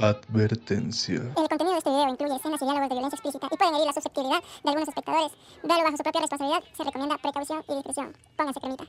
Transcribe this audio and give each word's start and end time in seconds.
Advertencia. 0.00 1.16
El 1.16 1.48
contenido 1.48 1.72
de 1.72 1.78
este 1.78 1.90
video 1.90 2.08
incluye 2.08 2.36
escenas 2.36 2.62
y 2.62 2.64
diálogos 2.64 2.88
de 2.88 2.94
violencia 2.94 3.16
explícita 3.16 3.48
y 3.50 3.56
pueden 3.56 3.74
herir 3.74 3.86
la 3.86 3.92
susceptibilidad 3.92 4.38
de 4.62 4.68
algunos 4.70 4.88
espectadores. 4.88 5.32
Véalo 5.64 5.82
bajo 5.82 5.96
su 5.96 6.02
propia 6.04 6.20
responsabilidad. 6.20 6.62
Se 6.76 6.84
recomienda 6.84 7.18
precaución 7.18 7.62
y 7.68 7.74
discreción. 7.74 8.12
Pónganse 8.36 8.60
cremita. 8.60 8.84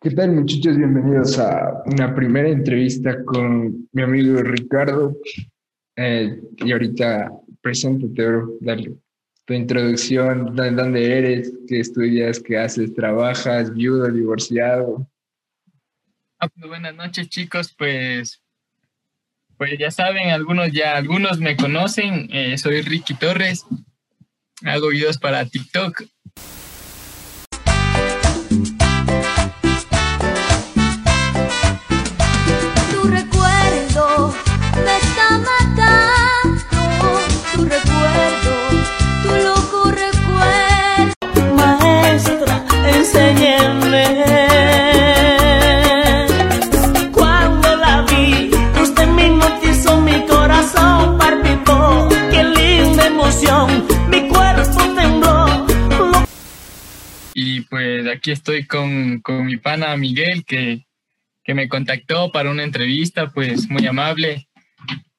¿Qué 0.00 0.10
tal 0.10 0.32
muchachos? 0.32 0.76
Bienvenidos 0.76 1.38
a 1.38 1.84
una 1.86 2.12
primera 2.12 2.48
entrevista 2.48 3.24
con 3.24 3.88
mi 3.92 4.02
amigo 4.02 4.42
Ricardo. 4.42 5.16
Eh, 5.94 6.42
y 6.56 6.72
ahorita 6.72 7.30
preséntate, 7.62 8.26
bro. 8.26 8.58
Dale 8.60 8.96
tu 9.44 9.54
introducción, 9.54 10.56
de 10.56 10.70
dónde 10.72 11.18
eres, 11.18 11.52
qué 11.68 11.78
estudias, 11.78 12.40
qué 12.40 12.58
haces, 12.58 12.92
trabajas, 12.94 13.72
viudo, 13.72 14.10
divorciado. 14.10 15.06
Ah, 16.40 16.48
pues, 16.48 16.66
buenas 16.66 16.96
noches 16.96 17.28
chicos, 17.28 17.72
pues 17.78 18.43
pues 19.56 19.78
ya 19.78 19.90
saben, 19.90 20.30
algunos 20.30 20.72
ya, 20.72 20.96
algunos 20.96 21.38
me 21.38 21.56
conocen, 21.56 22.28
eh, 22.32 22.58
soy 22.58 22.82
Ricky 22.82 23.14
Torres, 23.14 23.64
hago 24.64 24.88
videos 24.88 25.18
para 25.18 25.44
TikTok. 25.44 26.02
Tu 32.90 33.02
recuerdo 33.08 34.34
me 34.84 34.96
está 34.96 35.38
matando, 35.38 36.60
tu 37.54 37.64
recuerdo, 37.64 38.54
tu 39.22 39.30
loco 39.44 39.90
recuerdo. 39.90 41.54
Maestra, 41.56 42.64
enséñeme. 42.88 44.53
Y 57.54 57.60
pues 57.60 58.04
aquí 58.08 58.32
estoy 58.32 58.66
con, 58.66 59.20
con 59.20 59.46
mi 59.46 59.58
pana 59.58 59.96
Miguel, 59.96 60.44
que, 60.44 60.88
que 61.44 61.54
me 61.54 61.68
contactó 61.68 62.32
para 62.32 62.50
una 62.50 62.64
entrevista, 62.64 63.30
pues 63.30 63.70
muy 63.70 63.86
amable. 63.86 64.48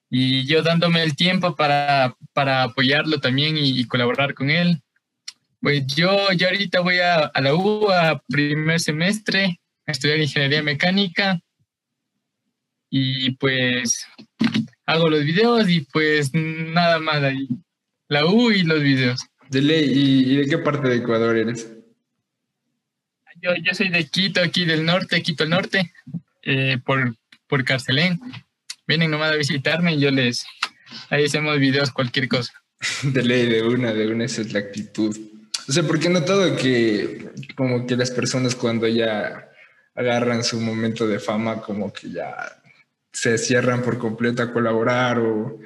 Y 0.10 0.46
yo 0.46 0.62
dándome 0.62 1.02
el 1.02 1.16
tiempo 1.16 1.56
para, 1.56 2.14
para 2.34 2.64
apoyarlo 2.64 3.22
también 3.22 3.56
y, 3.56 3.80
y 3.80 3.88
colaborar 3.88 4.34
con 4.34 4.50
él. 4.50 4.82
Pues 5.62 5.88
yo, 5.88 6.30
yo 6.34 6.48
ahorita 6.48 6.82
voy 6.82 7.00
a, 7.00 7.20
a 7.20 7.42
la 7.42 7.56
U 7.56 7.90
a 7.90 8.22
primer 8.28 8.82
semestre 8.82 9.62
a 9.88 9.94
estudiar 9.94 10.20
ingeniería 10.20 10.62
mecánica. 10.62 11.40
Y 12.90 13.32
pues 13.32 14.06
hago 14.86 15.10
los 15.10 15.24
videos 15.24 15.70
y 15.70 15.82
pues 15.82 16.32
nada 16.34 17.00
más 17.00 17.24
ahí. 17.24 17.48
La 18.10 18.26
U 18.26 18.52
y 18.52 18.64
los 18.64 18.84
videos. 18.84 19.26
De 19.50 19.62
ley, 19.62 19.90
¿y, 19.90 20.34
y 20.34 20.36
de 20.36 20.48
qué 20.48 20.58
parte 20.58 20.90
de 20.90 20.98
Ecuador 20.98 21.38
eres? 21.38 21.72
Yo, 23.46 23.54
yo 23.62 23.76
soy 23.76 23.90
de 23.90 24.08
Quito, 24.08 24.42
aquí 24.42 24.66
del 24.66 24.84
norte, 24.84 25.22
Quito 25.22 25.44
al 25.44 25.52
norte, 25.52 25.94
eh, 26.42 26.80
por, 26.84 27.16
por 27.48 27.64
Carcelén. 27.64 28.20
Vienen 28.88 29.12
nomás 29.12 29.34
a 29.34 29.36
visitarme 29.36 29.94
y 29.94 30.00
yo 30.00 30.10
les... 30.10 30.48
Ahí 31.12 31.26
hacemos 31.26 31.60
videos, 31.60 31.92
cualquier 31.92 32.28
cosa. 32.28 32.52
De 33.04 33.22
ley, 33.22 33.46
de 33.48 33.62
una, 33.62 33.94
de 33.94 34.08
una, 34.08 34.26
esa 34.26 34.42
es 34.42 34.52
la 34.52 34.60
actitud. 34.60 35.16
O 35.68 35.72
sea, 35.72 35.84
porque 35.84 36.08
he 36.08 36.10
notado 36.10 36.56
que 36.56 37.30
como 37.56 37.86
que 37.86 37.96
las 37.96 38.10
personas 38.10 38.56
cuando 38.56 38.88
ya 38.88 39.48
agarran 39.94 40.44
su 40.44 40.60
momento 40.60 41.08
de 41.08 41.20
fama, 41.20 41.62
como 41.62 41.94
que 41.94 42.10
ya 42.10 42.36
se 43.14 43.38
cierran 43.38 43.84
por 43.84 44.00
completo 44.00 44.42
a 44.42 44.52
colaborar 44.52 45.20
o 45.20 45.60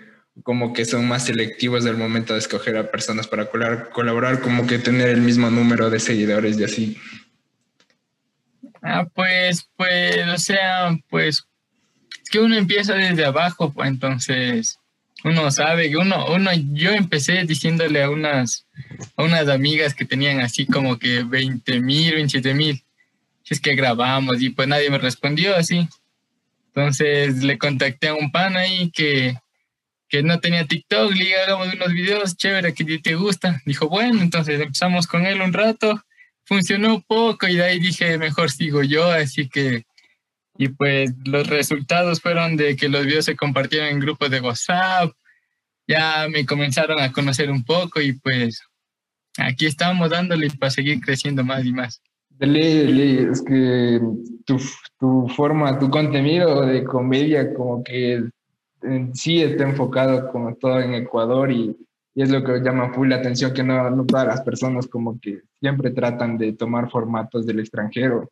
como 0.44 0.74
que 0.74 0.86
son 0.86 1.08
más 1.08 1.26
selectivos 1.26 1.84
del 1.84 1.98
momento 1.98 2.34
de 2.34 2.40
escoger 2.40 2.78
a 2.78 2.92
personas 2.92 3.28
para 3.28 3.50
colaborar, 3.50 4.42
como 4.42 4.68
que 4.68 4.80
tener 4.80 5.10
el 5.10 5.22
mismo 5.22 5.50
número 5.50 5.90
de 5.90 6.00
seguidores 6.00 6.60
y 6.60 6.64
así. 6.64 6.98
Ah, 8.82 9.06
pues, 9.14 9.70
pues, 9.76 10.28
o 10.28 10.38
sea, 10.38 10.98
pues, 11.10 11.46
es 12.24 12.30
que 12.30 12.40
uno 12.40 12.56
empieza 12.56 12.94
desde 12.94 13.26
abajo, 13.26 13.74
pues 13.74 13.90
entonces 13.90 14.80
uno 15.24 15.52
sabe 15.52 15.96
uno, 15.98 16.34
uno, 16.34 16.52
yo 16.72 16.92
empecé 16.92 17.44
diciéndole 17.44 18.04
a 18.04 18.10
unas, 18.10 18.66
a 19.18 19.24
unas 19.24 19.50
amigas 19.50 19.94
que 19.94 20.06
tenían 20.06 20.40
así 20.40 20.66
como 20.66 20.98
que 20.98 21.24
20 21.24 21.82
mil, 21.82 22.14
27 22.14 22.54
mil, 22.54 22.82
es 23.50 23.60
que 23.60 23.76
grabamos 23.76 24.42
y 24.42 24.50
pues 24.52 24.68
nadie 24.68 24.90
me 24.90 25.00
respondió 25.00 25.56
así. 25.56 25.88
Entonces 26.68 27.44
le 27.44 27.58
contacté 27.58 28.10
a 28.10 28.14
un 28.14 28.32
pan 28.32 28.56
ahí 28.56 28.92
que, 28.92 29.36
que 30.08 30.24
no 30.24 30.40
tenía 30.40 30.68
TikTok, 30.68 31.12
le 31.12 31.26
dije, 31.26 31.42
hagamos 31.42 31.74
unos 31.74 31.92
videos, 31.92 32.38
chévere, 32.38 32.74
que 32.74 33.00
te 33.00 33.16
gusta. 33.16 33.62
Dijo, 33.66 33.90
bueno, 33.90 34.22
entonces 34.22 34.62
empezamos 34.62 35.08
con 35.08 35.26
él 35.26 35.42
un 35.42 35.52
rato 35.52 36.04
funcionó 36.50 37.02
poco 37.08 37.48
y 37.48 37.58
de 37.58 37.64
ahí 37.64 37.80
dije, 37.80 38.18
mejor 38.18 38.50
sigo 38.50 38.82
yo, 38.82 39.06
así 39.06 39.48
que, 39.48 39.84
y 40.58 40.70
pues 40.70 41.14
los 41.24 41.46
resultados 41.46 42.20
fueron 42.20 42.58
de 42.58 42.76
que 42.76 42.90
los 42.90 43.06
videos 43.06 43.26
se 43.26 43.36
compartieron 43.36 43.90
en 43.90 44.00
grupos 44.00 44.32
de 44.32 44.42
WhatsApp, 44.42 45.12
ya 45.88 46.28
me 46.28 46.48
comenzaron 46.48 47.00
a 47.00 47.12
conocer 47.12 47.52
un 47.52 47.64
poco 47.64 48.02
y 48.02 48.14
pues 48.14 48.64
aquí 49.38 49.68
estamos 49.68 50.10
dándole 50.10 50.50
para 50.60 50.72
seguir 50.72 51.00
creciendo 51.02 51.44
más 51.44 51.64
y 51.64 51.72
más. 51.72 52.02
De 52.30 52.48
ley, 52.48 52.78
de 52.80 52.86
ley, 52.86 53.28
es 53.32 53.44
que 53.44 54.02
tu, 54.46 54.60
tu 55.00 55.28
forma, 55.36 55.78
tu 55.78 55.92
contenido 55.92 56.66
de 56.66 56.84
comedia 56.84 57.54
como 57.54 57.84
que 57.84 58.24
en 58.82 59.14
sí 59.14 59.44
está 59.44 59.66
enfocado 59.66 60.32
como 60.32 60.56
todo 60.56 60.80
en 60.80 60.96
Ecuador 60.96 61.52
y, 61.52 61.78
y 62.20 62.22
es 62.22 62.32
lo 62.32 62.44
que 62.44 62.60
llama 62.60 62.92
full 62.92 63.08
la 63.08 63.16
atención, 63.16 63.54
que 63.54 63.64
no, 63.64 63.90
no 63.90 64.06
todas 64.06 64.28
las 64.28 64.42
personas 64.42 64.88
como 64.88 65.18
que 65.22 65.44
siempre 65.62 65.92
tratan 65.92 66.38
de 66.38 66.52
tomar 66.52 66.90
formatos 66.92 67.46
del 67.46 67.62
extranjero 67.62 68.30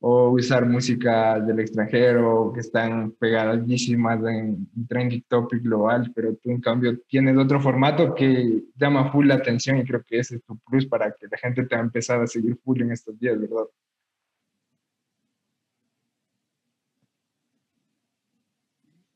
o 0.00 0.32
usar 0.32 0.66
música 0.66 1.40
del 1.40 1.60
extranjero 1.60 2.52
que 2.52 2.60
están 2.60 3.12
pegadísimas 3.12 4.18
en 4.20 4.68
en 4.76 4.86
trending 4.86 5.24
topic 5.30 5.62
global, 5.62 6.12
pero 6.14 6.36
tú 6.36 6.50
en 6.50 6.60
cambio 6.60 6.98
tienes 7.08 7.38
otro 7.38 7.58
formato 7.58 8.14
que 8.14 8.64
llama 8.74 9.10
full 9.10 9.28
la 9.28 9.36
atención 9.36 9.78
y 9.78 9.84
creo 9.84 10.02
que 10.06 10.18
ese 10.18 10.36
es 10.36 10.44
tu 10.44 10.58
plus 10.58 10.84
para 10.84 11.10
que 11.10 11.26
la 11.26 11.38
gente 11.38 11.64
te 11.64 11.74
ha 11.74 11.80
empezado 11.80 12.24
a 12.24 12.26
seguir 12.26 12.58
full 12.62 12.82
en 12.82 12.92
estos 12.92 13.18
días, 13.18 13.40
¿verdad? 13.40 13.64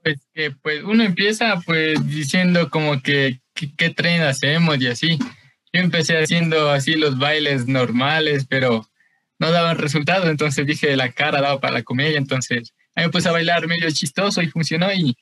Pues 0.03 0.19
que 0.35 0.51
pues 0.51 0.83
uno 0.83 1.03
empieza 1.05 1.61
pues 1.67 2.05
diciendo 2.07 2.71
como 2.71 3.03
que 3.03 3.41
qué, 3.55 3.91
tren 3.91 4.23
hacemos 4.23 4.81
y 4.81 4.87
así. 4.87 5.19
Yo 5.73 5.81
empecé 5.81 6.17
haciendo 6.19 6.71
así 6.71 6.95
los 6.95 7.19
bailes 7.19 7.67
normales, 7.69 8.47
pero 8.49 8.89
no 9.39 9.51
daban 9.51 9.79
resultado, 9.79 10.29
entonces 10.31 10.67
dije 10.67 10.97
la 10.97 11.13
cara 11.13 11.41
daba 11.41 11.61
para 11.61 11.75
la 11.75 11.83
comedia, 11.83 12.19
entonces 12.19 12.73
ahí 12.95 13.05
me 13.05 13.11
puse 13.11 13.29
a 13.29 13.33
bailar 13.33 13.67
medio 13.67 13.91
chistoso 13.91 14.43
y 14.43 14.49
funcionó 14.49 14.93
y, 14.93 15.17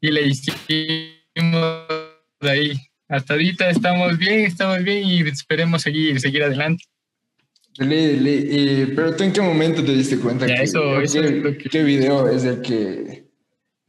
y 0.00 0.10
le 0.10 0.22
hicimos 0.26 1.86
de 2.40 2.50
ahí. 2.50 2.72
Hasta 3.08 3.34
ahorita 3.34 3.68
estamos 3.70 4.16
bien, 4.18 4.40
estamos 4.40 4.82
bien 4.82 5.04
y 5.06 5.20
esperemos 5.20 5.82
seguir, 5.82 6.18
seguir 6.20 6.42
adelante. 6.42 6.84
De 7.78 7.86
ley. 7.86 8.46
Eh, 8.50 8.92
pero 8.94 9.14
tú 9.14 9.24
en 9.24 9.32
qué 9.32 9.40
momento 9.40 9.84
te 9.84 9.92
diste 9.94 10.18
cuenta 10.18 10.46
Ya, 10.46 10.56
que, 10.56 10.62
eso- 10.62 11.00
eso 11.00 11.22
es 11.22 11.30
lo 11.32 11.56
que- 11.56 11.68
qué 11.68 11.82
video 11.82 12.28
es 12.28 12.44
el 12.44 12.60
que, 12.62 13.24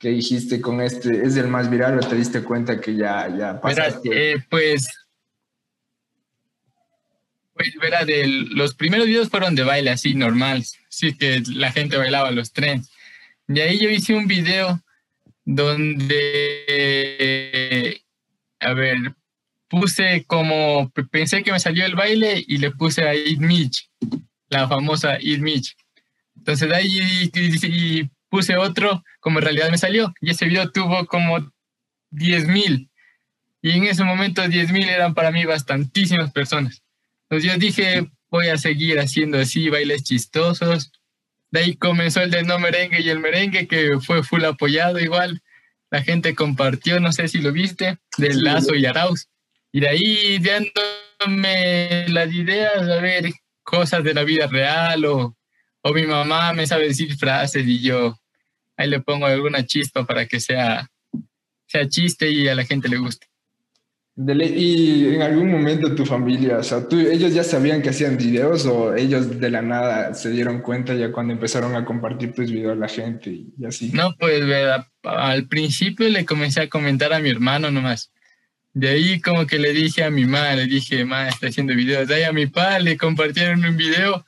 que 0.03 0.09
dijiste 0.09 0.59
con 0.59 0.81
este, 0.81 1.23
es 1.25 1.37
el 1.37 1.47
más 1.47 1.69
viral 1.69 1.97
o 1.97 2.01
te 2.01 2.17
diste 2.17 2.43
cuenta 2.43 2.81
que 2.81 2.93
ya, 2.93 3.33
ya 3.37 3.61
pasaste? 3.61 4.33
eh, 4.33 4.35
pues, 4.49 4.85
pues 7.53 7.73
verá, 7.81 8.03
de 8.03 8.27
los 8.27 8.75
primeros 8.75 9.07
videos 9.07 9.29
fueron 9.29 9.55
de 9.55 9.63
baile 9.63 9.91
así 9.91 10.13
normal, 10.13 10.65
sí 10.89 11.17
que 11.17 11.41
la 11.55 11.71
gente 11.71 11.95
bailaba 11.95 12.31
los 12.31 12.51
trenes. 12.51 12.89
De 13.47 13.61
ahí 13.61 13.79
yo 13.79 13.89
hice 13.89 14.13
un 14.13 14.27
video 14.27 14.83
donde, 16.65 18.01
a 18.59 18.73
ver, 18.73 18.97
puse 19.69 20.25
como, 20.27 20.91
pensé 21.11 21.43
que 21.43 21.53
me 21.53 21.61
salió 21.61 21.85
el 21.85 21.95
baile 21.95 22.43
y 22.45 22.57
le 22.57 22.71
puse 22.71 23.03
a 23.03 23.13
Eat 23.13 23.39
Mitch, 23.39 23.89
la 24.49 24.67
famosa 24.67 25.13
Eat 25.15 25.39
Mitch. 25.39 25.77
Entonces 26.35 26.67
de 26.67 26.75
ahí 26.75 26.99
y- 26.99 27.31
y- 27.39 27.99
y 28.01 28.09
puse 28.33 28.57
otro, 28.57 29.03
como 29.19 29.37
en 29.37 29.45
realidad 29.45 29.69
me 29.69 29.77
salió, 29.77 30.11
y 30.19 30.31
ese 30.31 30.45
video 30.45 30.71
tuvo 30.71 31.05
como 31.05 31.53
10 32.09 32.47
mil. 32.47 32.89
Y 33.61 33.69
en 33.73 33.83
ese 33.83 34.03
momento 34.03 34.41
10.000 34.41 34.89
eran 34.89 35.13
para 35.13 35.29
mí 35.29 35.45
bastantísimas 35.45 36.31
personas. 36.31 36.81
Entonces 37.29 37.51
yo 37.51 37.59
dije, 37.59 38.09
voy 38.31 38.47
a 38.47 38.57
seguir 38.57 38.99
haciendo 38.99 39.37
así 39.39 39.69
bailes 39.69 40.01
chistosos. 40.01 40.91
De 41.51 41.59
ahí 41.59 41.75
comenzó 41.75 42.21
el 42.21 42.31
de 42.31 42.41
no 42.41 42.57
merengue 42.57 43.01
y 43.01 43.09
el 43.09 43.19
merengue, 43.19 43.67
que 43.67 43.99
fue 43.99 44.23
full 44.23 44.43
apoyado 44.45 44.99
igual. 44.99 45.43
La 45.91 46.01
gente 46.01 46.33
compartió, 46.33 46.99
no 46.99 47.11
sé 47.11 47.27
si 47.27 47.37
lo 47.37 47.51
viste, 47.51 47.99
del 48.17 48.33
Sí, 48.33 48.41
Lazo 48.41 48.73
y 48.73 48.87
Arauz. 48.87 49.27
Y 49.71 49.79
de 49.81 49.89
ahí 49.89 50.39
dándome 50.39 52.09
las 52.09 52.33
ideas, 52.33 52.81
a 52.81 52.99
ver, 52.99 53.31
cosas 53.61 54.03
de 54.03 54.15
la 54.15 54.23
vida 54.23 54.47
real 54.47 55.05
o, 55.05 55.37
o 55.83 55.93
mi 55.93 56.07
mamá 56.07 56.51
me 56.53 56.65
sabe 56.65 56.87
decir 56.87 57.15
frases 57.15 57.67
y 57.67 57.79
yo, 57.79 58.17
ahí 58.77 58.89
le 58.89 58.99
pongo 58.99 59.25
alguna 59.25 59.65
chispa 59.65 60.05
para 60.05 60.27
que 60.27 60.39
sea, 60.39 60.89
sea 61.67 61.87
chiste 61.87 62.29
y 62.29 62.47
a 62.47 62.55
la 62.55 62.65
gente 62.65 62.89
le 62.89 62.97
guste. 62.97 63.27
De 64.15 64.35
ley- 64.35 64.53
y 64.55 65.15
en 65.15 65.23
algún 65.23 65.49
momento 65.49 65.95
tu 65.95 66.05
familia, 66.05 66.59
o 66.59 66.63
sea, 66.63 66.87
tú, 66.87 66.99
ellos 66.99 67.33
ya 67.33 67.43
sabían 67.43 67.81
que 67.81 67.89
hacían 67.89 68.15
videos 68.15 68.63
o 68.67 68.95
ellos 68.95 69.39
de 69.39 69.49
la 69.49 69.63
nada 69.63 70.13
se 70.13 70.29
dieron 70.29 70.61
cuenta 70.61 70.93
ya 70.93 71.11
cuando 71.11 71.33
empezaron 71.33 71.75
a 71.75 71.83
compartir 71.83 72.31
tus 72.33 72.51
videos 72.51 72.73
a 72.73 72.79
la 72.79 72.87
gente 72.87 73.31
y, 73.31 73.65
así. 73.65 73.89
No, 73.91 74.15
pues 74.19 74.45
¿verdad? 74.45 74.85
al 75.01 75.47
principio 75.47 76.07
le 76.09 76.25
comencé 76.25 76.61
a 76.61 76.69
comentar 76.69 77.11
a 77.11 77.19
mi 77.19 77.31
hermano 77.31 77.71
nomás. 77.71 78.11
De 78.75 78.89
ahí 78.89 79.19
como 79.19 79.47
que 79.47 79.57
le 79.57 79.73
dije 79.73 80.03
a 80.03 80.11
mi 80.11 80.25
mamá, 80.25 80.53
le 80.53 80.65
dije, 80.65 81.05
mamá, 81.05 81.29
está 81.29 81.47
haciendo 81.47 81.73
videos. 81.75 82.07
De 82.07 82.15
ahí 82.15 82.23
a 82.23 82.33
mi 82.33 82.45
papá 82.45 82.77
le 82.79 82.97
compartieron 82.97 83.65
un 83.65 83.77
video 83.77 84.25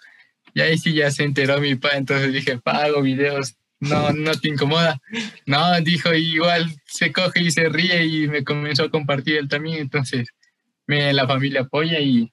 y 0.56 0.62
ahí 0.62 0.78
sí 0.80 0.94
ya 0.94 1.12
se 1.12 1.24
enteró 1.24 1.60
mi 1.60 1.76
papá. 1.76 1.98
Entonces 1.98 2.34
dije, 2.34 2.58
pago 2.58 3.04
videos, 3.04 3.56
no, 3.80 4.12
no 4.14 4.32
te 4.34 4.50
incomoda. 4.50 5.00
No, 5.46 5.80
dijo, 5.82 6.14
igual 6.14 6.72
se 6.86 7.12
coge 7.12 7.42
y 7.44 7.52
se 7.52 7.70
ríe 7.70 8.06
y 8.06 8.28
me 8.28 8.44
comenzó 8.44 8.84
a 8.84 8.92
compartir 8.92 9.38
él 9.38 9.48
también. 9.48 9.80
Entonces 9.80 10.30
me, 10.88 11.14
la 11.14 11.28
familia 11.28 11.62
apoya 11.62 12.00
y, 12.00 12.32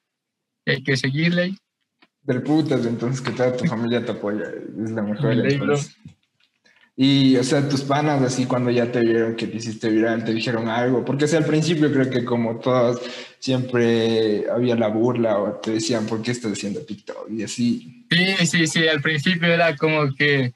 y 0.65 0.71
hay 0.71 0.83
que 0.83 0.97
seguirle. 0.97 1.55
Del 2.23 2.43
putas, 2.43 2.87
entonces 2.87 3.21
que 3.21 3.33
toda 3.33 3.57
tu 3.57 3.65
familia 3.65 4.05
te 4.05 4.13
apoya, 4.13 4.45
es 4.47 4.91
la 4.93 5.03
mejor. 5.03 5.35
Y, 6.95 7.37
o 7.37 7.43
sea, 7.43 7.67
tus 7.69 7.83
panas, 7.83 8.23
así 8.23 8.45
cuando 8.45 8.71
ya 8.71 8.93
te 8.93 9.01
vieron 9.01 9.35
que 9.35 9.47
te 9.47 9.57
hiciste 9.57 9.89
viral, 9.89 10.25
te 10.25 10.35
dijeron 10.35 10.69
algo, 10.69 11.05
porque 11.05 11.25
o 11.25 11.29
sea, 11.29 11.39
al 11.39 11.47
principio 11.47 11.91
creo 11.91 12.11
que 12.11 12.25
como 12.25 12.61
todos, 12.61 13.01
siempre 13.39 14.45
había 14.51 14.77
la 14.77 14.89
burla 14.89 15.39
o 15.39 15.53
te 15.55 15.73
decían, 15.73 16.07
¿por 16.07 16.21
qué 16.23 16.33
estás 16.33 16.53
haciendo 16.53 16.85
TikTok? 16.85 17.31
Y 17.31 17.43
así. 17.43 18.07
Sí, 18.11 18.47
sí, 18.47 18.67
sí, 18.67 18.87
al 18.87 19.01
principio 19.01 19.49
era 19.49 19.75
como 19.75 20.15
que, 20.15 20.53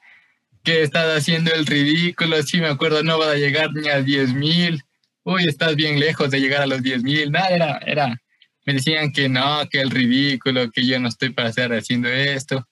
que 0.67 0.83
estás 0.83 1.17
haciendo 1.17 1.53
el 1.53 1.65
ridículo, 1.65 2.43
sí 2.43 2.59
me 2.59 2.67
acuerdo, 2.67 3.01
no 3.01 3.17
vas 3.17 3.29
a 3.29 3.35
llegar 3.35 3.73
ni 3.73 3.87
a 3.87 4.01
10 4.01 4.33
mil, 4.33 4.83
uy, 5.23 5.45
estás 5.45 5.77
bien 5.77 5.97
lejos 5.97 6.29
de 6.29 6.41
llegar 6.41 6.61
a 6.61 6.67
los 6.67 6.83
10 6.83 7.03
mil, 7.03 7.31
nada, 7.31 7.47
era, 7.47 7.77
era, 7.85 8.21
me 8.65 8.73
decían 8.73 9.13
que 9.13 9.29
no, 9.29 9.65
que 9.69 9.79
el 9.79 9.89
ridículo, 9.91 10.69
que 10.69 10.85
yo 10.85 10.99
no 10.99 11.07
estoy 11.07 11.29
para 11.29 11.47
estar 11.47 11.71
haciendo 11.71 12.09
esto, 12.09 12.67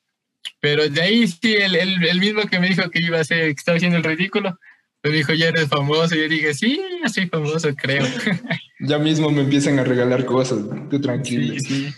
pero 0.59 0.89
de 0.89 1.01
ahí 1.01 1.25
sí, 1.25 1.53
el, 1.53 1.73
el, 1.73 2.05
el 2.05 2.19
mismo 2.19 2.41
que 2.47 2.59
me 2.59 2.67
dijo 2.67 2.89
que 2.89 2.99
iba 2.99 3.17
a 3.17 3.23
ser, 3.23 3.45
que 3.45 3.59
estaba 3.59 3.77
haciendo 3.77 3.97
el 3.97 4.03
ridículo, 4.03 4.59
me 5.01 5.11
dijo, 5.11 5.31
ya 5.31 5.47
eres 5.47 5.69
famoso, 5.69 6.15
y 6.15 6.19
yo 6.19 6.27
dije, 6.27 6.53
sí, 6.53 6.81
soy 7.13 7.27
famoso, 7.27 7.73
creo. 7.75 8.05
Ya 8.77 8.99
mismo 8.99 9.31
me 9.31 9.43
empiezan 9.43 9.79
a 9.79 9.85
regalar 9.85 10.25
cosas, 10.25 10.59
tú 10.89 10.99
tranquilo. 10.99 11.53
Sí, 11.59 11.59
sí. 11.61 11.93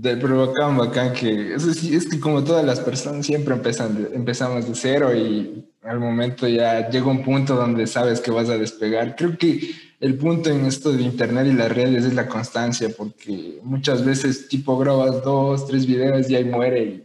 De, 0.00 0.16
pero 0.16 0.52
bacán, 0.76 1.12
que 1.12 1.54
es 1.54 2.08
que 2.08 2.20
como 2.20 2.44
todas 2.44 2.64
las 2.64 2.78
personas 2.78 3.26
siempre 3.26 3.52
empiezan 3.52 3.96
de- 3.96 4.14
empezamos 4.14 4.68
de 4.68 4.74
cero 4.76 5.12
y 5.12 5.64
al 5.82 5.98
momento 5.98 6.46
ya 6.46 6.88
llega 6.88 7.06
un 7.06 7.24
punto 7.24 7.56
donde 7.56 7.84
sabes 7.88 8.20
que 8.20 8.30
vas 8.30 8.48
a 8.48 8.56
despegar. 8.56 9.16
Creo 9.16 9.36
que 9.36 9.58
el 9.98 10.16
punto 10.16 10.50
en 10.50 10.66
esto 10.66 10.92
de 10.92 11.02
internet 11.02 11.48
y 11.48 11.52
las 11.52 11.72
redes 11.72 12.04
es 12.04 12.14
la 12.14 12.28
constancia, 12.28 12.88
porque 12.96 13.58
muchas 13.64 14.04
veces 14.04 14.46
tipo 14.48 14.78
grabas 14.78 15.20
dos, 15.24 15.66
tres 15.66 15.84
videos 15.84 16.30
y 16.30 16.36
ahí 16.36 16.44
muere 16.44 17.02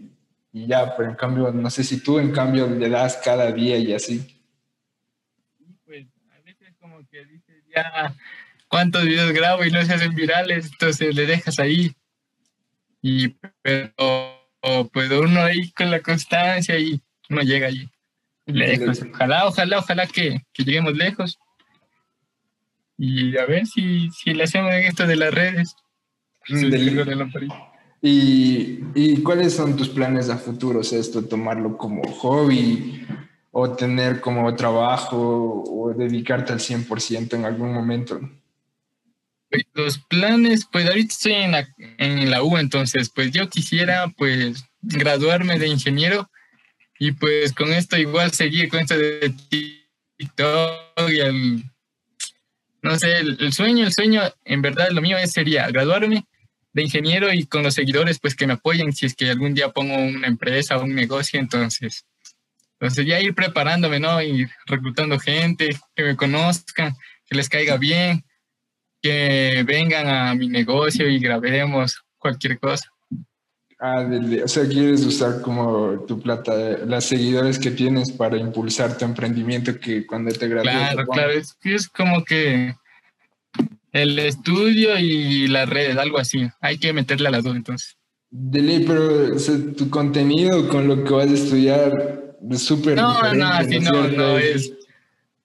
y 0.51 0.67
ya, 0.67 0.95
pero 0.95 1.09
en 1.09 1.15
cambio, 1.15 1.51
no 1.51 1.71
sé 1.71 1.83
si 1.83 1.99
tú 2.03 2.19
en 2.19 2.31
cambio 2.31 2.67
le 2.69 2.89
das 2.89 3.17
cada 3.25 3.51
día 3.51 3.75
y 3.79 3.91
así. 3.91 4.39
pues 5.83 6.05
a 6.31 6.39
veces 6.45 6.75
como 6.79 6.99
que 7.09 7.25
dices 7.25 7.63
ya 7.75 8.13
cuántos 8.67 9.03
videos 9.03 9.31
grabo 9.31 9.65
y 9.65 9.71
no 9.71 9.83
se 9.83 9.93
hacen 9.93 10.13
virales, 10.13 10.69
entonces 10.73 11.15
le 11.15 11.25
dejas 11.25 11.57
ahí. 11.57 11.91
Y 13.03 13.35
pero 13.61 13.91
pues 14.93 15.11
uno 15.11 15.41
ahí 15.41 15.71
con 15.73 15.91
la 15.91 15.99
constancia 15.99 16.79
y 16.79 16.99
uno 17.29 17.41
llega 17.41 17.67
allí. 17.67 17.87
Lejos. 18.45 19.03
Ojalá, 19.13 19.45
ojalá, 19.47 19.79
ojalá 19.79 20.07
que, 20.07 20.41
que 20.53 20.63
lleguemos 20.63 20.95
lejos. 20.95 21.37
Y 22.97 23.37
a 23.37 23.45
ver 23.45 23.67
si, 23.67 24.09
si 24.11 24.33
le 24.33 24.43
hacemos 24.43 24.73
esto 24.73 25.05
de 25.05 25.17
las 25.17 25.33
redes. 25.33 25.75
Mm, 26.47 26.69
del-. 26.69 27.49
¿Y, 28.01 28.79
¿Y 28.95 29.21
cuáles 29.21 29.53
son 29.53 29.75
tus 29.75 29.89
planes 29.89 30.29
a 30.29 30.37
futuro? 30.37 30.79
O 30.79 30.83
sea, 30.83 30.99
esto, 30.99 31.25
tomarlo 31.25 31.77
como 31.77 32.03
hobby 32.03 33.05
o 33.51 33.71
tener 33.71 34.21
como 34.21 34.55
trabajo 34.55 35.63
o 35.67 35.93
dedicarte 35.93 36.53
al 36.53 36.59
100% 36.59 37.33
en 37.33 37.45
algún 37.45 37.73
momento. 37.73 38.19
Los 39.73 39.99
planes, 39.99 40.67
pues 40.71 40.87
ahorita 40.87 41.13
estoy 41.13 41.33
en 41.33 41.51
la, 41.51 41.67
en 41.77 42.31
la 42.31 42.43
U, 42.43 42.57
entonces 42.57 43.11
pues 43.13 43.31
yo 43.31 43.49
quisiera 43.49 44.07
pues 44.17 44.65
graduarme 44.81 45.59
de 45.59 45.67
ingeniero 45.67 46.29
y 46.99 47.11
pues 47.11 47.53
con 47.53 47.71
esto 47.71 47.97
igual 47.97 48.31
seguir 48.31 48.69
con 48.69 48.79
esto 48.79 48.97
de 48.97 49.33
TikTok 49.49 51.09
y 51.09 51.19
el, 51.19 51.63
no 52.81 52.97
sé, 52.97 53.17
el, 53.19 53.53
sueño, 53.53 53.85
el 53.85 53.93
sueño, 53.93 54.21
en 54.43 54.61
verdad 54.61 54.89
lo 54.91 55.01
mío 55.01 55.17
sería 55.27 55.67
graduarme 55.67 56.25
de 56.73 56.81
ingeniero 56.81 57.31
y 57.31 57.45
con 57.45 57.61
los 57.61 57.75
seguidores 57.75 58.19
pues 58.19 58.35
que 58.35 58.47
me 58.47 58.53
apoyen 58.53 58.91
si 58.91 59.05
es 59.05 59.15
que 59.15 59.29
algún 59.29 59.53
día 59.53 59.69
pongo 59.69 59.95
una 59.95 60.27
empresa 60.27 60.77
o 60.77 60.83
un 60.83 60.95
negocio, 60.95 61.39
entonces, 61.39 62.05
entonces 62.79 63.05
ya 63.05 63.21
ir 63.21 63.35
preparándome, 63.35 63.99
¿no? 63.99 64.19
Y 64.21 64.49
reclutando 64.65 65.19
gente, 65.19 65.77
que 65.95 66.03
me 66.03 66.15
conozcan, 66.15 66.95
que 67.27 67.35
les 67.35 67.49
caiga 67.49 67.77
bien 67.77 68.25
que 69.03 69.63
vengan 69.67 70.07
a 70.07 70.33
mi 70.33 70.47
negocio 70.47 71.07
y 71.09 71.19
grabemos 71.19 72.01
cualquier 72.17 72.57
cosa. 72.57 72.89
Ah, 73.79 74.07
o 74.41 74.47
sea, 74.47 74.65
quieres 74.65 75.05
usar 75.05 75.41
como 75.41 76.05
tu 76.07 76.21
plata, 76.21 76.53
las 76.87 77.03
seguidores 77.03 77.59
que 77.59 77.69
tienes 77.69 78.13
para 78.13 78.37
impulsar 78.37 78.97
tu 78.97 79.03
emprendimiento 79.03 79.77
que 79.77 80.07
cuando 80.07 80.31
te 80.31 80.47
gradúes. 80.47 80.73
Claro, 80.73 81.05
claro, 81.07 81.31
es, 81.33 81.57
es 81.63 81.89
como 81.89 82.23
que 82.23 82.75
el 83.91 84.17
estudio 84.19 84.97
y 84.97 85.47
las 85.47 85.67
redes, 85.67 85.97
algo 85.97 86.17
así. 86.17 86.47
Hay 86.61 86.77
que 86.77 86.93
meterle 86.93 87.27
a 87.27 87.31
las 87.31 87.43
dos 87.43 87.57
entonces. 87.57 87.97
De 88.31 88.61
ley, 88.61 88.85
pero 88.87 89.35
o 89.35 89.39
sea, 89.39 89.55
tu 89.77 89.89
contenido 89.89 90.69
con 90.69 90.87
lo 90.87 91.03
que 91.03 91.13
vas 91.13 91.29
a 91.29 91.33
estudiar 91.33 92.37
es 92.49 92.63
súper 92.63 92.95
No, 92.95 93.15
diferente. 93.15 93.37
no, 93.37 93.59
es 93.59 93.91
no, 93.91 94.07
no, 94.07 94.37
es... 94.37 94.73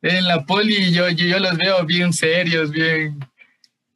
En 0.01 0.29
la 0.29 0.47
poli 0.47 0.93
yo, 0.93 1.09
yo, 1.09 1.27
yo 1.27 1.41
los 1.41 1.57
veo 1.59 1.85
bien 1.85 2.13
serios, 2.13 2.71
bien, 2.71 3.19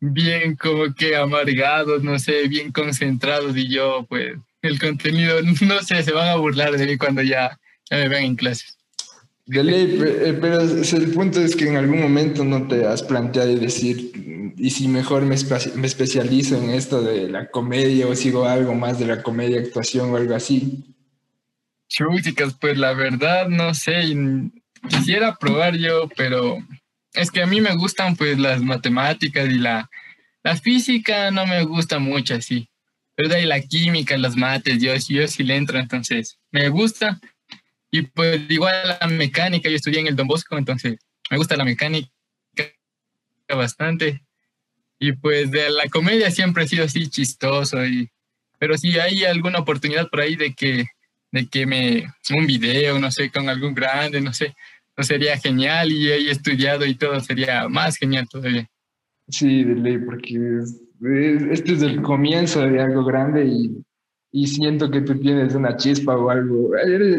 bien 0.04 0.56
como 0.56 0.92
que 0.94 1.14
amargados, 1.14 2.02
no 2.02 2.18
sé, 2.18 2.48
bien 2.48 2.72
concentrados 2.72 3.56
y 3.56 3.68
yo 3.68 4.04
pues 4.08 4.36
el 4.60 4.80
contenido, 4.80 5.40
no 5.62 5.80
sé, 5.82 6.02
se 6.02 6.12
van 6.12 6.28
a 6.28 6.34
burlar 6.36 6.76
de 6.76 6.86
mí 6.86 6.96
cuando 6.98 7.22
ya, 7.22 7.56
ya 7.88 7.96
me 7.98 8.08
vean 8.08 8.24
en 8.24 8.36
clases. 8.36 8.76
De 9.46 9.62
ley, 9.62 9.98
eh, 10.00 10.38
pero 10.40 10.60
el 10.60 11.10
punto 11.12 11.40
es 11.40 11.54
que 11.56 11.66
en 11.68 11.76
algún 11.76 12.00
momento 12.00 12.44
no 12.44 12.66
te 12.66 12.84
has 12.84 13.02
planteado 13.02 13.50
y 13.50 13.56
decir, 13.56 14.52
y 14.56 14.70
si 14.70 14.88
mejor 14.88 15.22
me, 15.22 15.36
espe- 15.36 15.74
me 15.74 15.86
especializo 15.86 16.56
en 16.56 16.70
esto 16.70 17.00
de 17.02 17.28
la 17.28 17.48
comedia 17.50 18.06
o 18.08 18.14
sigo 18.16 18.44
algo 18.44 18.74
más 18.74 18.98
de 18.98 19.06
la 19.06 19.22
comedia, 19.22 19.60
actuación 19.60 20.10
o 20.10 20.16
algo 20.16 20.34
así. 20.34 20.84
Chúticas, 21.88 22.54
pues 22.60 22.76
la 22.78 22.92
verdad 22.92 23.48
no 23.48 23.74
sé, 23.74 24.02
quisiera 24.88 25.36
probar 25.36 25.76
yo, 25.76 26.08
pero 26.16 26.58
es 27.12 27.30
que 27.30 27.42
a 27.42 27.46
mí 27.46 27.60
me 27.60 27.74
gustan 27.76 28.16
pues 28.16 28.38
las 28.38 28.62
matemáticas 28.62 29.48
y 29.50 29.58
la, 29.58 29.90
la 30.42 30.56
física 30.56 31.30
no 31.30 31.46
me 31.46 31.64
gusta 31.64 31.98
mucho 31.98 32.34
así, 32.34 32.68
pero 33.14 33.28
de 33.28 33.36
ahí 33.36 33.46
la 33.46 33.60
química, 33.60 34.16
las 34.18 34.36
mates, 34.36 34.80
yo, 34.82 34.94
yo 34.94 35.28
sí 35.28 35.42
le 35.44 35.56
entro, 35.56 35.78
entonces 35.78 36.38
me 36.50 36.68
gusta. 36.68 37.20
Y 37.90 38.02
pues 38.02 38.40
igual 38.48 38.98
la 39.00 39.06
mecánica, 39.06 39.68
yo 39.68 39.76
estudié 39.76 40.00
en 40.00 40.06
el 40.06 40.16
Don 40.16 40.26
Bosco, 40.26 40.56
entonces 40.56 40.98
me 41.30 41.36
gusta 41.36 41.56
la 41.56 41.64
mecánica 41.64 42.10
bastante. 43.48 44.22
Y 44.98 45.12
pues 45.12 45.50
de 45.50 45.70
la 45.70 45.88
comedia 45.88 46.30
siempre 46.30 46.64
he 46.64 46.68
sido 46.68 46.84
así 46.84 47.08
chistoso, 47.08 47.84
y, 47.84 48.10
pero 48.58 48.78
si 48.78 48.98
hay 48.98 49.24
alguna 49.24 49.58
oportunidad 49.58 50.08
por 50.08 50.20
ahí 50.20 50.36
de 50.36 50.54
que 50.54 50.86
de 51.32 51.48
que 51.48 51.66
me 51.66 52.12
un 52.30 52.46
video, 52.46 52.98
no 52.98 53.10
sé, 53.10 53.30
con 53.30 53.48
algún 53.48 53.74
grande, 53.74 54.20
no 54.20 54.32
sé, 54.32 54.54
no 54.96 55.02
sería 55.02 55.38
genial 55.38 55.90
y 55.90 56.10
he 56.10 56.30
estudiado 56.30 56.84
y 56.84 56.94
todo 56.94 57.18
sería 57.20 57.68
más 57.68 57.96
genial 57.96 58.28
todavía. 58.28 58.68
Sí, 59.32 59.64
porque 60.04 60.58
es- 60.62 60.80
es- 61.02 61.42
este 61.50 61.72
es 61.72 61.82
el 61.82 62.02
comienzo 62.02 62.60
de 62.60 62.80
algo 62.80 63.04
grande 63.04 63.46
y, 63.46 63.82
y 64.30 64.46
siento 64.46 64.90
que 64.90 65.00
tú 65.00 65.18
tienes 65.18 65.54
una 65.54 65.76
chispa 65.76 66.16
o 66.16 66.28
algo, 66.30 66.70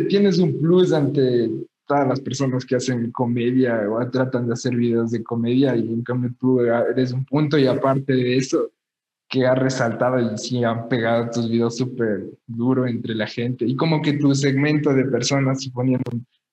tienes 0.09 0.37
un 0.39 0.59
plus 0.61 0.93
ante 0.93 1.49
todas 1.87 2.07
las 2.07 2.21
personas 2.21 2.65
que 2.65 2.75
hacen 2.75 3.11
comedia 3.11 3.81
o 3.89 4.09
tratan 4.09 4.47
de 4.47 4.53
hacer 4.53 4.75
videos 4.75 5.11
de 5.11 5.23
comedia 5.23 5.75
y 5.75 5.91
en 5.91 6.03
cambio 6.03 6.31
tú 6.39 6.61
eres 6.61 7.11
un 7.11 7.25
punto 7.25 7.57
y 7.57 7.67
aparte 7.67 8.13
de 8.13 8.37
eso 8.37 8.71
que 9.29 9.45
ha 9.47 9.55
resaltado 9.55 10.19
y 10.19 10.37
sí 10.37 10.63
han 10.63 10.87
pegado 10.87 11.29
tus 11.31 11.49
videos 11.49 11.77
súper 11.77 12.25
duro 12.47 12.87
entre 12.87 13.15
la 13.15 13.27
gente. 13.27 13.65
Y 13.65 13.75
como 13.75 14.01
que 14.01 14.13
tu 14.13 14.35
segmento 14.35 14.93
de 14.93 15.05
personas 15.05 15.63
suponiendo 15.63 16.03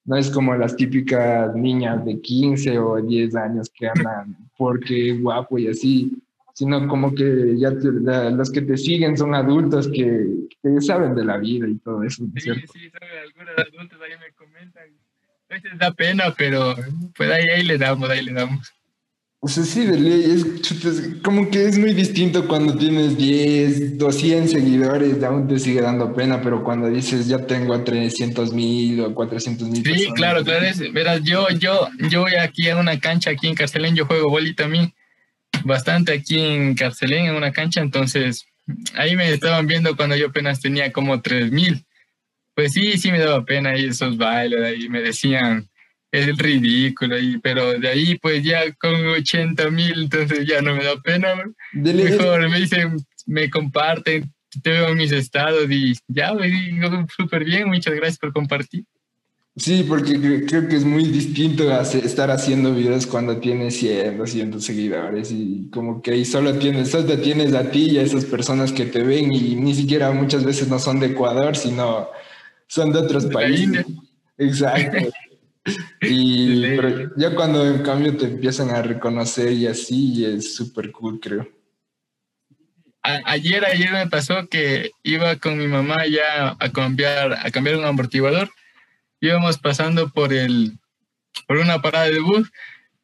no 0.04 0.16
es 0.16 0.30
como 0.30 0.54
las 0.57 0.75
típicas 0.76 1.54
niñas 1.54 2.04
de 2.04 2.21
15 2.21 2.78
o 2.78 3.00
10 3.00 3.35
años 3.37 3.71
que 3.73 3.88
andan 3.88 4.37
porque 4.57 5.11
es 5.11 5.21
guapo 5.21 5.59
y 5.59 5.69
así, 5.69 6.11
sino 6.54 6.87
como 6.88 7.14
que 7.14 7.54
ya 7.59 7.71
te- 7.71 7.92
la- 7.92 8.30
los 8.30 8.50
que 8.50 8.62
te 8.62 8.76
siguen 8.76 9.16
son 9.16 9.35
adultos 9.35 9.88
que, 9.88 10.26
que 10.62 10.80
saben 10.80 11.14
de 11.14 11.25
la 11.25 11.37
vida 11.38 11.69
y 11.69 11.76
todo 11.78 12.02
eso, 12.02 12.25
¿no 12.25 12.30
Sí, 12.40 12.50
sí, 12.73 12.90
sabe, 12.90 13.21
algunos 13.21 13.54
adultos 13.57 13.99
ahí 14.02 14.12
me 14.19 14.33
comentan 14.35 14.85
A 15.49 15.54
veces 15.54 15.78
da 15.78 15.92
pena, 15.92 16.35
pero 16.37 16.75
pues 17.16 17.30
ahí, 17.30 17.45
ahí 17.54 17.62
le 17.64 17.76
damos, 17.78 18.09
ahí 18.11 18.23
le 18.25 18.33
damos. 18.33 18.73
O 19.42 19.49
sea, 19.49 19.64
sí, 19.64 19.87
de 19.87 19.99
ley, 19.99 20.23
es, 20.23 20.44
como 21.23 21.50
que 21.50 21.64
es 21.64 21.78
muy 21.78 21.94
distinto 21.94 22.47
cuando 22.47 22.76
tienes 22.76 23.16
10, 23.16 23.97
200 23.97 24.50
seguidores, 24.50 25.23
aún 25.23 25.49
te 25.49 25.59
sigue 25.59 25.80
dando 25.80 26.14
pena, 26.14 26.42
pero 26.42 26.62
cuando 26.62 26.90
dices 26.90 27.26
ya 27.26 27.38
tengo 27.47 27.73
a 27.73 27.82
300 27.82 28.52
mil 28.52 29.00
o 29.00 29.14
400 29.14 29.66
mil. 29.66 29.82
Sí, 29.82 30.11
claro, 30.14 30.44
claro. 30.44 30.66
Es, 30.66 30.92
verás, 30.92 31.23
yo, 31.23 31.49
yo, 31.59 31.88
yo 32.11 32.20
voy 32.20 32.35
aquí 32.35 32.68
a 32.68 32.76
una 32.76 33.00
cancha 33.00 33.30
aquí 33.30 33.49
en 33.49 33.54
Carcelén, 33.54 33.97
yo 33.97 34.04
juego 34.04 34.28
boli 34.28 34.54
también, 34.54 34.92
bastante 35.64 36.12
aquí 36.12 36.38
en 36.38 36.75
Carcelén, 36.75 37.25
en 37.25 37.35
una 37.35 37.50
cancha, 37.50 37.80
entonces 37.80 38.44
ahí 38.94 39.16
me 39.16 39.32
estaban 39.32 39.66
viendo 39.66 39.97
cuando 39.97 40.16
yo 40.16 40.26
apenas 40.26 40.61
tenía 40.61 40.92
como 40.92 41.23
3 41.23 41.50
mil. 41.50 41.87
Pues 42.54 42.73
sí, 42.75 42.99
sí 42.99 43.11
me 43.11 43.18
daba 43.20 43.42
pena 43.47 43.70
ahí 43.70 43.87
esos 43.87 44.18
bailes, 44.18 44.61
ahí 44.61 44.87
me 44.90 45.00
decían, 45.00 45.70
es 46.12 46.37
ridículo, 46.38 47.14
ahí, 47.17 47.38
pero 47.38 47.73
de 47.79 47.88
ahí 47.88 48.19
pues 48.19 48.43
ya 48.43 48.73
con 48.75 48.95
80 48.95 49.71
mil, 49.71 50.02
entonces 50.02 50.47
ya 50.47 50.61
no 50.61 50.75
me 50.75 50.85
da 50.85 50.97
pena. 51.00 51.35
¿no? 51.37 51.52
De 51.73 51.93
ley, 51.95 52.05
Mejor 52.07 52.49
me 52.49 52.59
dicen, 52.61 52.97
me 53.26 53.49
comparten, 53.50 54.33
te 54.62 54.71
veo 54.71 54.88
en 54.88 54.97
mis 54.97 55.12
estados 55.12 55.71
y 55.71 55.95
ya, 56.09 56.35
me 56.35 56.49
digo 56.49 57.07
súper 57.17 57.45
bien, 57.45 57.69
muchas 57.69 57.95
gracias 57.95 58.19
por 58.19 58.33
compartir. 58.33 58.85
Sí, 59.57 59.85
porque 59.87 60.12
cre- 60.12 60.49
creo 60.49 60.69
que 60.69 60.76
es 60.76 60.85
muy 60.85 61.05
distinto 61.05 61.73
hace- 61.75 61.99
estar 62.05 62.31
haciendo 62.31 62.73
videos 62.75 63.07
cuando 63.07 63.38
tienes 63.38 63.76
100, 63.76 64.17
200 64.17 64.64
seguidores 64.64 65.31
y 65.33 65.69
como 65.73 66.00
que 66.00 66.12
ahí 66.12 66.25
solo 66.25 66.55
tienes, 66.57 66.90
solo 66.90 67.05
te 67.07 67.17
tienes 67.19 67.52
a 67.55 67.71
ti 67.71 67.90
y 67.90 67.99
a 67.99 68.02
esas 68.02 68.25
personas 68.25 68.73
que 68.73 68.87
te 68.87 69.02
ven 69.02 69.33
y 69.33 69.57
ni 69.57 69.75
siquiera 69.75 70.12
muchas 70.12 70.45
veces 70.45 70.69
no 70.69 70.79
son 70.79 71.00
de 71.00 71.09
Ecuador, 71.09 71.57
sino 71.57 72.09
son 72.69 72.93
de 72.93 73.00
otros 73.00 73.29
De 73.29 73.35
países. 73.35 73.87
Exacto. 74.38 74.99
Y 76.02 76.62
pero 76.76 77.11
ya 77.17 77.35
cuando 77.35 77.67
en 77.67 77.83
cambio 77.83 78.17
te 78.17 78.26
empiezan 78.26 78.71
a 78.71 78.83
reconocer 78.83 79.52
y 79.52 79.67
así, 79.67 80.25
es 80.25 80.55
súper 80.55 80.90
cool, 80.93 81.21
creo. 81.21 81.47
A- 83.02 83.23
ayer, 83.26 83.64
ayer 83.64 83.90
me 83.93 84.07
pasó 84.09 84.47
que 84.49 84.90
iba 85.02 85.37
con 85.37 85.59
mi 85.59 85.67
mamá 85.67 86.07
ya 86.07 86.57
a 86.59 86.71
cambiar, 86.73 87.33
a 87.35 87.50
cambiar 87.50 87.76
un 87.76 87.85
amortiguador. 87.85 88.50
Íbamos 89.21 89.59
pasando 89.59 90.11
por 90.11 90.33
el, 90.33 90.79
por 91.47 91.59
una 91.59 91.83
parada 91.83 92.07
de 92.07 92.21
bus 92.21 92.50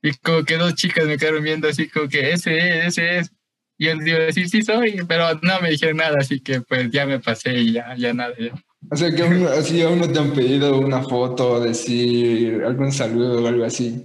y 0.02 0.12
como 0.14 0.44
que 0.44 0.56
dos 0.56 0.74
chicas 0.74 1.06
me 1.06 1.18
quedaron 1.18 1.44
viendo 1.44 1.68
así 1.68 1.88
como 1.88 2.08
que 2.08 2.32
ese 2.32 2.58
es, 2.58 2.86
ese 2.98 3.18
es. 3.18 3.32
Y 3.78 3.86
yo 3.86 3.94
les 3.94 4.06
iba 4.06 4.18
a 4.18 4.22
decir, 4.22 4.48
sí 4.48 4.62
soy, 4.62 5.04
pero 5.08 5.34
no 5.42 5.60
me 5.60 5.70
dijeron 5.70 5.98
nada, 5.98 6.16
así 6.20 6.40
que 6.40 6.62
pues 6.62 6.90
ya 6.90 7.06
me 7.06 7.20
pasé 7.20 7.58
y 7.58 7.72
ya, 7.72 7.94
ya 7.96 8.14
nada. 8.14 8.34
ya. 8.38 8.52
O 8.90 8.96
sea 8.96 9.14
que 9.14 9.22
a 9.22 9.26
uno, 9.26 9.48
así 9.48 9.82
a 9.82 9.88
uno 9.88 10.08
te 10.08 10.18
han 10.18 10.32
pedido 10.32 10.78
una 10.78 11.02
foto, 11.02 11.60
decir 11.60 12.62
algún 12.64 12.92
saludo 12.92 13.42
o 13.42 13.46
algo 13.46 13.64
así. 13.64 14.04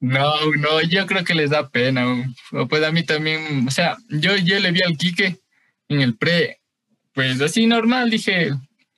No, 0.00 0.32
no, 0.58 0.80
yo 0.82 1.06
creo 1.06 1.24
que 1.24 1.34
les 1.34 1.50
da 1.50 1.68
pena. 1.68 2.04
Pues 2.68 2.82
a 2.82 2.90
mí 2.90 3.04
también, 3.04 3.66
o 3.66 3.70
sea, 3.70 3.96
yo, 4.10 4.36
yo 4.36 4.58
le 4.58 4.72
vi 4.72 4.82
al 4.82 4.96
Quique 4.96 5.38
en 5.88 6.00
el 6.00 6.16
pre, 6.16 6.58
pues 7.14 7.40
así 7.40 7.66
normal, 7.66 8.10
dije, 8.10 8.50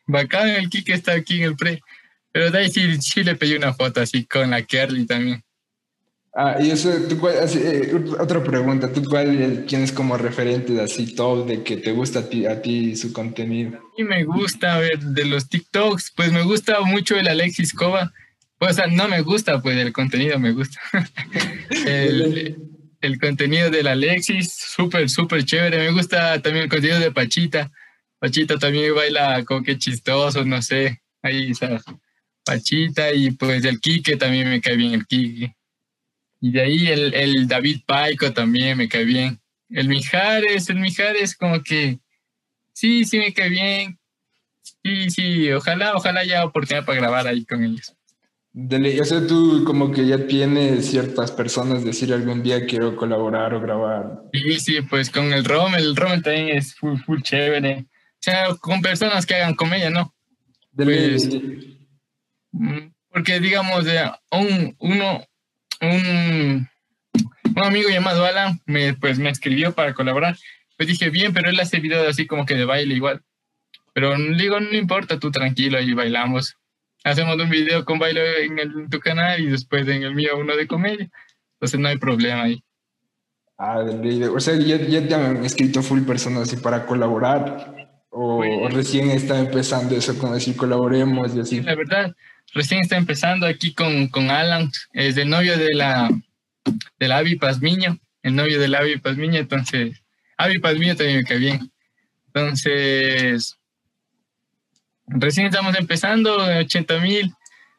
bacán, 0.06 0.48
el 0.48 0.70
Quique 0.70 0.94
está 0.94 1.12
aquí 1.12 1.38
en 1.38 1.44
el 1.44 1.56
pre. 1.56 1.80
Pero 2.32 2.50
de 2.50 2.68
sí, 2.68 3.00
sí 3.00 3.22
le 3.22 3.36
pedí 3.36 3.54
una 3.54 3.74
foto 3.74 4.00
así 4.00 4.24
con 4.24 4.50
la 4.50 4.62
Kerly 4.62 5.06
también. 5.06 5.43
Ah, 6.36 6.56
y 6.60 6.70
eso, 6.70 6.90
¿tú 7.08 7.18
cuál- 7.18 7.36
eh, 7.54 7.94
otra 8.18 8.42
pregunta, 8.42 8.92
¿tú 8.92 9.04
cuál 9.04 9.64
tienes 9.68 9.92
como 9.92 10.16
referentes 10.16 10.76
así 10.80 11.14
top 11.14 11.46
de 11.46 11.62
que 11.62 11.76
te 11.76 11.92
gusta 11.92 12.20
a 12.20 12.28
ti, 12.28 12.44
a 12.46 12.60
ti 12.60 12.96
su 12.96 13.12
contenido? 13.12 13.78
Y 13.96 14.02
me 14.02 14.24
gusta 14.24 14.78
ver 14.78 14.98
de 14.98 15.24
los 15.26 15.48
TikToks, 15.48 16.12
pues 16.16 16.32
me 16.32 16.42
gusta 16.42 16.80
mucho 16.80 17.16
el 17.16 17.28
Alexis 17.28 17.72
Cova. 17.72 18.12
Pues, 18.58 18.72
o 18.72 18.74
sea, 18.74 18.86
no 18.88 19.06
me 19.08 19.20
gusta, 19.20 19.62
pues 19.62 19.76
el 19.76 19.92
contenido 19.92 20.38
me 20.40 20.52
gusta. 20.52 20.80
el, 21.86 22.56
el 23.00 23.20
contenido 23.20 23.70
del 23.70 23.86
Alexis, 23.86 24.52
súper, 24.52 25.08
súper 25.10 25.44
chévere. 25.44 25.78
Me 25.78 25.90
gusta 25.92 26.40
también 26.42 26.64
el 26.64 26.70
contenido 26.70 26.98
de 26.98 27.12
Pachita. 27.12 27.70
Pachita 28.18 28.58
también 28.58 28.94
baila 28.94 29.44
como 29.44 29.62
que 29.62 29.78
chistoso, 29.78 30.44
no 30.44 30.60
sé. 30.62 31.00
Ahí 31.22 31.50
está 31.52 31.80
Pachita 32.44 33.12
y 33.12 33.30
pues 33.32 33.64
el 33.64 33.80
Quique 33.80 34.16
también 34.16 34.48
me 34.48 34.60
cae 34.60 34.76
bien, 34.76 34.94
el 34.94 35.06
Quique. 35.06 35.54
Y 36.44 36.50
de 36.50 36.60
ahí 36.60 36.86
el, 36.88 37.14
el 37.14 37.48
David 37.48 37.80
Paico 37.86 38.30
también 38.34 38.76
me 38.76 38.86
cae 38.86 39.04
bien. 39.06 39.40
El 39.70 39.88
Mijares, 39.88 40.68
el 40.68 40.76
Mijares 40.78 41.34
como 41.34 41.62
que 41.62 42.00
sí, 42.74 43.06
sí 43.06 43.16
me 43.18 43.32
cae 43.32 43.48
bien. 43.48 43.98
Sí, 44.82 45.08
sí, 45.08 45.50
ojalá, 45.52 45.96
ojalá 45.96 46.20
haya 46.20 46.44
oportunidad 46.44 46.84
para 46.84 46.98
grabar 46.98 47.26
ahí 47.26 47.46
con 47.46 47.64
ellos. 47.64 47.94
De 48.52 48.78
ley, 48.78 49.00
o 49.00 49.04
sea, 49.06 49.26
tú 49.26 49.64
como 49.64 49.90
que 49.90 50.06
ya 50.06 50.26
tienes 50.26 50.84
ciertas 50.90 51.32
personas 51.32 51.82
decir 51.82 52.12
algún 52.12 52.42
día 52.42 52.66
quiero 52.66 52.94
colaborar 52.94 53.54
o 53.54 53.60
grabar. 53.62 54.24
Sí, 54.34 54.60
sí, 54.60 54.82
pues 54.82 55.08
con 55.08 55.32
el 55.32 55.46
Rommel, 55.46 55.82
el 55.82 55.96
también 56.22 56.50
es 56.58 56.74
full, 56.74 56.98
full 57.06 57.22
chévere. 57.22 57.86
O 57.86 58.20
sea, 58.20 58.54
con 58.60 58.82
personas 58.82 59.24
que 59.24 59.34
hagan 59.36 59.54
comedia, 59.54 59.88
¿no? 59.88 60.14
De 60.72 60.84
ley, 60.84 61.10
Pues- 61.12 61.28
Mm, 62.52 62.92
Porque, 63.08 63.40
digamos, 63.40 63.84
un, 64.30 64.76
uno, 64.78 65.24
un, 65.90 66.68
un 67.56 67.64
amigo 67.64 67.88
llamado 67.88 68.24
Alan 68.24 68.60
me, 68.66 68.94
pues, 68.94 69.18
me 69.18 69.30
escribió 69.30 69.72
para 69.74 69.94
colaborar. 69.94 70.36
Pues 70.76 70.88
dije, 70.88 71.10
bien, 71.10 71.32
pero 71.32 71.50
él 71.50 71.60
hace 71.60 71.78
videos 71.80 72.08
así 72.08 72.26
como 72.26 72.46
que 72.46 72.54
de 72.54 72.64
baile 72.64 72.94
igual. 72.94 73.22
Pero 73.92 74.16
le 74.16 74.36
digo, 74.42 74.58
no 74.58 74.72
importa, 74.76 75.18
tú 75.20 75.30
tranquilo, 75.30 75.78
ahí 75.78 75.92
bailamos. 75.94 76.56
Hacemos 77.04 77.36
un 77.40 77.48
video 77.50 77.84
con 77.84 77.98
baile 77.98 78.44
en, 78.46 78.58
el- 78.58 78.72
en 78.72 78.88
tu 78.90 78.98
canal 78.98 79.40
y 79.40 79.46
después 79.46 79.86
en 79.88 80.02
el 80.02 80.14
mío 80.14 80.36
uno 80.38 80.56
de 80.56 80.66
comedia. 80.66 81.08
Entonces 81.54 81.78
no 81.78 81.88
hay 81.88 81.98
problema 81.98 82.42
ahí. 82.42 82.62
Ah, 83.56 83.78
o 84.34 84.40
sea, 84.40 84.56
ya, 84.58 84.76
ya 84.78 85.06
te 85.06 85.14
han 85.14 85.44
escrito 85.44 85.80
full 85.82 86.02
personas 86.02 86.42
así 86.42 86.56
para 86.56 86.86
colaborar 86.86 88.00
o, 88.10 88.38
Pues- 88.38 88.50
o 88.62 88.68
recién 88.68 89.10
está 89.10 89.38
empezando 89.38 89.94
eso 89.94 90.18
con 90.18 90.32
decir 90.32 90.56
colaboremos 90.56 91.36
y 91.36 91.40
así. 91.40 91.60
La 91.60 91.76
verdad, 91.76 92.16
recién 92.54 92.80
está 92.80 92.96
empezando 92.96 93.46
aquí 93.46 93.74
con, 93.74 94.08
con 94.08 94.30
Alan, 94.30 94.70
es 94.92 95.16
el 95.16 95.28
novio 95.28 95.58
de 95.58 95.74
la, 95.74 96.08
de 96.98 97.08
la 97.08 97.22
Pazmiño, 97.38 97.98
el 98.22 98.34
novio 98.34 98.58
de 98.58 98.68
la 98.68 98.80
Pazmiño, 99.02 99.38
entonces, 99.38 100.02
Avi 100.38 100.58
Pazmiño 100.58 100.96
también 100.96 101.18
me 101.18 101.24
cae 101.24 101.38
bien. 101.38 101.70
Entonces, 102.28 103.56
recién 105.06 105.46
estamos 105.46 105.76
empezando, 105.78 106.36
80 106.36 106.98
mil, 107.00 107.32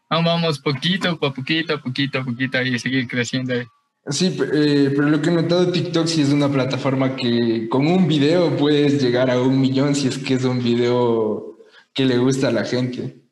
aún 0.10 0.25
vamos 0.25 0.60
poquito, 0.60 1.10
a 1.10 1.20
poquito, 1.20 1.75
a 1.75 1.82
poquito, 1.82 2.20
a 2.20 2.24
poquito, 2.24 2.58
ahí 2.58 2.77
seguir 2.77 3.08
creciendo. 3.08 3.53
Sí, 4.08 4.38
eh, 4.53 4.91
pero 4.96 5.10
lo 5.10 5.20
que 5.22 5.29
he 5.29 5.34
notado 5.34 5.72
TikTok 5.72 6.05
sí 6.05 6.22
es 6.22 6.29
una 6.29 6.48
plataforma 6.48 7.15
que 7.15 7.67
con 7.70 7.88
un 7.88 8.08
video 8.08 8.55
puedes 8.55 9.01
llegar 9.01 9.32
a 9.32 9.41
un 9.41 9.60
millón 9.60 9.96
si 9.96 10.08
es 10.08 10.20
que 10.20 10.36
es 10.36 10.44
un 10.44 10.62
video 10.62 11.58
que 11.91 12.05
le 12.05 12.17
gusta 12.17 12.50
a 12.50 12.51
la 12.51 12.65
gente. 12.65 13.25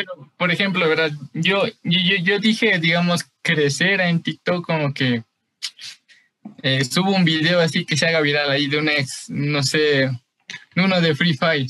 Pero, 0.00 0.32
por 0.38 0.50
ejemplo, 0.50 0.88
¿verdad? 0.88 1.12
Yo, 1.34 1.66
yo, 1.82 2.16
yo, 2.22 2.38
dije, 2.38 2.78
digamos, 2.78 3.26
crecer 3.42 4.00
en 4.00 4.22
TikTok 4.22 4.64
como 4.64 4.94
que 4.94 5.24
eh, 6.62 6.84
subo 6.86 7.10
un 7.10 7.26
video 7.26 7.60
así 7.60 7.84
que 7.84 7.98
se 7.98 8.06
haga 8.06 8.22
viral 8.22 8.50
ahí 8.50 8.66
de 8.66 8.78
un 8.78 8.88
ex, 8.88 9.26
no 9.28 9.62
sé, 9.62 10.10
uno 10.74 11.02
de 11.02 11.14
Free 11.14 11.34
Fire, 11.34 11.66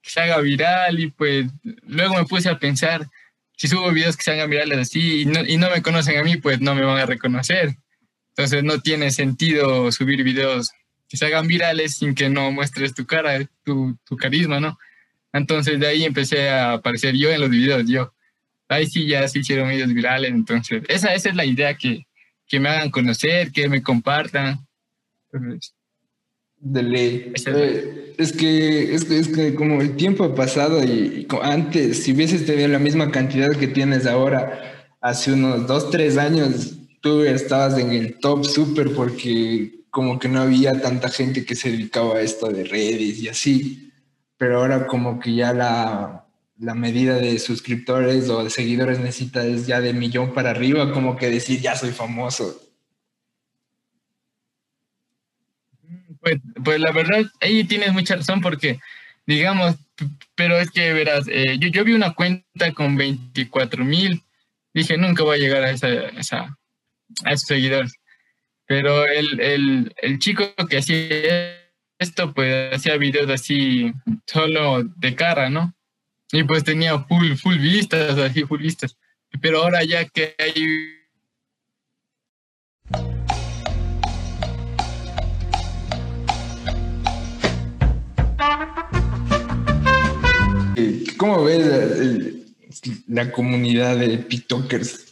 que 0.00 0.10
se 0.10 0.20
haga 0.20 0.38
viral 0.38 0.98
y 0.98 1.10
pues 1.10 1.46
luego 1.82 2.16
me 2.16 2.24
puse 2.24 2.48
a 2.48 2.58
pensar, 2.58 3.06
si 3.54 3.68
subo 3.68 3.92
videos 3.92 4.16
que 4.16 4.22
se 4.22 4.32
hagan 4.32 4.48
virales 4.48 4.78
así 4.78 5.20
y 5.20 5.26
no, 5.26 5.44
y 5.44 5.58
no 5.58 5.68
me 5.68 5.82
conocen 5.82 6.18
a 6.18 6.22
mí, 6.22 6.38
pues 6.38 6.58
no 6.62 6.74
me 6.74 6.86
van 6.86 7.00
a 7.00 7.06
reconocer. 7.06 7.76
Entonces 8.30 8.64
no 8.64 8.80
tiene 8.80 9.10
sentido 9.10 9.92
subir 9.92 10.22
videos 10.22 10.70
que 11.06 11.18
se 11.18 11.26
hagan 11.26 11.46
virales 11.46 11.96
sin 11.96 12.14
que 12.14 12.30
no 12.30 12.50
muestres 12.50 12.94
tu 12.94 13.04
cara, 13.04 13.46
tu, 13.62 13.98
tu 14.06 14.16
carisma, 14.16 14.58
¿no? 14.58 14.78
Entonces 15.32 15.80
de 15.80 15.86
ahí 15.86 16.04
empecé 16.04 16.50
a 16.50 16.74
aparecer 16.74 17.14
yo 17.16 17.30
en 17.30 17.40
los 17.40 17.50
videos, 17.50 17.84
yo. 17.88 18.12
Ahí 18.68 18.86
sí 18.86 19.06
ya 19.06 19.26
se 19.28 19.40
hicieron 19.40 19.68
videos 19.68 19.92
virales, 19.92 20.30
entonces 20.30 20.82
esa, 20.88 21.14
esa 21.14 21.28
es 21.28 21.36
la 21.36 21.44
idea, 21.44 21.74
que, 21.76 22.06
que 22.46 22.60
me 22.60 22.68
hagan 22.68 22.90
conocer, 22.90 23.52
que 23.52 23.68
me 23.68 23.82
compartan. 23.82 24.66
Entonces, 25.32 25.74
De 26.58 26.82
ley. 26.82 27.32
Es 27.34 27.46
Eh, 27.46 28.14
es, 28.18 28.32
que, 28.32 28.94
es, 28.94 29.04
que, 29.04 29.18
es 29.18 29.28
que 29.28 29.54
como 29.54 29.80
el 29.80 29.96
tiempo 29.96 30.24
ha 30.24 30.34
pasado 30.34 30.82
y, 30.84 30.88
y 30.88 31.28
antes, 31.42 32.02
si 32.02 32.12
hubieses 32.12 32.46
tenido 32.46 32.68
la 32.68 32.78
misma 32.78 33.10
cantidad 33.10 33.50
que 33.58 33.68
tienes 33.68 34.06
ahora, 34.06 34.88
hace 35.00 35.32
unos 35.32 35.66
dos, 35.66 35.90
tres 35.90 36.16
años, 36.16 36.76
tú 37.00 37.22
estabas 37.22 37.78
en 37.78 37.90
el 37.90 38.18
top 38.20 38.44
súper 38.44 38.94
porque 38.94 39.82
como 39.90 40.18
que 40.18 40.28
no 40.28 40.40
había 40.40 40.72
tanta 40.80 41.10
gente 41.10 41.44
que 41.44 41.54
se 41.54 41.70
dedicaba 41.70 42.16
a 42.16 42.22
esto 42.22 42.48
de 42.48 42.64
redes 42.64 43.22
y 43.22 43.28
así. 43.28 43.91
Pero 44.42 44.58
ahora 44.58 44.88
como 44.88 45.20
que 45.20 45.36
ya 45.36 45.52
la, 45.52 46.26
la 46.58 46.74
medida 46.74 47.14
de 47.14 47.38
suscriptores 47.38 48.28
o 48.28 48.42
de 48.42 48.50
seguidores 48.50 48.98
necesita 48.98 49.46
es 49.46 49.68
ya 49.68 49.80
de 49.80 49.92
millón 49.92 50.34
para 50.34 50.50
arriba, 50.50 50.92
como 50.92 51.16
que 51.16 51.30
decir 51.30 51.60
ya 51.60 51.76
soy 51.76 51.92
famoso. 51.92 52.60
pues, 56.20 56.40
pues 56.64 56.80
la 56.80 56.90
verdad, 56.90 57.22
ahí 57.40 57.62
tienes 57.62 57.92
mucha 57.92 58.16
razón 58.16 58.40
porque, 58.40 58.80
digamos, 59.28 59.76
pero 60.34 60.58
es 60.58 60.72
que 60.72 60.92
verás, 60.92 61.28
eh, 61.28 61.56
yo, 61.60 61.68
yo 61.68 61.84
vi 61.84 61.92
una 61.92 62.12
cuenta 62.12 62.72
con 62.74 62.96
24 62.96 63.84
mil 63.84 64.24
dije, 64.74 64.98
nunca 64.98 65.22
voy 65.22 65.36
a 65.36 65.40
llegar 65.40 65.62
a, 65.62 65.70
esa, 65.70 65.88
esa, 66.18 66.58
a 67.24 67.32
esos 67.32 67.46
seguidores. 67.46 67.92
Pero 68.66 69.06
el, 69.06 69.38
el, 69.38 69.94
el 70.02 70.18
chico 70.18 70.52
que 70.68 70.78
hacía 70.78 71.61
esto, 72.02 72.32
pues 72.34 72.74
hacía 72.74 72.96
videos 72.96 73.30
así 73.30 73.92
solo 74.26 74.82
de 74.84 75.14
cara, 75.14 75.48
¿no? 75.48 75.74
Y 76.32 76.44
pues 76.44 76.64
tenía 76.64 76.98
full, 76.98 77.34
full 77.36 77.58
vistas, 77.58 78.18
así 78.18 78.44
full 78.44 78.60
vistas. 78.60 78.96
Pero 79.40 79.62
ahora 79.62 79.82
ya 79.84 80.04
que 80.06 80.34
hay 80.38 80.52
¿Cómo 91.16 91.44
ves 91.44 91.66
el- 91.66 92.38
la 93.06 93.30
comunidad 93.30 93.96
de 93.96 94.18
TikTokers 94.18 95.11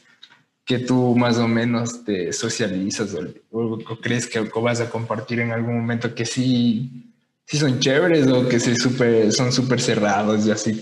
que 0.71 0.79
tú 0.79 1.17
más 1.17 1.37
o 1.39 1.49
menos 1.49 2.05
te 2.05 2.33
socializas 2.33 3.12
o, 3.15 3.25
o- 3.50 3.75
o 3.75 4.00
crees 4.00 4.29
que 4.29 4.39
vas 4.39 4.81
a 4.81 4.89
compartir 4.89 5.41
en 5.41 5.50
algún 5.50 5.75
momento 5.81 6.15
que 6.15 6.25
sí, 6.25 7.11
sí 7.45 7.57
son 7.59 7.81
chéveres 7.81 8.29
o 8.29 8.49
que 8.49 8.61
se 8.61 8.77
super, 8.77 9.33
son 9.33 9.50
súper 9.53 9.81
cerrados 9.81 10.47
y 10.47 10.53
así? 10.53 10.81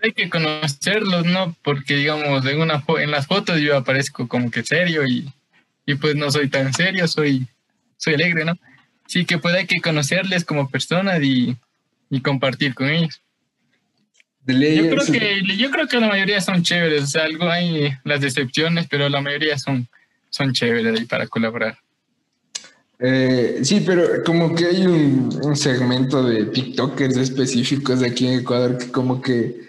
hay 0.00 0.12
que 0.12 0.30
conocerlos, 0.30 1.26
¿no? 1.26 1.54
Porque, 1.62 1.96
digamos, 1.96 2.46
en, 2.46 2.62
una 2.62 2.82
en 2.98 3.10
las 3.10 3.26
fotos 3.26 3.60
yo 3.60 3.76
aparezco 3.76 4.26
como 4.26 4.50
que 4.50 4.62
serio 4.64 5.06
y, 5.06 5.30
y 5.84 5.94
pues 5.96 6.16
no 6.16 6.30
soy 6.30 6.48
tan 6.48 6.72
serio, 6.72 7.06
soy, 7.06 7.46
soy 7.98 8.14
alegre, 8.14 8.46
¿no? 8.46 8.54
Sí 9.06 9.26
que 9.26 9.36
pues 9.36 9.54
hay 9.54 9.66
que 9.66 9.82
conocerles 9.82 10.46
como 10.46 10.70
personas 10.70 11.22
y, 11.22 11.58
y 12.08 12.22
compartir 12.22 12.72
con 12.74 12.88
ellos. 12.88 13.20
Yo 14.76 14.90
creo 14.90 15.04
que, 15.12 15.56
yo 15.56 15.70
creo 15.70 15.86
que 15.86 16.00
la 16.00 16.08
mayoría 16.08 16.40
son 16.40 16.62
chéveres, 16.62 17.04
o 17.04 17.06
sea, 17.06 17.24
algo 17.24 17.48
hay 17.48 17.92
las 18.04 18.20
decepciones, 18.20 18.86
pero 18.90 19.08
la 19.08 19.20
mayoría 19.20 19.56
son, 19.58 19.86
son 20.30 20.52
chéveres 20.52 20.98
ahí 20.98 21.06
para 21.06 21.26
colaborar. 21.28 21.78
Eh, 22.98 23.60
sí, 23.64 23.82
pero 23.84 24.22
como 24.24 24.54
que 24.54 24.66
hay 24.66 24.86
un, 24.86 25.40
un 25.42 25.56
segmento 25.56 26.22
de 26.22 26.44
TikTokers 26.46 27.16
específicos 27.16 28.00
de 28.00 28.06
aquí 28.08 28.26
en 28.28 28.40
Ecuador 28.40 28.78
que 28.78 28.92
como 28.92 29.20
que 29.20 29.60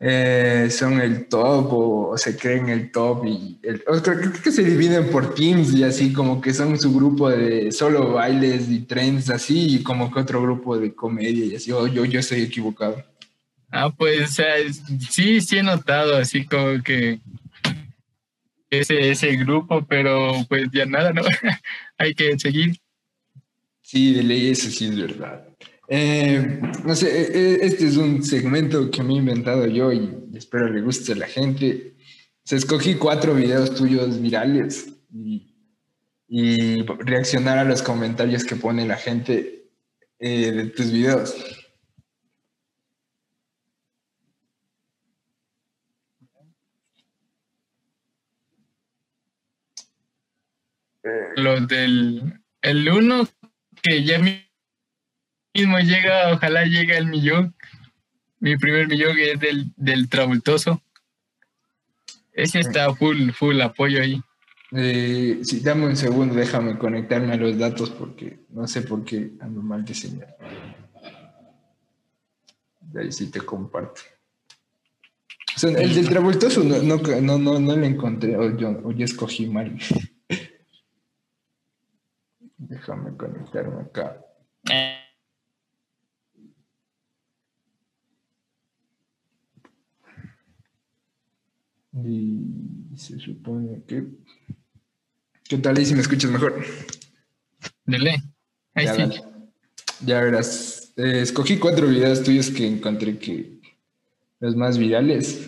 eh, 0.00 0.68
son 0.70 1.00
el 1.00 1.26
top 1.26 1.68
o, 1.70 2.18
se 2.18 2.36
creen 2.36 2.68
el 2.70 2.90
top 2.90 3.24
y 3.26 3.58
el- 3.62 3.84
o 3.86 4.00
creo, 4.02 4.18
creo 4.20 4.32
que 4.42 4.50
se 4.50 4.64
dividen 4.64 5.10
por 5.10 5.34
teams 5.34 5.72
y 5.74 5.84
así 5.84 6.12
como 6.12 6.40
que 6.40 6.52
son 6.54 6.78
su 6.78 6.92
grupo 6.94 7.28
de 7.30 7.70
solo 7.72 8.14
bailes 8.14 8.68
y 8.68 8.80
trends 8.80 9.30
así 9.30 9.76
y 9.76 9.82
como 9.82 10.12
que 10.12 10.20
otro 10.20 10.42
grupo 10.42 10.76
de 10.78 10.94
comedia 10.94 11.44
y 11.44 11.54
así. 11.54 11.70
O 11.72 11.86
yo, 11.86 12.04
yo 12.04 12.20
estoy 12.20 12.40
equivocado. 12.42 13.04
Ah, 13.72 13.90
pues, 13.90 14.30
o 14.30 14.32
sea, 14.32 14.54
sí, 15.10 15.40
sí 15.40 15.58
he 15.58 15.62
notado 15.62 16.16
así 16.16 16.44
como 16.44 16.82
que 16.82 17.20
ese, 18.68 19.10
ese 19.10 19.34
grupo, 19.36 19.84
pero 19.88 20.34
pues 20.48 20.68
ya 20.72 20.84
nada, 20.84 21.12
¿no? 21.12 21.22
hay 21.98 22.14
que 22.14 22.38
seguir. 22.38 22.76
Sí, 23.80 24.12
de 24.12 24.22
ley, 24.22 24.50
eso 24.50 24.70
sí 24.70 24.86
es 24.86 24.96
verdad. 24.96 25.48
Eh, 25.88 26.60
no 26.84 26.94
sé, 26.94 27.08
eh, 27.08 27.30
eh, 27.34 27.58
este 27.62 27.86
es 27.86 27.96
un 27.96 28.22
segmento 28.22 28.90
que 28.90 29.02
me 29.02 29.14
he 29.14 29.16
inventado 29.16 29.66
yo 29.66 29.90
y 29.90 30.18
espero 30.34 30.68
le 30.68 30.82
guste 30.82 31.12
a 31.12 31.16
la 31.16 31.26
gente. 31.26 31.94
Se 32.44 32.56
escogí 32.56 32.94
cuatro 32.96 33.34
videos 33.34 33.74
tuyos 33.74 34.20
virales 34.20 34.92
y, 35.12 35.54
y 36.28 36.82
reaccionar 36.82 37.58
a 37.58 37.64
los 37.64 37.82
comentarios 37.82 38.44
que 38.44 38.56
pone 38.56 38.86
la 38.86 38.96
gente 38.96 39.70
eh, 40.18 40.52
de 40.52 40.66
tus 40.66 40.90
videos. 40.90 41.34
Los 51.36 51.66
del 51.68 52.40
el 52.60 52.88
uno 52.88 53.28
que 53.82 54.04
ya 54.04 54.18
mi- 54.18 54.44
mismo 55.54 55.78
llega, 55.80 56.32
ojalá 56.32 56.64
llegue 56.64 56.96
al 56.96 57.06
millón. 57.06 57.54
Mi 58.40 58.56
primer 58.56 58.88
millón 58.88 59.18
es 59.18 59.38
del, 59.40 59.72
del 59.76 60.08
Trabultoso. 60.08 60.82
Ese 62.32 62.60
está 62.60 62.94
full, 62.94 63.30
full 63.30 63.60
apoyo 63.60 64.00
ahí. 64.02 64.20
Eh, 64.74 65.40
sí, 65.42 65.60
dame 65.60 65.86
un 65.86 65.96
segundo, 65.96 66.34
déjame 66.34 66.78
conectarme 66.78 67.34
a 67.34 67.36
los 67.36 67.58
datos 67.58 67.90
porque 67.90 68.38
no 68.50 68.66
sé 68.66 68.82
por 68.82 69.04
qué 69.04 69.32
ando 69.40 69.60
mal 69.60 69.84
de 69.84 69.94
señal. 69.94 70.34
De 72.80 73.02
ahí 73.02 73.12
sí 73.12 73.30
te 73.30 73.40
comparto. 73.40 74.00
O 75.54 75.58
sea, 75.58 75.70
el 75.78 75.94
del 75.94 76.08
Travoltoso 76.08 76.64
no, 76.64 76.78
no, 76.82 76.96
no, 77.20 77.38
no, 77.38 77.58
no 77.60 77.76
lo 77.76 77.84
encontré, 77.84 78.36
o 78.36 78.56
yo, 78.56 78.80
o 78.82 78.92
yo 78.92 79.04
escogí 79.04 79.46
mal. 79.46 79.78
Déjame 82.72 83.14
conectarme 83.18 83.82
acá. 83.82 84.18
Y 91.92 92.96
se 92.96 93.18
supone 93.18 93.82
que... 93.86 94.06
¿Qué 95.44 95.58
tal 95.58 95.76
ahí 95.76 95.84
si 95.84 95.94
me 95.94 96.00
escuchas 96.00 96.30
mejor? 96.30 96.64
Dele. 97.84 98.22
Ahí 98.72 98.86
Ya, 98.86 98.94
sí. 98.94 99.20
Ya 100.06 100.22
verás. 100.22 100.94
Eh, 100.96 101.20
escogí 101.20 101.58
cuatro 101.58 101.86
videos 101.86 102.22
tuyos 102.22 102.50
que 102.50 102.66
encontré 102.66 103.18
que 103.18 103.60
los 104.40 104.56
más 104.56 104.78
virales. 104.78 105.46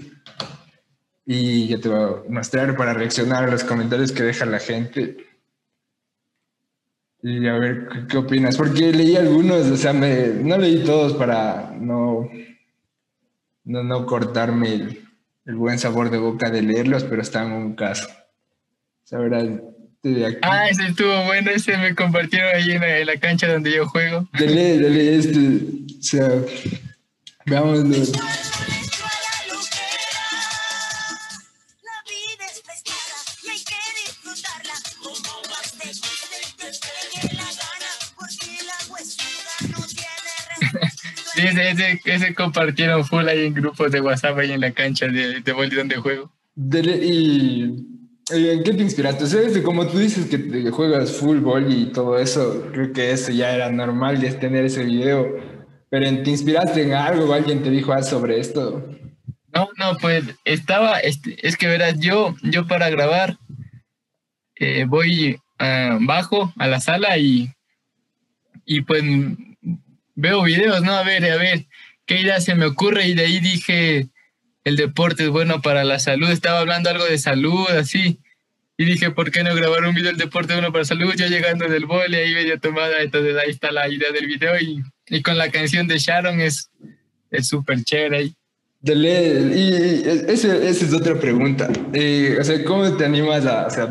Y 1.24 1.68
ya 1.68 1.80
te 1.80 1.88
voy 1.88 2.00
a 2.00 2.30
mostrar 2.30 2.76
para 2.76 2.92
reaccionar 2.92 3.44
a 3.44 3.50
los 3.50 3.64
comentarios 3.64 4.12
que 4.12 4.24
deja 4.24 4.44
la 4.44 4.58
gente. 4.58 5.33
Y 7.26 7.48
a 7.48 7.54
ver 7.54 7.88
qué, 7.88 8.06
qué 8.06 8.16
opinas. 8.18 8.54
Porque 8.54 8.92
leí 8.92 9.16
algunos, 9.16 9.66
o 9.70 9.76
sea, 9.78 9.94
me, 9.94 10.26
no 10.26 10.58
leí 10.58 10.84
todos 10.84 11.14
para 11.14 11.74
no, 11.80 12.28
no, 13.64 13.82
no 13.82 14.04
cortarme 14.04 14.74
el, 14.74 15.08
el 15.46 15.54
buen 15.54 15.78
sabor 15.78 16.10
de 16.10 16.18
boca 16.18 16.50
de 16.50 16.60
leerlos, 16.60 17.04
pero 17.04 17.22
está 17.22 17.42
en 17.42 17.52
un 17.52 17.74
caso. 17.76 18.06
O 18.10 19.06
sea, 19.06 19.18
verás. 19.20 19.48
Ah, 20.42 20.68
ese 20.68 20.88
estuvo 20.88 21.24
bueno, 21.24 21.50
ese 21.50 21.78
me 21.78 21.94
compartieron 21.94 22.54
ahí 22.54 22.72
en 22.72 22.82
la, 22.82 22.98
en 22.98 23.06
la 23.06 23.16
cancha 23.16 23.50
donde 23.50 23.74
yo 23.74 23.88
juego. 23.88 24.28
Dale, 24.38 24.78
dale, 24.78 25.16
este, 25.16 25.38
o 25.38 26.02
sea, 26.02 26.28
veamos. 27.46 28.12
Sí, 41.44 41.61
ese, 41.61 42.00
ese, 42.04 42.35
compartieron 42.35 43.04
full 43.04 43.28
ahí 43.28 43.46
en 43.46 43.54
grupos 43.54 43.92
de 43.92 44.00
WhatsApp 44.00 44.38
ahí 44.38 44.52
en 44.52 44.61
la 44.61 44.72
cancha 44.72 45.07
de, 45.09 45.40
de 45.40 45.52
donde 45.76 45.96
juego. 45.96 46.33
Y, 46.57 47.85
y 48.33 48.48
¿en 48.48 48.62
qué 48.62 48.72
te 48.72 48.83
inspiraste? 48.83 49.24
O 49.24 49.26
sea, 49.26 49.42
desde 49.42 49.62
como 49.62 49.87
tú 49.87 49.98
dices 49.98 50.26
que 50.26 50.38
te 50.38 50.70
juegas 50.70 51.12
fútbol 51.12 51.70
y 51.70 51.87
todo 51.87 52.18
eso, 52.18 52.66
creo 52.72 52.92
que 52.94 53.11
eso 53.11 53.30
ya 53.30 53.54
era 53.54 53.70
normal 53.70 54.20
de 54.20 54.33
tener 54.33 54.64
ese 54.64 54.85
video. 54.85 55.37
Pero 55.90 56.07
¿te 56.22 56.30
inspiraste 56.30 56.83
en 56.83 56.94
algo 56.94 57.35
alguien 57.35 57.62
te 57.62 57.68
dijo 57.68 57.92
algo 57.92 58.07
sobre 58.07 58.40
esto? 58.40 58.88
No, 59.52 59.68
no, 59.76 59.98
pues 59.98 60.24
estaba, 60.44 60.98
este, 61.00 61.37
es 61.46 61.57
que 61.57 61.66
verás, 61.66 62.00
yo, 62.00 62.35
yo 62.42 62.66
para 62.66 62.88
grabar 62.88 63.37
eh, 64.57 64.87
voy 64.88 65.38
ah, 65.59 65.98
bajo 66.00 66.52
a 66.57 66.66
la 66.68 66.80
sala 66.80 67.18
y, 67.18 67.52
y 68.64 68.80
pues 68.80 69.02
veo 70.14 70.42
videos, 70.42 70.83
¿no? 70.83 70.92
A 70.92 71.03
ver, 71.03 71.24
a 71.31 71.37
ver, 71.37 71.66
qué 72.07 72.20
idea 72.20 72.40
se 72.40 72.55
me 72.55 72.66
ocurre 72.66 73.07
y 73.07 73.14
de 73.14 73.27
ahí 73.27 73.40
dije, 73.40 74.09
el 74.64 74.77
deporte 74.77 75.24
es 75.24 75.29
bueno 75.31 75.62
para 75.62 75.85
la 75.85 75.98
salud, 75.98 76.31
estaba 76.31 76.61
hablando 76.61 76.90
algo 76.90 77.05
de 77.05 77.18
salud, 77.18 77.68
así, 77.70 78.20
y 78.77 78.85
dije, 78.85 79.11
¿por 79.11 79.31
qué 79.31 79.44
no 79.44 79.55
grabar 79.55 79.85
un 79.85 79.94
video 79.94 80.11
del 80.11 80.18
deporte 80.18 80.53
es 80.53 80.59
bueno 80.59 80.72
para 80.72 80.83
la 80.83 80.87
salud? 80.87 81.14
Yo 81.14 81.27
llegando 81.27 81.68
del 81.68 81.87
vole 81.87 82.16
ahí 82.16 82.35
medio 82.35 82.59
tomada, 82.59 83.03
entonces 83.03 83.37
ahí 83.37 83.50
está 83.50 83.70
la 83.70 83.88
idea 83.88 84.11
del 84.11 84.27
video 84.27 84.59
y, 84.59 84.83
y 85.09 85.22
con 85.22 85.38
la 85.38 85.50
canción 85.50 85.87
de 85.87 85.98
Sharon 85.98 86.40
es 86.40 86.70
es 87.35 87.48
súper 87.48 87.83
chévere 87.83 88.16
ahí. 88.16 88.35
Dale, 88.81 89.57
y 89.57 90.03
esa 90.29 90.57
esa 90.57 90.85
es 90.85 90.92
otra 90.92 91.18
pregunta. 91.18 91.70
Eh, 91.92 92.37
o 92.38 92.44
sea, 92.44 92.62
¿cómo 92.64 92.96
te 92.96 93.05
animas 93.05 93.46
a 93.46 93.66
o 93.66 93.70
sea, 93.70 93.88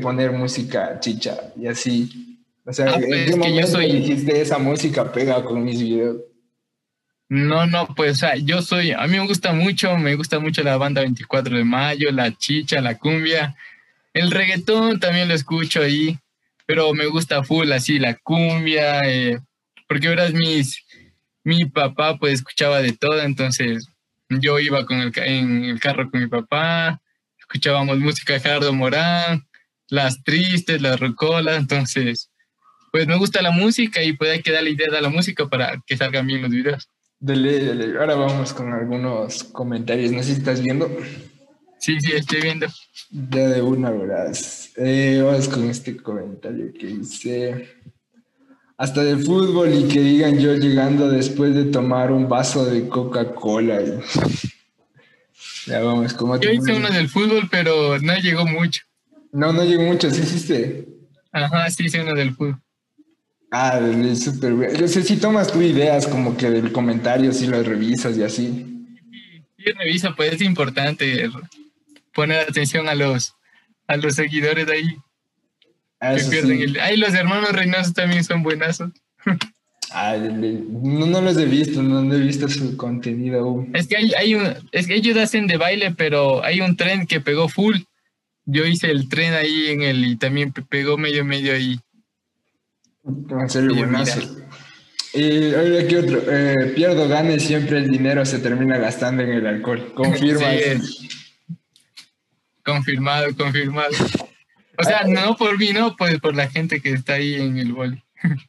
poner 0.00 0.32
música 0.32 0.98
chicha 0.98 1.36
y 1.60 1.66
así? 1.66 2.29
O 2.70 2.72
sea, 2.72 2.86
Ah, 2.86 2.94
¿en 3.00 3.08
pues, 3.08 3.18
qué 3.18 3.24
que 3.26 3.30
yo 3.32 3.36
momento 3.38 3.66
soy- 3.66 3.92
dijiste 3.92 4.40
esa 4.40 4.58
música 4.58 5.10
pega 5.10 5.42
con 5.42 5.64
mis 5.64 5.80
videos? 5.82 6.18
No, 7.28 7.66
no, 7.66 7.86
pues 7.96 8.12
o 8.12 8.14
sea, 8.14 8.36
yo 8.36 8.60
soy, 8.62 8.92
a 8.92 9.02
mí 9.06 9.16
me 9.18 9.26
gusta 9.26 9.52
mucho, 9.52 9.96
me 9.98 10.14
gusta 10.16 10.38
mucho 10.40 10.62
la 10.62 10.76
banda 10.76 11.00
24 11.02 11.56
de 11.56 11.64
mayo, 11.64 12.10
la 12.10 12.36
chicha, 12.36 12.80
la 12.80 12.96
cumbia, 12.98 13.56
el 14.12 14.30
reggaetón 14.30 14.98
también 15.00 15.28
lo 15.28 15.34
escucho 15.34 15.80
ahí, 15.82 16.18
pero 16.66 16.92
me 16.94 17.06
gusta 17.06 17.42
full 17.44 17.70
así 17.72 17.98
la 18.00 18.14
cumbia, 18.14 19.00
eh, 19.08 19.38
porque 19.88 20.08
verás 20.08 20.32
mis, 20.32 20.84
mi 21.44 21.64
papá 21.66 22.18
pues 22.18 22.34
escuchaba 22.34 22.80
de 22.82 22.92
todo, 22.92 23.20
entonces 23.22 23.88
yo 24.28 24.58
iba 24.60 24.86
con 24.86 25.00
el, 25.00 25.12
en 25.16 25.64
el 25.64 25.80
carro 25.80 26.08
con 26.10 26.20
mi 26.20 26.28
papá, 26.28 27.00
escuchábamos 27.38 27.98
música 27.98 28.32
de 28.34 28.40
Gerardo 28.40 28.72
Morán, 28.72 29.44
las 29.88 30.22
tristes, 30.22 30.80
las 30.82 30.98
rocolas, 31.00 31.58
entonces, 31.58 32.29
pues 32.92 33.06
me 33.06 33.16
gusta 33.16 33.42
la 33.42 33.50
música 33.50 34.02
y 34.02 34.12
pues 34.14 34.30
hay 34.30 34.42
que 34.42 34.52
darle 34.52 34.70
idea 34.70 34.88
a 34.96 35.00
la 35.00 35.08
música 35.08 35.48
para 35.48 35.82
que 35.86 35.96
salgan 35.96 36.26
bien 36.26 36.42
los 36.42 36.50
videos. 36.50 36.88
Dele, 37.18 37.58
dele. 37.60 37.98
Ahora 37.98 38.14
vamos 38.14 38.52
con 38.54 38.72
algunos 38.72 39.44
comentarios. 39.44 40.10
No 40.12 40.18
sé 40.22 40.32
si 40.32 40.38
estás 40.38 40.62
viendo. 40.62 40.90
Sí, 41.78 41.98
sí, 42.00 42.12
estoy 42.12 42.40
viendo. 42.42 42.66
Ya 43.10 43.48
de 43.48 43.62
una, 43.62 43.90
verás. 43.90 44.70
Eh, 44.76 45.20
vamos 45.24 45.48
con 45.48 45.68
este 45.68 45.96
comentario 45.96 46.72
que 46.72 46.86
dice. 46.86 47.68
Hasta 48.78 49.04
de 49.04 49.18
fútbol 49.18 49.74
y 49.74 49.88
que 49.88 50.00
digan 50.00 50.38
yo 50.38 50.54
llegando 50.54 51.10
después 51.10 51.54
de 51.54 51.64
tomar 51.66 52.10
un 52.12 52.28
vaso 52.28 52.64
de 52.64 52.88
Coca-Cola. 52.88 53.82
y- 53.82 54.00
Ya 55.66 55.80
vamos, 55.80 56.14
¿cómo 56.14 56.38
te 56.40 56.46
Yo 56.46 56.52
hice 56.52 56.72
uno 56.72 56.88
del 56.88 57.08
fútbol, 57.08 57.46
pero 57.50 57.98
no 57.98 58.16
llegó 58.18 58.46
mucho. 58.46 58.82
No, 59.32 59.52
no 59.52 59.62
llegó 59.64 59.82
mucho, 59.82 60.10
sí 60.10 60.22
hiciste. 60.22 60.86
Ajá, 61.32 61.70
sí 61.70 61.84
hice 61.84 62.00
uno 62.00 62.14
del 62.14 62.34
fútbol. 62.34 62.60
Ah, 63.50 63.80
dele, 63.80 64.14
súper 64.14 64.54
bien. 64.54 64.74
Yo 64.76 64.86
sé 64.86 65.02
si 65.02 65.16
tomas 65.16 65.52
tú 65.52 65.60
ideas 65.60 66.06
como 66.06 66.36
que 66.36 66.50
del 66.50 66.70
comentario, 66.72 67.32
si 67.32 67.46
lo 67.46 67.62
revisas 67.62 68.16
y 68.16 68.22
así. 68.22 68.66
Y 69.58 69.72
revisa, 69.72 70.14
pues 70.14 70.34
es 70.34 70.42
importante 70.42 71.28
poner 72.14 72.40
atención 72.48 72.88
a 72.88 72.94
los, 72.94 73.34
a 73.86 73.96
los 73.96 74.14
seguidores 74.14 74.66
de 74.66 74.72
ahí 74.72 74.96
Ah, 76.02 76.14
que 76.14 76.20
eso 76.20 76.30
pierden 76.30 76.56
sí. 76.58 76.62
el... 76.64 76.80
Ay, 76.80 76.96
los 76.96 77.12
hermanos 77.12 77.52
Reynoso 77.52 77.92
también 77.92 78.24
son 78.24 78.42
buenazos. 78.42 78.90
Ah, 79.90 80.12
dele. 80.14 80.62
no, 80.70 81.04
no 81.06 81.20
los 81.20 81.36
he 81.36 81.44
visto, 81.44 81.82
no, 81.82 82.02
no 82.02 82.14
he 82.14 82.20
visto 82.20 82.48
su 82.48 82.76
contenido 82.76 83.40
aún. 83.40 83.70
Es 83.76 83.86
que 83.88 83.96
hay, 83.96 84.12
hay 84.16 84.34
un, 84.36 84.54
es 84.72 84.86
que 84.86 84.94
ellos 84.94 85.16
hacen 85.18 85.46
de 85.48 85.56
baile, 85.58 85.90
pero 85.90 86.42
hay 86.44 86.60
un 86.60 86.76
tren 86.76 87.06
que 87.06 87.20
pegó 87.20 87.48
full. 87.48 87.76
Yo 88.46 88.64
hice 88.64 88.90
el 88.90 89.08
tren 89.08 89.34
ahí 89.34 89.66
en 89.68 89.82
el 89.82 90.04
y 90.06 90.16
también 90.16 90.52
pe- 90.52 90.62
pegó 90.62 90.96
medio 90.96 91.24
medio 91.24 91.52
ahí. 91.52 91.78
En 93.30 93.50
serio, 93.50 93.72
Oye, 93.72 93.80
buenazo. 93.80 94.20
Y 95.12 95.54
oye, 95.54 95.84
aquí 95.84 95.96
otro. 95.96 96.22
Eh, 96.28 96.72
pierdo, 96.74 97.08
gane, 97.08 97.40
siempre 97.40 97.78
el 97.78 97.88
dinero 97.88 98.24
se 98.24 98.38
termina 98.38 98.78
gastando 98.78 99.22
en 99.22 99.30
el 99.30 99.46
alcohol. 99.46 99.92
Confirma. 99.94 100.50
Sí. 100.52 101.08
Confirmado, 102.64 103.34
confirmado. 103.36 103.90
O 104.78 104.84
sea, 104.84 105.04
no 105.04 105.36
por 105.36 105.58
mí, 105.58 105.72
no, 105.72 105.96
pues 105.96 106.20
por 106.20 106.34
la 106.34 106.48
gente 106.48 106.80
que 106.80 106.92
está 106.92 107.14
ahí 107.14 107.34
en 107.34 107.58
el 107.58 107.72
boli. 107.72 108.02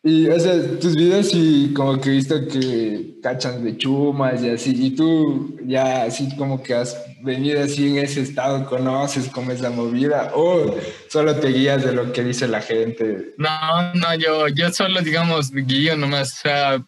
Y, 0.04 0.28
o 0.28 0.40
sea, 0.40 0.54
tus 0.80 0.96
videos 0.96 1.30
sí, 1.30 1.72
como 1.76 2.00
que 2.00 2.10
he 2.10 2.14
visto 2.14 2.48
que 2.48 3.16
cachan 3.22 3.64
de 3.64 3.78
chumas 3.78 4.44
y 4.44 4.50
así. 4.50 4.74
Y 4.88 4.96
tú 4.96 5.58
ya 5.66 6.04
así 6.04 6.36
como 6.36 6.62
que 6.62 6.74
has 6.74 6.98
venido 7.24 7.64
así 7.64 7.88
en 7.88 7.98
ese 7.98 8.22
estado, 8.22 8.66
conoces 8.66 9.30
cómo 9.30 9.52
es 9.52 9.62
la 9.62 9.70
movida. 9.70 10.32
O 10.36 10.76
solo 11.10 11.36
te 11.36 11.50
guías 11.50 11.86
de 11.86 11.94
lo 11.94 12.12
que 12.12 12.24
dice 12.24 12.48
la 12.48 12.62
gente. 12.62 13.34
No, 13.38 13.94
no, 13.94 14.16
yo, 14.16 14.48
yo 14.50 14.72
solo, 14.72 15.02
digamos, 15.02 15.52
guío 15.52 15.96
nomás. 15.96 16.34
O 16.34 16.42
sea, 16.42 16.86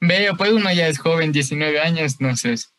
veo, 0.00 0.36
pues 0.36 0.52
uno 0.52 0.72
ya 0.72 0.88
es 0.88 0.98
joven, 0.98 1.32
19 1.32 1.80
años, 1.80 2.16
entonces 2.20 2.72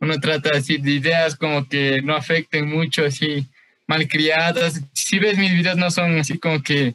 uno 0.00 0.18
trata 0.20 0.50
así 0.56 0.78
de 0.78 0.92
ideas 0.92 1.34
como 1.36 1.68
que 1.68 2.02
no 2.02 2.14
afecten 2.14 2.68
mucho, 2.68 3.04
así, 3.04 3.46
malcriadas. 3.86 4.80
Si 4.92 5.18
ves 5.18 5.38
mis 5.38 5.52
videos 5.52 5.76
no 5.76 5.90
son 5.90 6.18
así 6.18 6.38
como 6.38 6.62
que 6.62 6.94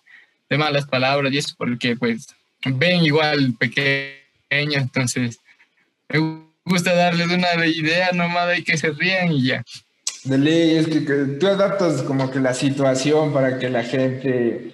de 0.53 0.57
malas 0.59 0.85
palabras 0.85 1.33
y 1.33 1.39
eso 1.39 1.55
porque 1.57 1.95
pues 1.95 2.27
ven 2.63 3.03
igual 3.03 3.53
pequeños, 3.59 4.83
entonces 4.83 5.39
me 6.09 6.19
gusta 6.63 6.93
darles 6.93 7.27
una 7.27 7.65
idea 7.65 8.11
nomás 8.13 8.49
de 8.49 8.63
que 8.63 8.77
se 8.77 8.91
rían 8.91 9.31
y 9.31 9.47
ya. 9.47 9.63
De 10.25 10.37
ley, 10.37 10.75
es 10.77 10.87
que, 10.87 11.03
que 11.03 11.15
tú 11.39 11.47
adaptas 11.47 12.03
como 12.03 12.29
que 12.31 12.39
la 12.39 12.53
situación 12.53 13.33
para 13.33 13.57
que 13.59 13.67
la 13.69 13.83
gente 13.83 14.71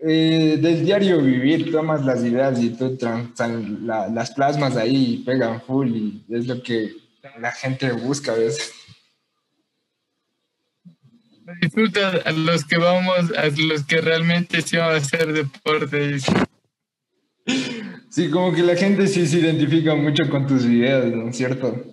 eh, 0.00 0.56
del 0.60 0.84
diario 0.84 1.20
vivir 1.20 1.70
tomas 1.70 2.04
las 2.04 2.24
ideas 2.24 2.58
y 2.60 2.70
tú 2.70 2.96
tran- 2.96 3.34
tran- 3.34 3.80
la- 3.84 4.08
las 4.08 4.30
plasmas 4.30 4.74
ahí 4.76 5.14
y 5.14 5.16
pegan 5.24 5.60
full 5.60 5.88
y 5.94 6.24
es 6.30 6.46
lo 6.46 6.62
que 6.62 6.92
la 7.40 7.52
gente 7.52 7.92
busca 7.92 8.32
a 8.32 8.36
veces. 8.36 8.72
Disfruta 11.60 12.22
a 12.24 12.32
los 12.32 12.64
que 12.64 12.78
vamos, 12.78 13.32
a 13.36 13.46
los 13.46 13.84
que 13.84 14.00
realmente 14.00 14.60
sí 14.62 14.76
van 14.76 14.94
a 14.94 14.96
hacer 14.96 15.32
deporte. 15.32 16.18
Sí, 18.10 18.30
como 18.30 18.52
que 18.52 18.62
la 18.62 18.76
gente 18.76 19.06
sí 19.06 19.26
se 19.26 19.38
identifica 19.38 19.94
mucho 19.94 20.28
con 20.28 20.46
tus 20.46 20.66
videos, 20.66 21.14
¿no 21.14 21.28
es 21.28 21.36
cierto? 21.36 21.84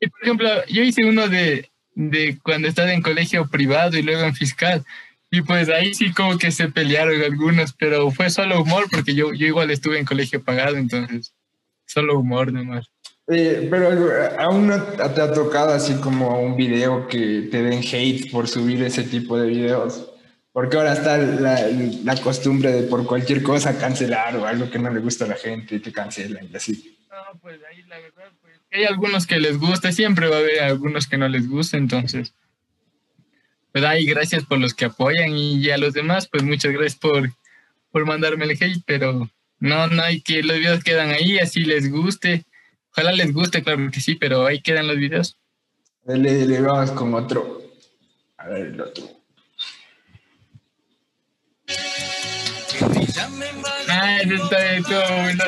Y 0.00 0.08
por 0.08 0.22
ejemplo, 0.22 0.48
yo 0.66 0.82
hice 0.82 1.04
uno 1.04 1.28
de, 1.28 1.70
de 1.94 2.38
cuando 2.42 2.68
estaba 2.68 2.92
en 2.92 3.02
colegio 3.02 3.48
privado 3.48 3.96
y 3.96 4.02
luego 4.02 4.22
en 4.22 4.34
fiscal. 4.34 4.84
Y 5.30 5.40
pues 5.42 5.70
ahí 5.70 5.94
sí 5.94 6.12
como 6.12 6.36
que 6.36 6.50
se 6.50 6.68
pelearon 6.68 7.22
algunos, 7.22 7.72
pero 7.72 8.10
fue 8.10 8.28
solo 8.28 8.60
humor 8.60 8.86
porque 8.90 9.14
yo, 9.14 9.32
yo 9.32 9.46
igual 9.46 9.70
estuve 9.70 9.98
en 9.98 10.04
colegio 10.04 10.42
pagado, 10.44 10.76
entonces 10.76 11.34
solo 11.86 12.18
humor 12.18 12.52
nomás. 12.52 12.91
Eh, 13.34 13.68
pero 13.70 13.88
aún 14.38 14.66
no 14.66 14.82
te 14.82 15.02
ha 15.02 15.32
tocado 15.32 15.72
así 15.72 15.94
como 15.94 16.40
un 16.40 16.56
video 16.56 17.08
que 17.08 17.48
te 17.50 17.62
den 17.62 17.82
hate 17.82 18.30
por 18.30 18.48
subir 18.48 18.82
ese 18.82 19.04
tipo 19.04 19.38
de 19.38 19.48
videos. 19.48 20.08
Porque 20.52 20.76
ahora 20.76 20.92
está 20.92 21.16
la, 21.16 21.60
la 22.04 22.16
costumbre 22.16 22.72
de 22.72 22.82
por 22.82 23.06
cualquier 23.06 23.42
cosa 23.42 23.78
cancelar 23.78 24.36
o 24.36 24.44
algo 24.44 24.70
que 24.70 24.78
no 24.78 24.90
le 24.90 25.00
gusta 25.00 25.24
a 25.24 25.28
la 25.28 25.36
gente 25.36 25.80
te 25.80 25.92
cancelan 25.92 26.48
y 26.52 26.56
así. 26.56 26.98
No, 27.10 27.40
pues 27.40 27.58
ahí 27.70 27.82
la 27.88 27.98
verdad, 27.98 28.30
pues 28.42 28.60
hay 28.70 28.84
algunos 28.84 29.26
que 29.26 29.40
les 29.40 29.58
gusta, 29.58 29.92
siempre 29.92 30.28
va 30.28 30.36
a 30.36 30.40
haber 30.40 30.60
algunos 30.60 31.06
que 31.06 31.16
no 31.16 31.28
les 31.28 31.48
gusta, 31.48 31.78
entonces. 31.78 32.34
Pues 33.72 33.84
ahí 33.84 34.04
gracias 34.04 34.44
por 34.44 34.58
los 34.58 34.74
que 34.74 34.84
apoyan 34.84 35.30
y 35.34 35.70
a 35.70 35.78
los 35.78 35.94
demás, 35.94 36.28
pues 36.28 36.42
muchas 36.42 36.72
gracias 36.72 36.96
por, 36.96 37.30
por 37.90 38.04
mandarme 38.04 38.44
el 38.44 38.50
hate, 38.50 38.82
pero 38.84 39.30
no, 39.58 39.86
no 39.86 40.02
hay 40.02 40.20
que, 40.20 40.42
los 40.42 40.58
videos 40.58 40.84
quedan 40.84 41.10
ahí, 41.10 41.38
así 41.38 41.64
les 41.64 41.90
guste. 41.90 42.44
Ojalá 42.92 43.12
les 43.12 43.32
guste, 43.32 43.62
claro 43.62 43.90
que 43.90 44.00
sí, 44.00 44.16
pero 44.16 44.44
ahí 44.44 44.60
quedan 44.60 44.86
los 44.86 44.96
videos. 44.96 45.38
Le, 46.04 46.46
le 46.46 46.60
vamos 46.60 46.90
con 46.90 47.14
otro. 47.14 47.62
A 48.36 48.48
ver, 48.48 48.66
el 48.66 48.80
otro. 48.80 49.04
Ah, 53.88 54.20
ese 54.20 54.34
está 54.34 54.58
de 54.58 54.82
todo 54.82 55.22
bueno. 55.22 55.44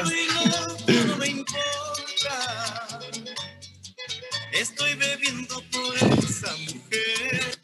Estoy 4.53 4.95
bebiendo 4.95 5.63
por 5.71 5.97
esa 5.97 6.51
mujer. 6.57 7.59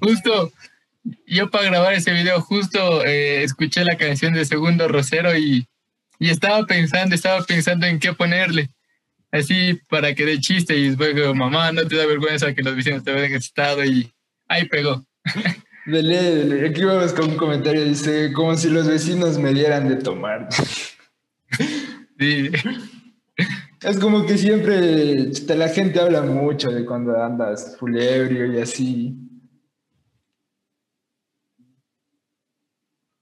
Justo, 0.00 0.52
yo 1.26 1.50
para 1.50 1.64
grabar 1.64 1.94
ese 1.94 2.12
video, 2.12 2.42
justo 2.42 3.02
eh, 3.04 3.44
escuché 3.44 3.82
la 3.84 3.96
canción 3.96 4.34
de 4.34 4.44
Segundo 4.44 4.88
Rosero 4.88 5.34
y, 5.38 5.69
y 6.20 6.28
estaba 6.28 6.64
pensando, 6.66 7.14
estaba 7.14 7.42
pensando 7.42 7.86
en 7.86 7.98
qué 7.98 8.12
ponerle. 8.12 8.70
Así 9.32 9.80
para 9.88 10.14
que 10.14 10.26
de 10.26 10.38
chiste 10.38 10.76
y 10.76 10.88
después 10.88 11.14
digo, 11.14 11.34
mamá, 11.34 11.72
no 11.72 11.86
te 11.86 11.96
da 11.96 12.06
vergüenza 12.06 12.54
que 12.54 12.62
los 12.62 12.76
vecinos 12.76 13.02
te 13.02 13.12
vean 13.12 13.32
estado 13.32 13.84
y 13.84 14.12
ahí 14.46 14.68
pegó. 14.68 15.02
Dele, 15.86 16.22
dele. 16.22 16.68
Aquí 16.68 16.84
vamos 16.84 17.12
con 17.14 17.30
un 17.30 17.36
comentario. 17.36 17.84
Dice, 17.84 18.32
como 18.32 18.54
si 18.56 18.68
los 18.68 18.86
vecinos 18.86 19.38
me 19.38 19.54
dieran 19.54 19.88
de 19.88 19.96
tomar. 19.96 20.48
Sí. 22.18 22.50
Es 23.82 23.98
como 23.98 24.26
que 24.26 24.36
siempre 24.36 25.32
chuta, 25.32 25.54
la 25.54 25.70
gente 25.70 26.00
habla 26.00 26.20
mucho 26.20 26.70
de 26.70 26.84
cuando 26.84 27.18
andas 27.18 27.78
full 27.78 27.96
ebrio 27.96 28.52
y 28.52 28.60
así. 28.60 29.16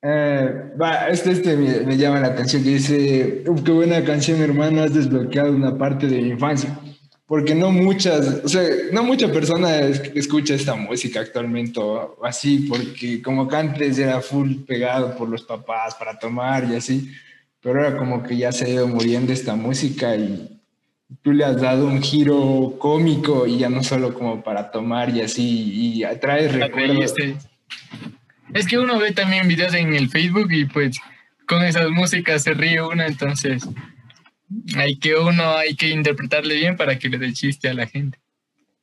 Eh, 0.00 0.72
va, 0.80 1.08
este, 1.08 1.32
este 1.32 1.56
me, 1.56 1.80
me 1.80 1.96
llama 1.96 2.20
la 2.20 2.28
atención 2.28 2.62
que 2.62 2.70
dice, 2.70 3.42
"Uf, 3.48 3.62
qué 3.64 3.72
buena 3.72 4.04
canción 4.04 4.40
hermano, 4.40 4.82
has 4.82 4.94
desbloqueado 4.94 5.50
una 5.52 5.76
parte 5.76 6.06
de 6.06 6.22
mi 6.22 6.28
infancia. 6.30 6.78
Porque 7.26 7.54
no 7.54 7.70
muchas, 7.70 8.40
o 8.44 8.48
sea, 8.48 8.62
no 8.92 9.02
mucha 9.02 9.30
persona 9.30 9.80
es- 9.80 10.00
escucha 10.14 10.54
esta 10.54 10.74
música 10.76 11.20
actualmente 11.20 11.78
o 11.80 12.16
así, 12.24 12.66
porque 12.68 13.20
como 13.20 13.46
que 13.48 13.56
antes 13.56 13.98
era 13.98 14.20
full 14.22 14.62
pegado 14.66 15.14
por 15.16 15.28
los 15.28 15.42
papás 15.42 15.94
para 15.96 16.18
tomar 16.18 16.64
y 16.70 16.76
así, 16.76 17.10
pero 17.60 17.84
ahora 17.84 17.98
como 17.98 18.22
que 18.22 18.36
ya 18.36 18.50
se 18.52 18.64
ha 18.64 18.68
ido 18.68 18.88
muriendo 18.88 19.32
esta 19.32 19.56
música 19.56 20.16
y 20.16 20.58
tú 21.22 21.32
le 21.32 21.44
has 21.44 21.60
dado 21.60 21.86
un 21.86 22.00
giro 22.00 22.76
cómico 22.78 23.46
y 23.46 23.58
ya 23.58 23.68
no 23.68 23.82
solo 23.82 24.14
como 24.14 24.42
para 24.42 24.70
tomar 24.70 25.10
y 25.14 25.20
así, 25.20 25.98
y 25.98 26.04
traes 26.20 26.52
recuerdos. 26.54 27.14
Es 28.54 28.66
que 28.66 28.78
uno 28.78 28.98
ve 28.98 29.12
también 29.12 29.48
videos 29.48 29.74
en 29.74 29.94
el 29.94 30.08
Facebook 30.08 30.48
y 30.50 30.64
pues 30.64 30.98
con 31.46 31.62
esas 31.64 31.90
músicas 31.90 32.42
se 32.42 32.54
ríe 32.54 32.82
uno, 32.82 33.04
entonces 33.04 33.66
hay 34.76 34.98
que 34.98 35.16
uno 35.16 35.56
hay 35.56 35.76
que 35.76 35.88
interpretarle 35.88 36.54
bien 36.54 36.76
para 36.76 36.98
que 36.98 37.08
le 37.08 37.18
dé 37.18 37.32
chiste 37.32 37.68
a 37.68 37.74
la 37.74 37.86
gente. 37.86 38.18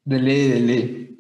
De 0.03 0.19
ley, 0.19 0.47
de 0.49 0.59
ley. 0.59 1.17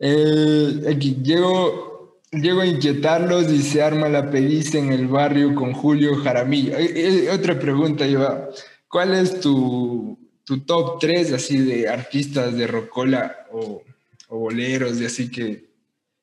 Eh, 0.00 0.94
aquí, 0.94 1.16
llego, 1.22 2.20
llego 2.30 2.60
a 2.60 2.66
inquietarlos 2.66 3.50
y 3.50 3.62
se 3.62 3.82
arma 3.82 4.08
la 4.08 4.30
pediza 4.30 4.78
en 4.78 4.92
el 4.92 5.08
barrio 5.08 5.54
con 5.54 5.72
Julio 5.72 6.16
Jaramillo. 6.16 6.76
Eh, 6.76 6.92
eh, 6.94 7.30
otra 7.30 7.58
pregunta, 7.58 8.06
Iván. 8.06 8.44
¿Cuál 8.86 9.14
es 9.14 9.40
tu, 9.40 10.18
tu 10.44 10.60
top 10.60 10.98
3 11.00 11.32
así 11.32 11.58
de 11.58 11.88
artistas 11.88 12.56
de 12.56 12.66
rocola 12.66 13.46
o, 13.50 13.82
boleros 14.30 15.00
y 15.00 15.06
así 15.06 15.30
que, 15.30 15.67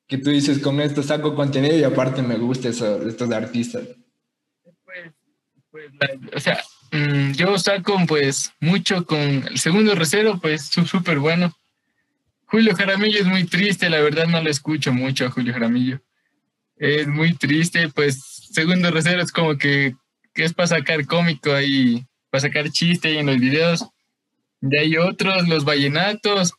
que 0.08 0.18
tú 0.18 0.30
dices 0.30 0.58
con 0.60 0.80
esto 0.80 1.02
saco 1.02 1.34
contenido 1.34 1.76
y 1.78 1.84
aparte 1.84 2.22
me 2.22 2.36
gusta 2.36 2.68
eso, 2.68 3.06
estos 3.08 3.30
artistas. 3.30 3.82
Pues, 4.84 5.12
pues, 5.70 5.90
la- 6.00 6.36
o 6.36 6.40
sea, 6.40 6.62
mm, 6.92 7.32
yo 7.32 7.58
saco 7.58 7.96
pues 8.06 8.52
mucho 8.60 9.04
con 9.04 9.18
el 9.20 9.58
segundo 9.58 9.94
recero, 9.94 10.38
pues 10.40 10.66
súper 10.66 11.18
bueno. 11.18 11.52
Julio 12.46 12.74
Jaramillo 12.76 13.18
es 13.18 13.26
muy 13.26 13.44
triste, 13.44 13.90
la 13.90 14.00
verdad 14.00 14.26
no 14.26 14.40
lo 14.40 14.48
escucho 14.50 14.92
mucho 14.92 15.26
a 15.26 15.30
Julio 15.30 15.52
Jaramillo. 15.52 16.00
Es 16.76 17.08
muy 17.08 17.34
triste, 17.34 17.88
pues 17.88 18.22
segundo 18.52 18.90
recero 18.90 19.22
es 19.22 19.32
como 19.32 19.56
que, 19.58 19.94
que 20.34 20.44
es 20.44 20.54
para 20.54 20.68
sacar 20.68 21.06
cómico 21.06 21.52
ahí, 21.52 22.06
para 22.30 22.42
sacar 22.42 22.70
chiste 22.70 23.08
ahí 23.08 23.18
en 23.18 23.26
los 23.26 23.38
videos. 23.38 23.86
De 24.60 24.80
ahí 24.80 24.96
otros, 24.96 25.48
los 25.48 25.64
vallenatos. 25.64 26.54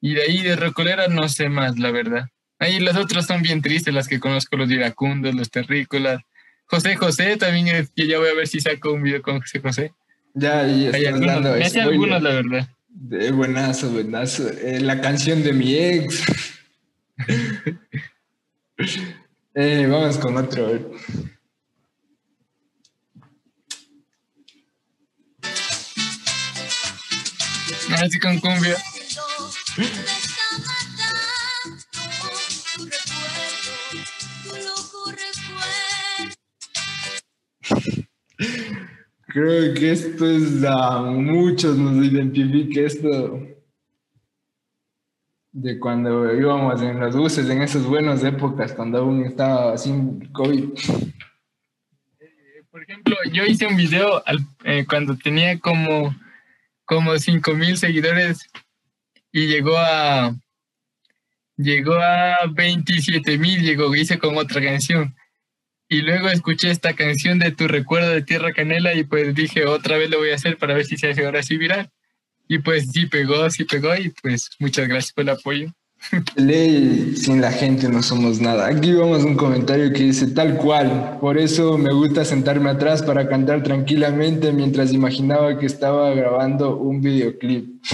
Y 0.00 0.14
de 0.14 0.22
ahí 0.22 0.42
de 0.42 0.56
Recolera 0.56 1.08
no 1.08 1.28
sé 1.28 1.48
más, 1.48 1.78
la 1.78 1.90
verdad. 1.90 2.26
Ahí 2.60 2.78
las 2.78 2.94
otras 2.96 3.26
son 3.26 3.40
bien 3.40 3.62
tristes, 3.62 3.92
las 3.92 4.06
que 4.06 4.20
conozco, 4.20 4.54
los 4.54 4.70
iracundos, 4.70 5.34
los 5.34 5.50
terrícolas. 5.50 6.22
José 6.66 6.94
José 6.94 7.38
también, 7.38 7.68
es, 7.68 7.90
que 7.90 8.06
ya 8.06 8.18
voy 8.18 8.28
a 8.28 8.34
ver 8.34 8.46
si 8.46 8.60
saco 8.60 8.92
un 8.92 9.02
video 9.02 9.22
con 9.22 9.40
José 9.40 9.60
José. 9.60 9.94
Ya, 10.34 10.68
y 10.68 10.86
Hay 10.88 11.06
algunos, 11.06 11.34
dando 11.36 11.52
me 11.56 11.64
hace 11.64 11.80
spoiler. 11.80 11.92
algunos, 11.92 12.22
la 12.22 12.30
verdad. 12.30 12.68
De 12.88 13.30
buenazo, 13.32 13.90
buenazo. 13.90 14.50
Eh, 14.50 14.78
la 14.80 15.00
canción 15.00 15.42
de 15.42 15.52
mi 15.52 15.74
ex. 15.74 16.22
Eh, 19.52 19.86
vamos 19.90 20.16
con 20.16 20.36
otro. 20.36 20.68
a 20.68 20.70
ver. 20.70 20.86
Así 28.00 28.18
con 28.20 28.38
cumbia. 28.38 28.76
Creo 39.32 39.74
que 39.74 39.92
esto 39.92 40.26
es 40.28 40.64
a 40.64 41.00
muchos 41.02 41.76
nos 41.76 42.04
identifica 42.04 42.80
esto 42.80 43.46
de 45.52 45.78
cuando 45.78 46.34
íbamos 46.34 46.80
en 46.82 46.98
los 46.98 47.16
buses, 47.16 47.48
en 47.48 47.62
esas 47.62 47.84
buenas 47.84 48.24
épocas, 48.24 48.72
cuando 48.72 48.98
aún 48.98 49.24
estaba 49.24 49.76
sin 49.78 50.26
COVID. 50.32 50.64
Por 52.70 52.82
ejemplo, 52.82 53.16
yo 53.32 53.44
hice 53.44 53.66
un 53.66 53.76
video 53.76 54.22
al- 54.26 54.46
eh, 54.64 54.84
cuando 54.88 55.16
tenía 55.16 55.58
como, 55.58 56.14
como 56.84 57.16
5 57.18 57.54
mil 57.54 57.76
seguidores 57.76 58.48
y 59.32 59.46
llegó 59.46 59.76
a 59.76 60.34
llegó 61.56 61.94
a 61.94 62.46
27 62.52 63.36
mil, 63.38 63.60
llegó, 63.60 63.94
hice 63.94 64.18
con 64.18 64.36
otra 64.38 64.62
canción. 64.62 65.14
Y 65.92 66.02
luego 66.02 66.28
escuché 66.28 66.70
esta 66.70 66.94
canción 66.94 67.40
de 67.40 67.50
Tu 67.50 67.66
Recuerdo 67.66 68.10
de 68.10 68.22
Tierra 68.22 68.52
Canela 68.52 68.94
y 68.94 69.02
pues 69.02 69.34
dije, 69.34 69.66
otra 69.66 69.98
vez 69.98 70.08
lo 70.08 70.18
voy 70.18 70.30
a 70.30 70.36
hacer 70.36 70.56
para 70.56 70.72
ver 70.72 70.84
si 70.86 70.96
se 70.96 71.10
hace 71.10 71.26
ahora 71.26 71.42
sí 71.42 71.56
viral. 71.56 71.90
Y 72.46 72.58
pues 72.58 72.92
sí 72.92 73.06
pegó, 73.06 73.50
sí 73.50 73.64
pegó 73.64 73.96
y 73.96 74.10
pues 74.22 74.50
muchas 74.60 74.86
gracias 74.86 75.12
por 75.12 75.22
el 75.22 75.30
apoyo. 75.30 75.72
Ley, 76.36 77.16
sin 77.16 77.40
la 77.40 77.50
gente 77.50 77.88
no 77.88 78.04
somos 78.04 78.40
nada. 78.40 78.68
Aquí 78.68 78.92
vamos 78.92 79.24
a 79.24 79.26
un 79.26 79.36
comentario 79.36 79.92
que 79.92 80.04
dice 80.04 80.28
tal 80.28 80.58
cual. 80.58 81.18
Por 81.20 81.36
eso 81.36 81.76
me 81.76 81.92
gusta 81.92 82.24
sentarme 82.24 82.70
atrás 82.70 83.02
para 83.02 83.28
cantar 83.28 83.64
tranquilamente 83.64 84.52
mientras 84.52 84.92
imaginaba 84.92 85.58
que 85.58 85.66
estaba 85.66 86.14
grabando 86.14 86.76
un 86.76 87.00
videoclip. 87.00 87.82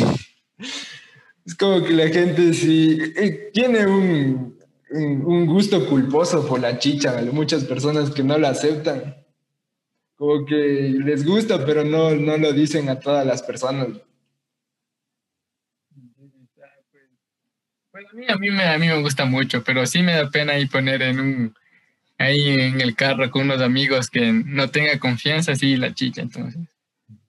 Es 1.46 1.54
como 1.54 1.84
que 1.84 1.92
la 1.92 2.08
gente 2.08 2.52
sí 2.54 2.98
eh, 3.16 3.50
tiene 3.54 3.86
un, 3.86 4.55
un, 4.96 5.46
gusto 5.46 5.86
culposo 5.86 6.46
por 6.46 6.60
la 6.60 6.78
chicha. 6.78 7.18
Hay 7.18 7.26
muchas 7.26 7.64
personas 7.64 8.10
que 8.10 8.22
no 8.22 8.38
la 8.38 8.50
aceptan. 8.50 9.16
Como 10.16 10.46
que 10.46 10.94
les 11.04 11.24
gusta, 11.24 11.64
pero 11.64 11.84
no, 11.84 12.14
no 12.14 12.36
lo 12.36 12.52
dicen 12.52 12.88
a 12.88 12.98
todas 12.98 13.26
las 13.26 13.42
personas. 13.42 13.88
Pues 17.90 18.04
a 18.12 18.16
mí, 18.16 18.24
a 18.28 18.36
mí 18.36 18.50
me, 18.50 18.64
a 18.64 18.78
mí 18.78 18.86
me 18.88 19.00
gusta 19.00 19.24
mucho, 19.24 19.62
pero 19.64 19.86
sí 19.86 20.02
me 20.02 20.14
da 20.14 20.30
pena 20.30 20.54
ahí 20.54 20.66
poner 20.66 21.02
en 21.02 21.20
un 21.20 21.54
ahí 22.18 22.48
en 22.48 22.80
el 22.80 22.94
carro 22.94 23.30
con 23.30 23.42
unos 23.42 23.60
amigos 23.60 24.08
que 24.08 24.32
no 24.32 24.70
tenga 24.70 24.98
confianza, 24.98 25.54
sí, 25.54 25.76
la 25.76 25.94
chicha, 25.94 26.22
entonces. 26.22 26.62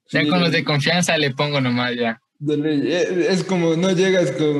Ya 0.09 0.21
Sí, 0.21 0.29
con 0.29 0.39
los 0.39 0.51
de 0.51 0.63
confianza 0.63 1.17
le 1.17 1.31
pongo 1.31 1.59
nomás 1.59 1.95
ya. 1.95 2.21
Eh, 2.47 3.27
Es 3.29 3.43
como 3.43 3.75
no 3.75 3.91
llegas 3.91 4.31
con 4.31 4.55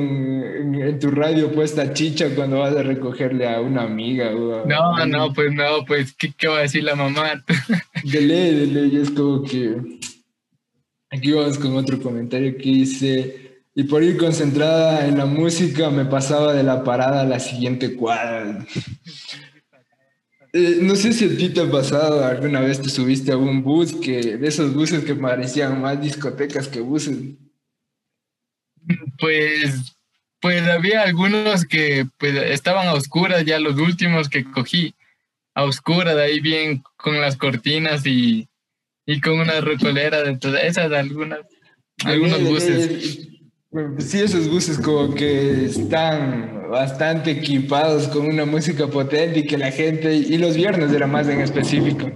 en, 0.88 1.00
tu 1.00 1.12
radio 1.12 1.52
puesta 1.52 1.94
chicha 1.94 2.34
cuando 2.36 2.60
vas 2.60 2.76
a 2.76 2.84
recogerle 2.84 3.48
a 3.48 3.62
una 3.62 3.84
amiga. 3.84 4.32
No, 4.32 5.06
no, 5.06 5.34
pues 5.34 5.54
no, 5.54 5.86
pues, 5.86 6.14
¿qué, 6.14 6.34
qué 6.38 6.48
va 6.48 6.60
a 6.60 6.62
decir 6.62 6.84
la 6.84 6.96
mamá? 6.96 7.44
De 8.04 8.22
ley, 8.22 8.56
de 8.56 8.68
ley, 8.68 8.98
es 8.98 9.10
como 9.12 9.44
que. 9.44 9.76
Aquí 11.10 11.32
vamos 11.32 11.58
con 11.58 11.76
otro 11.76 12.02
comentario 12.02 12.58
que 12.58 12.70
dice: 12.70 13.62
Y 13.76 13.84
por 13.84 14.04
ir 14.04 14.18
concentrada 14.18 15.08
en 15.08 15.18
la 15.18 15.26
música, 15.26 15.90
me 15.90 16.06
pasaba 16.06 16.54
de 16.54 16.64
la 16.64 16.84
parada 16.84 17.22
a 17.22 17.26
la 17.26 17.40
siguiente 17.40 17.96
cuadra. 17.96 18.66
Eh, 20.54 20.80
no 20.82 20.96
sé 20.96 21.14
si 21.14 21.26
a 21.26 21.38
ti 21.38 21.50
te 21.50 21.62
ha 21.62 21.70
pasado, 21.70 22.24
alguna 22.24 22.62
vez 22.62 22.82
te 22.82 22.90
subiste 22.90 23.32
a 23.32 23.38
un 23.38 23.64
bus 23.64 23.94
que 23.94 24.38
de 24.38 24.48
esos 24.48 24.74
buses 24.74 25.04
que 25.04 25.14
parecían 25.14 25.82
más 25.82 26.02
discotecas 26.02 26.68
que 26.68 26.80
buses. 26.80 27.36
Pues, 29.20 29.97
pues 30.40 30.68
había 30.68 31.02
algunos 31.04 31.66
que 31.66 32.06
pues, 32.18 32.36
estaban 32.36 32.88
a 32.88 32.94
oscuras, 32.94 33.44
ya 33.46 33.60
los 33.60 33.78
últimos 33.78 34.30
que 34.30 34.44
cogí 34.44 34.94
a 35.56 35.64
oscuras, 35.64 36.16
de 36.16 36.24
ahí 36.24 36.40
bien 36.40 36.84
con 36.96 37.20
las 37.20 37.36
cortinas 37.36 38.06
y, 38.06 38.48
y 39.06 39.20
con 39.22 39.40
una 39.40 39.60
recolera 39.62 40.22
de 40.24 40.38
todas 40.38 40.64
esas, 40.64 40.92
algunas, 40.92 41.40
algunos 42.06 42.40
Eh, 42.40 42.44
buses. 42.44 42.88
eh, 42.88 43.30
bueno, 43.72 44.00
Sí, 44.00 44.20
esos 44.20 44.48
buses 44.50 44.78
como 44.80 45.14
que 45.16 45.66
están 45.66 46.70
bastante 46.70 47.32
equipados 47.32 48.08
con 48.08 48.26
una 48.28 48.46
música 48.46 48.88
potente 48.88 49.40
y 49.40 49.48
que 49.48 49.58
la 49.58 49.72
gente, 49.72 50.16
y 50.16 50.38
los 50.38 50.56
viernes 50.56 50.92
era 50.94 51.08
más 51.08 51.28
en 51.28 51.42
específico. 51.42 52.12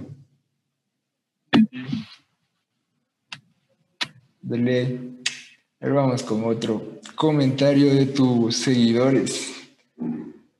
Dale. 4.40 5.21
A 5.82 5.86
ver, 5.86 5.94
vamos 5.94 6.22
con 6.22 6.44
otro 6.44 7.00
comentario 7.16 7.92
de 7.92 8.06
tus 8.06 8.54
seguidores. 8.54 9.52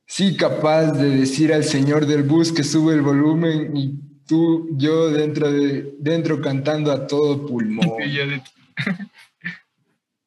Sí, 0.04 0.36
capaz 0.36 0.90
de 0.94 1.10
decir 1.18 1.52
al 1.52 1.62
señor 1.62 2.06
del 2.06 2.24
bus 2.24 2.50
que 2.50 2.64
sube 2.64 2.94
el 2.94 3.02
volumen 3.02 3.76
y 3.76 3.94
tú, 4.26 4.70
yo 4.72 5.10
dentro 5.10 5.52
de 5.52 5.94
dentro 6.00 6.40
cantando 6.40 6.90
a 6.90 7.06
todo 7.06 7.46
pulmón. 7.46 7.88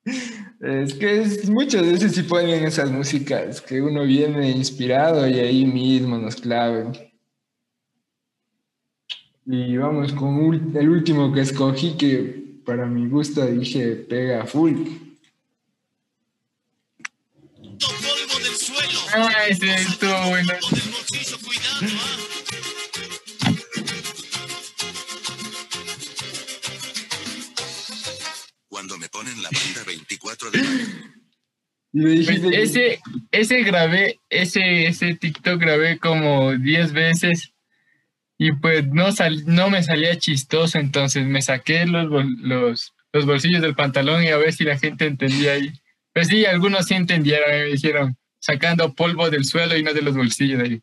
Es 0.61 0.93
que 0.93 1.21
es, 1.21 1.49
muchas 1.49 1.81
veces 1.81 2.13
sí 2.13 2.23
ponen 2.23 2.63
esas 2.63 2.89
músicas 2.89 3.61
que 3.61 3.81
uno 3.81 4.03
viene 4.03 4.49
inspirado 4.49 5.27
y 5.27 5.39
ahí 5.39 5.65
mismo 5.65 6.17
nos 6.17 6.37
claven. 6.37 6.93
Y 9.45 9.75
vamos 9.75 10.13
con 10.13 10.73
el 10.75 10.89
último 10.89 11.33
que 11.33 11.41
escogí 11.41 11.97
que 11.97 12.44
para 12.65 12.87
mi 12.87 13.07
gusto 13.07 13.45
dije 13.45 13.95
pega 14.09 14.45
full. 14.45 14.73
polvo 17.79 18.39
del 18.43 18.55
suelo. 18.55 18.99
Ah, 19.13 19.47
ese 19.47 19.73
estuvo 19.75 20.29
bueno. 20.29 20.53
Cuando 28.67 28.97
me 28.97 29.07
ponen 29.09 29.41
la 29.41 29.49
banda 29.49 29.83
24 29.85 30.51
de 30.51 30.57
mayo. 30.57 30.85
Y 31.93 31.99
me 31.99 32.39
Pues 32.39 32.43
ese, 32.51 32.99
ese 33.31 33.63
grabé, 33.63 34.19
ese, 34.29 34.87
ese 34.87 35.15
TikTok 35.15 35.61
grabé 35.61 35.97
como 35.97 36.57
10 36.57 36.91
veces 36.91 37.54
y 38.37 38.51
pues 38.53 38.87
no, 38.87 39.11
sal, 39.11 39.43
no 39.45 39.69
me 39.69 39.83
salía 39.83 40.17
chistoso, 40.17 40.77
entonces 40.77 41.25
me 41.25 41.41
saqué 41.41 41.85
los, 41.85 42.07
bol- 42.09 42.37
los, 42.41 42.93
los 43.13 43.25
bolsillos 43.25 43.61
del 43.61 43.75
pantalón 43.75 44.23
y 44.23 44.27
a 44.27 44.37
ver 44.37 44.53
si 44.53 44.63
la 44.63 44.77
gente 44.77 45.05
entendía 45.05 45.53
ahí. 45.53 45.71
Pues 46.13 46.27
sí, 46.27 46.45
algunos 46.45 46.85
sí 46.85 46.93
entendieron, 46.93 47.49
me 47.49 47.63
dijeron, 47.65 48.15
sacando 48.39 48.93
polvo 48.93 49.29
del 49.29 49.45
suelo 49.45 49.77
y 49.77 49.83
no 49.83 49.93
de 49.93 50.01
los 50.01 50.15
bolsillos 50.15 50.59
de 50.59 50.65
ahí. 50.65 50.81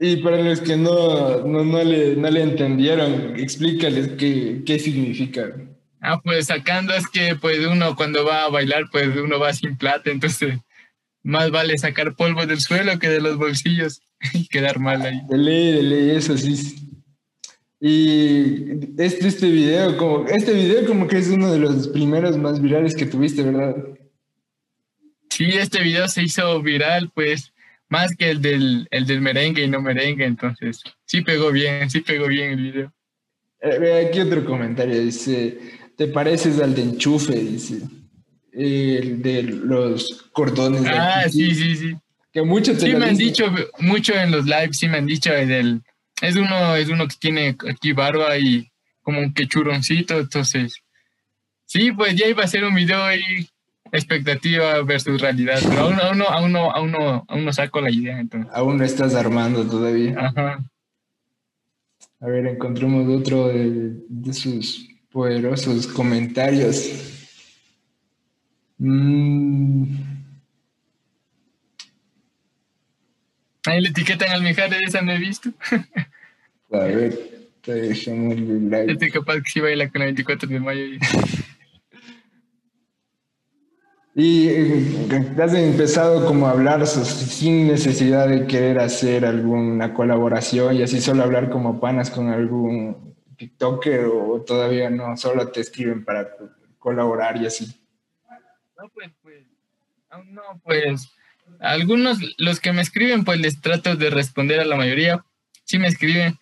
Y 0.00 0.16
para 0.16 0.38
los 0.38 0.60
que 0.60 0.76
no, 0.76 1.40
no, 1.46 1.64
no, 1.64 1.84
le, 1.84 2.16
no 2.16 2.30
le 2.30 2.42
entendieron, 2.42 3.38
explícales 3.38 4.08
qué, 4.18 4.62
qué 4.66 4.78
significa. 4.78 5.52
Ah, 6.00 6.20
pues 6.22 6.46
sacando 6.46 6.92
es 6.94 7.06
que 7.08 7.36
pues 7.36 7.64
uno 7.66 7.96
cuando 7.96 8.24
va 8.24 8.44
a 8.44 8.50
bailar, 8.50 8.84
pues 8.90 9.08
uno 9.16 9.38
va 9.38 9.52
sin 9.54 9.76
plata, 9.78 10.10
entonces 10.10 10.58
más 11.24 11.50
vale 11.50 11.76
sacar 11.78 12.14
polvo 12.14 12.46
del 12.46 12.60
suelo 12.60 12.98
que 13.00 13.08
de 13.08 13.20
los 13.20 13.36
bolsillos 13.36 14.02
y 14.32 14.46
quedar 14.46 14.78
mal 14.78 15.02
ahí. 15.02 15.20
De 15.28 15.38
ley, 15.38 15.72
de 15.72 15.82
ley, 15.82 16.10
eso 16.10 16.38
sí. 16.38 16.76
Y 17.80 18.70
este, 18.98 19.26
este 19.26 19.50
video, 19.50 19.96
como, 19.96 20.26
este 20.28 20.52
video 20.52 20.86
como 20.86 21.08
que 21.08 21.18
es 21.18 21.28
uno 21.28 21.52
de 21.52 21.58
los 21.58 21.88
primeros 21.88 22.38
más 22.38 22.62
virales 22.62 22.94
que 22.94 23.06
tuviste, 23.06 23.42
¿verdad? 23.42 23.74
Sí, 25.28 25.46
este 25.46 25.82
video 25.82 26.08
se 26.08 26.22
hizo 26.22 26.62
viral, 26.62 27.10
pues, 27.14 27.52
más 27.88 28.14
que 28.16 28.30
el 28.30 28.40
del, 28.40 28.86
el 28.90 29.06
del 29.06 29.20
merengue 29.20 29.64
y 29.64 29.68
no 29.68 29.82
merengue, 29.82 30.24
entonces, 30.24 30.82
sí 31.04 31.22
pegó 31.22 31.50
bien, 31.50 31.90
sí 31.90 32.00
pegó 32.00 32.28
bien 32.28 32.52
el 32.52 32.62
video. 32.62 32.92
Eh, 33.60 34.08
aquí 34.08 34.20
otro 34.20 34.44
comentario, 34.44 35.00
dice, 35.00 35.58
¿te 35.96 36.06
pareces 36.06 36.60
al 36.60 36.74
de 36.74 36.82
enchufe? 36.82 37.34
Dice, 37.34 37.80
el 38.56 39.22
de 39.22 39.42
los 39.42 40.26
cordones. 40.32 40.82
de 40.82 40.90
Ah, 40.90 41.20
aquí, 41.20 41.54
sí, 41.54 41.54
sí, 41.54 41.76
sí. 41.76 41.96
Que 42.32 42.42
mucho 42.42 42.72
te 42.72 42.80
Sí 42.80 42.94
me 42.94 43.06
han 43.06 43.16
dicho 43.16 43.44
mucho 43.78 44.14
en 44.14 44.30
los 44.30 44.44
lives, 44.44 44.78
sí 44.78 44.88
me 44.88 44.98
han 44.98 45.06
dicho 45.06 45.32
del 45.32 45.82
es 46.20 46.36
uno 46.36 46.76
es 46.76 46.88
uno 46.88 47.06
que 47.08 47.16
tiene 47.18 47.56
aquí 47.68 47.92
barba 47.92 48.36
y 48.38 48.70
como 49.02 49.20
un 49.20 49.34
quechuroncito, 49.34 50.18
entonces 50.18 50.82
sí, 51.66 51.92
pues 51.92 52.14
ya 52.16 52.26
iba 52.26 52.42
a 52.44 52.48
ser 52.48 52.64
un 52.64 52.74
video 52.74 53.02
ahí 53.02 53.48
expectativa 53.92 54.82
versus 54.82 55.20
realidad, 55.20 55.60
pero 55.68 55.82
aún, 55.82 56.00
aún 56.00 56.18
no 56.18 56.24
aún 56.24 56.52
no 56.52 56.70
aún 56.70 56.90
no 56.92 57.24
aún 57.28 57.44
no 57.44 57.52
saco 57.52 57.80
la 57.80 57.90
idea, 57.90 58.18
entonces. 58.18 58.50
Aún 58.54 58.78
no 58.78 58.84
estás 58.84 59.14
armando 59.14 59.64
todavía. 59.64 60.14
Ajá. 60.18 60.64
A 62.20 62.26
ver, 62.26 62.46
encontremos 62.46 63.06
otro 63.08 63.48
de, 63.48 63.92
de 64.08 64.32
sus 64.32 64.88
poderosos 65.12 65.86
comentarios. 65.86 67.13
Mm, 68.78 69.84
Ahí 73.66 73.80
le 73.80 73.88
etiquetan 73.88 74.30
al 74.30 74.42
Mijares, 74.42 74.78
esa 74.86 75.00
no 75.00 75.12
he 75.12 75.18
visto. 75.18 75.50
a 76.70 76.78
ver, 76.78 77.18
dejemos 77.64 78.34
el 78.36 78.68
like. 78.70 78.92
Este 78.92 79.10
capaz 79.10 79.36
que 79.36 79.50
sí 79.50 79.60
baila 79.60 79.88
con 79.90 80.02
el 80.02 80.08
24 80.08 80.48
de 80.48 80.60
mayo. 80.60 80.84
y- 80.84 80.98
Y 84.16 84.48
eh, 84.48 85.06
has 85.42 85.54
empezado 85.54 86.24
como 86.26 86.46
a 86.46 86.52
hablar 86.52 86.86
sin 86.86 87.66
necesidad 87.66 88.28
de 88.28 88.46
querer 88.46 88.78
hacer 88.78 89.24
alguna 89.24 89.92
colaboración 89.92 90.76
y 90.76 90.82
así 90.82 91.00
solo 91.00 91.24
hablar 91.24 91.50
como 91.50 91.80
panas 91.80 92.10
con 92.10 92.28
algún 92.28 93.16
TikToker 93.36 94.04
o 94.04 94.40
todavía 94.46 94.88
no, 94.88 95.16
solo 95.16 95.48
te 95.48 95.62
escriben 95.62 96.04
para 96.04 96.28
colaborar 96.78 97.38
y 97.42 97.46
así. 97.46 97.74
No, 98.84 98.90
pues, 98.90 99.12
pues, 99.22 99.46
aún 100.10 100.34
no, 100.34 100.42
pues, 100.62 101.10
algunos, 101.58 102.18
los 102.36 102.60
que 102.60 102.72
me 102.74 102.82
escriben, 102.82 103.24
pues 103.24 103.40
les 103.40 103.62
trato 103.62 103.96
de 103.96 104.10
responder 104.10 104.60
a 104.60 104.66
la 104.66 104.76
mayoría, 104.76 105.24
sí 105.64 105.78
me 105.78 105.88
escriben, 105.88 106.38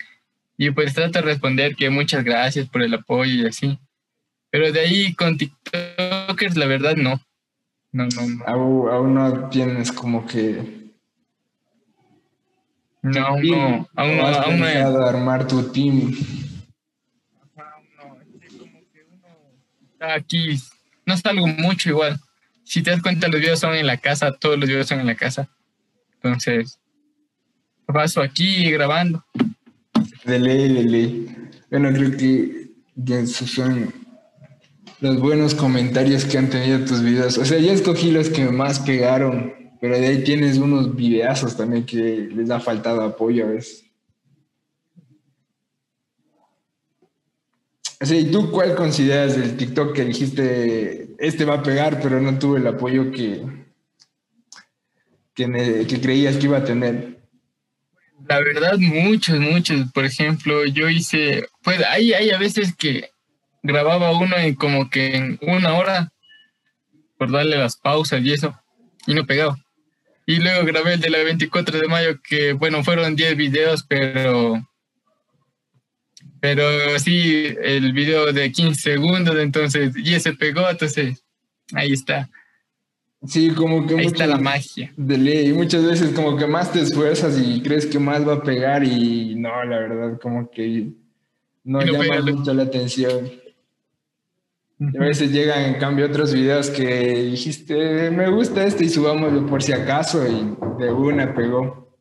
y 0.57 0.73
pues 0.73 0.93
trato 0.93 1.21
de 1.21 1.25
responder 1.25 1.77
que 1.77 1.89
muchas 1.89 2.25
gracias 2.25 2.69
por 2.69 2.83
el 2.83 2.95
apoyo 2.95 3.33
y 3.33 3.47
así. 3.47 3.79
Pero 4.51 4.73
de 4.73 4.81
ahí 4.81 5.15
con 5.15 5.39
TikTokers, 5.39 6.57
la 6.57 6.67
verdad, 6.67 6.97
no. 6.97 7.23
No, 7.93 8.07
no, 8.07 8.27
no. 8.27 8.45
Aún, 8.45 8.91
aún 8.91 9.15
no 9.15 9.49
tienes 9.49 9.93
como 9.93 10.27
que... 10.27 10.91
No, 13.03 13.25
aún 13.25 13.49
no, 13.51 13.89
aún 13.95 14.17
no, 14.17 14.27
has 14.27 14.37
aún 14.39 14.59
no, 14.59 14.67
armar 15.07 15.47
tu 15.47 15.71
team. 15.71 16.13
aún 17.57 17.87
no, 17.97 18.21
es 18.21 18.51
que 18.53 18.59
como 18.59 18.81
que 18.93 19.07
uno 19.13 19.29
está 19.93 20.15
aquí, 20.15 20.57
no 21.07 21.17
salgo 21.17 21.47
mucho 21.47 21.91
igual. 21.91 22.21
Si 22.73 22.83
te 22.83 22.91
das 22.91 23.03
cuenta, 23.03 23.29
los 23.29 23.39
videos 23.39 23.61
son 23.61 23.75
en 23.75 23.87
la 23.87 23.99
casa, 23.99 24.33
todos 24.33 24.59
los 24.59 24.67
videos 24.67 24.87
son 24.87 24.99
en 24.99 25.07
la 25.07 25.15
casa. 25.15 25.47
Entonces, 26.15 26.81
paso 27.85 28.23
aquí 28.23 28.71
grabando. 28.71 29.23
De 30.25 30.39
ley, 30.39 30.73
de 30.73 30.83
ley. 30.83 31.37
Bueno, 31.71 31.93
creo 31.93 32.17
que 32.17 32.71
esos 33.09 33.51
son 33.51 33.93
los 35.01 35.21
buenos 35.21 35.55
comentarios 35.55 36.25
que 36.25 36.39
han 36.39 36.49
tenido 36.49 36.83
tus 36.87 37.03
videos. 37.03 37.37
O 37.37 37.45
sea, 37.45 37.59
ya 37.59 37.75
escogí 37.75 38.11
los 38.11 38.31
que 38.31 38.47
más 38.47 38.81
pegaron, 38.81 39.53
pero 39.79 39.99
de 39.99 40.07
ahí 40.07 40.25
tienes 40.25 40.57
unos 40.57 40.97
videazos 40.97 41.55
también 41.55 41.85
que 41.85 42.31
les 42.35 42.49
ha 42.49 42.59
faltado 42.59 43.03
apoyo 43.03 43.45
a 43.45 43.51
veces. 43.51 43.85
Sea, 48.03 48.19
¿y 48.19 48.31
tú 48.31 48.51
cuál 48.51 48.75
consideras 48.75 49.37
del 49.37 49.57
TikTok 49.57 49.95
que 49.95 50.05
dijiste, 50.05 51.15
este 51.19 51.45
va 51.45 51.55
a 51.55 51.63
pegar, 51.63 52.01
pero 52.03 52.21
no 52.21 52.37
tuvo 52.39 52.57
el 52.57 52.67
apoyo 52.67 53.13
que, 53.13 53.43
que, 55.35 56.01
creías 56.01 56.37
que 56.37 56.47
iba 56.47 56.59
a 56.59 56.65
tener? 56.65 57.21
La 58.29 58.41
verdad, 58.41 58.77
muchos, 58.79 59.39
muchos. 59.39 59.93
Por 59.93 60.05
ejemplo, 60.05 60.65
yo 60.65 60.89
hice, 60.89 61.47
pues 61.63 61.81
hay, 61.89 62.13
hay 62.13 62.31
a 62.31 62.39
veces 62.39 62.75
que 62.77 63.11
grababa 63.63 64.19
uno 64.19 64.37
en 64.37 64.55
como 64.57 64.91
que 64.91 65.17
en 65.17 65.39
una 65.43 65.75
hora 65.75 66.13
por 67.19 67.31
darle 67.31 67.57
las 67.57 67.77
pausas 67.77 68.21
y 68.23 68.33
eso, 68.33 68.53
y 69.07 69.15
no 69.15 69.25
pegaba. 69.27 69.57
Y 70.27 70.37
luego 70.37 70.65
grabé 70.65 70.95
el 70.95 71.01
de 71.01 71.11
la 71.11 71.19
24 71.19 71.79
de 71.79 71.89
mayo, 71.89 72.21
que 72.21 72.53
bueno, 72.53 72.83
fueron 72.83 73.15
10 73.15 73.37
videos, 73.37 73.85
pero 73.89 74.61
pero 76.43 76.99
sí, 76.99 77.55
el 77.63 77.93
video 77.93 78.33
de 78.33 78.51
15 78.51 78.81
segundos, 78.81 79.37
entonces, 79.39 79.97
y 79.97 80.15
ese 80.15 80.33
pegó, 80.33 80.69
entonces, 80.69 81.23
ahí 81.73 81.93
está, 81.93 82.29
Sí, 83.25 83.51
como 83.51 83.87
que 83.87 83.95
ahí 83.95 84.07
está 84.07 84.27
la 84.27 84.39
magia. 84.39 84.93
De 84.97 85.17
ley, 85.17 85.53
muchas 85.53 85.85
veces 85.85 86.11
como 86.11 86.37
que 86.37 86.47
más 86.47 86.73
te 86.73 86.81
esfuerzas 86.81 87.39
y 87.39 87.63
crees 87.63 87.87
que 87.87 88.01
más 88.01 88.27
va 88.27 88.35
a 88.35 88.43
pegar 88.43 88.83
y 88.83 89.37
no, 89.37 89.65
la 89.65 89.79
verdad, 89.79 90.19
como 90.21 90.51
que 90.51 90.89
no 91.63 91.81
llama 91.83 92.21
mucho 92.21 92.53
la 92.53 92.65
atención. 92.65 93.31
Y 94.81 94.97
a 94.97 95.01
veces 95.01 95.31
llegan 95.31 95.63
en 95.67 95.75
cambio 95.75 96.07
otros 96.07 96.35
videos 96.35 96.69
que 96.71 97.27
dijiste, 97.31 98.11
me 98.11 98.29
gusta 98.29 98.65
este 98.65 98.87
y 98.87 98.89
subámoslo 98.89 99.47
por 99.47 99.63
si 99.63 99.73
acaso 99.73 100.27
y 100.27 100.57
de 100.83 100.93
una 100.93 101.33
pegó. 101.33 101.92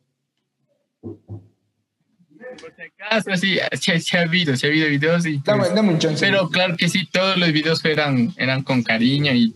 Por 3.10 3.36
si 3.38 3.58
acaso, 3.60 3.76
sí, 3.80 3.92
sí, 3.92 4.00
sí 4.00 4.16
ha 4.16 4.20
habido, 4.22 4.56
sí 4.56 4.66
ha 4.66 4.70
habido 4.70 4.88
videos 4.88 5.26
y... 5.26 5.38
Dame, 5.38 5.60
pues, 5.60 5.74
dame 5.74 5.88
un 5.90 5.98
chance. 5.98 6.24
Pero 6.24 6.48
claro 6.48 6.76
que 6.76 6.88
sí, 6.88 7.06
todos 7.06 7.36
los 7.36 7.52
videos 7.52 7.84
eran, 7.84 8.32
eran 8.36 8.62
con 8.62 8.82
cariño 8.82 9.32
y, 9.32 9.54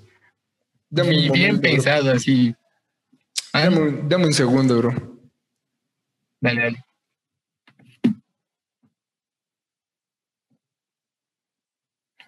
Dame 0.90 1.14
y 1.14 1.30
bien 1.30 1.60
pensados, 1.60 2.06
así. 2.08 2.54
Ah, 3.52 3.64
Dame, 3.64 3.78
un- 3.80 4.08
dame 4.08 4.26
un 4.26 4.32
segundo, 4.32 4.78
bro. 4.78 4.94
Dale, 6.40 6.60
dale. 6.62 6.84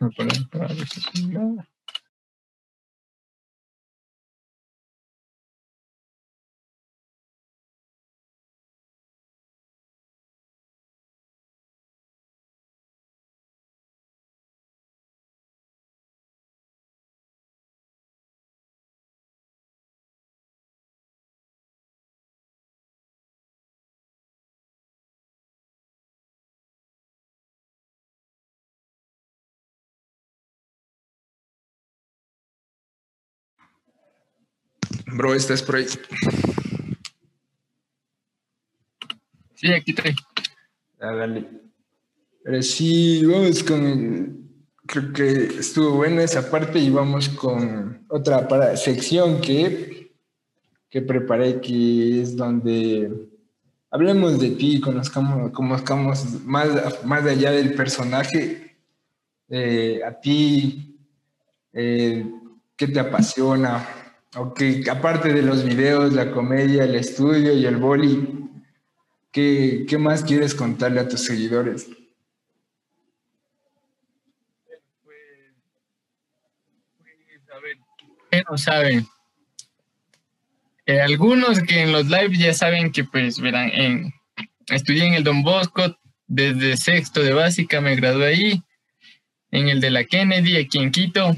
Voy 0.00 0.08
a 0.10 0.16
poner 0.16 0.48
para 0.50 0.68
ver 0.68 0.86
si- 0.88 1.32
Bro, 35.12 35.34
estás 35.34 35.62
por 35.62 35.76
ahí. 35.76 35.86
Sí, 39.54 39.72
aquí 39.72 39.90
estoy. 39.90 40.14
Dale. 40.98 41.48
Pero 42.44 42.62
sí, 42.62 43.24
vamos 43.24 43.62
con 43.62 44.38
Creo 44.88 45.12
que 45.12 45.60
estuvo 45.60 45.96
buena 45.96 46.22
esa 46.22 46.50
parte 46.50 46.78
y 46.78 46.88
vamos 46.88 47.28
con 47.28 48.06
otra 48.08 48.48
para, 48.48 48.74
sección 48.74 49.38
que, 49.42 50.14
que 50.88 51.02
preparé, 51.02 51.60
que 51.60 52.22
es 52.22 52.34
donde 52.34 53.28
hablemos 53.90 54.40
de 54.40 54.52
ti, 54.52 54.80
conozcamos, 54.80 55.52
conozcamos 55.52 56.42
más, 56.42 57.04
más 57.04 57.26
allá 57.26 57.50
del 57.50 57.74
personaje, 57.74 58.78
eh, 59.50 60.00
a 60.06 60.18
ti, 60.18 60.98
eh, 61.74 62.24
qué 62.74 62.88
te 62.88 62.98
apasiona, 62.98 63.86
o 64.36 64.54
que 64.54 64.84
aparte 64.90 65.32
de 65.32 65.42
los 65.42 65.64
videos, 65.64 66.12
la 66.12 66.30
comedia, 66.30 66.84
el 66.84 66.94
estudio 66.94 67.52
y 67.54 67.66
el 67.66 67.76
boli, 67.76 68.38
¿Qué, 69.30 69.84
qué 69.86 69.98
más 69.98 70.24
quieres 70.24 70.54
contarle 70.54 71.00
a 71.00 71.08
tus 71.08 71.24
seguidores? 71.24 71.88
¿qué 78.30 78.42
no 78.50 78.58
saben? 78.58 79.06
Eh, 80.86 81.00
algunos 81.00 81.60
que 81.60 81.82
en 81.82 81.92
los 81.92 82.06
lives 82.06 82.38
ya 82.38 82.54
saben 82.54 82.92
que, 82.92 83.04
pues, 83.04 83.40
verán, 83.40 83.70
en, 83.72 84.12
estudié 84.68 85.06
en 85.06 85.14
el 85.14 85.24
Don 85.24 85.42
Bosco, 85.42 85.98
desde 86.26 86.76
sexto 86.76 87.22
de 87.22 87.32
básica 87.32 87.80
me 87.80 87.96
gradué 87.96 88.26
ahí, 88.26 88.62
en 89.50 89.68
el 89.68 89.80
de 89.80 89.90
la 89.90 90.04
Kennedy, 90.04 90.56
aquí 90.56 90.78
en 90.78 90.90
Quito. 90.90 91.36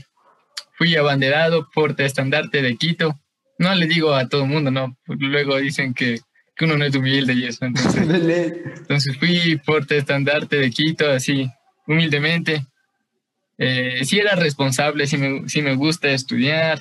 Fui 0.81 0.97
abanderado 0.97 1.69
porte 1.75 2.07
estandarte 2.07 2.63
de 2.63 2.75
Quito. 2.75 3.21
No 3.59 3.75
le 3.75 3.87
digo 3.87 4.15
a 4.15 4.31
todo 4.31 4.45
el 4.45 4.49
mundo, 4.49 4.71
no. 4.71 4.97
Luego 5.07 5.59
dicen 5.59 5.93
que, 5.93 6.21
que 6.57 6.65
uno 6.65 6.79
no 6.79 6.87
es 6.87 6.97
humilde 6.97 7.35
y 7.35 7.45
eso. 7.45 7.67
Entonces, 7.67 8.09
entonces 8.79 9.15
fui 9.19 9.61
porte 9.67 9.99
estandarte 9.99 10.57
de 10.57 10.71
Quito, 10.71 11.11
así, 11.11 11.51
humildemente. 11.87 12.65
Eh, 13.59 14.07
sí 14.07 14.21
era 14.21 14.37
responsable, 14.37 15.07
sí 15.07 15.19
me, 15.19 15.47
sí 15.51 15.61
me 15.61 15.75
gusta 15.75 16.09
estudiar. 16.09 16.81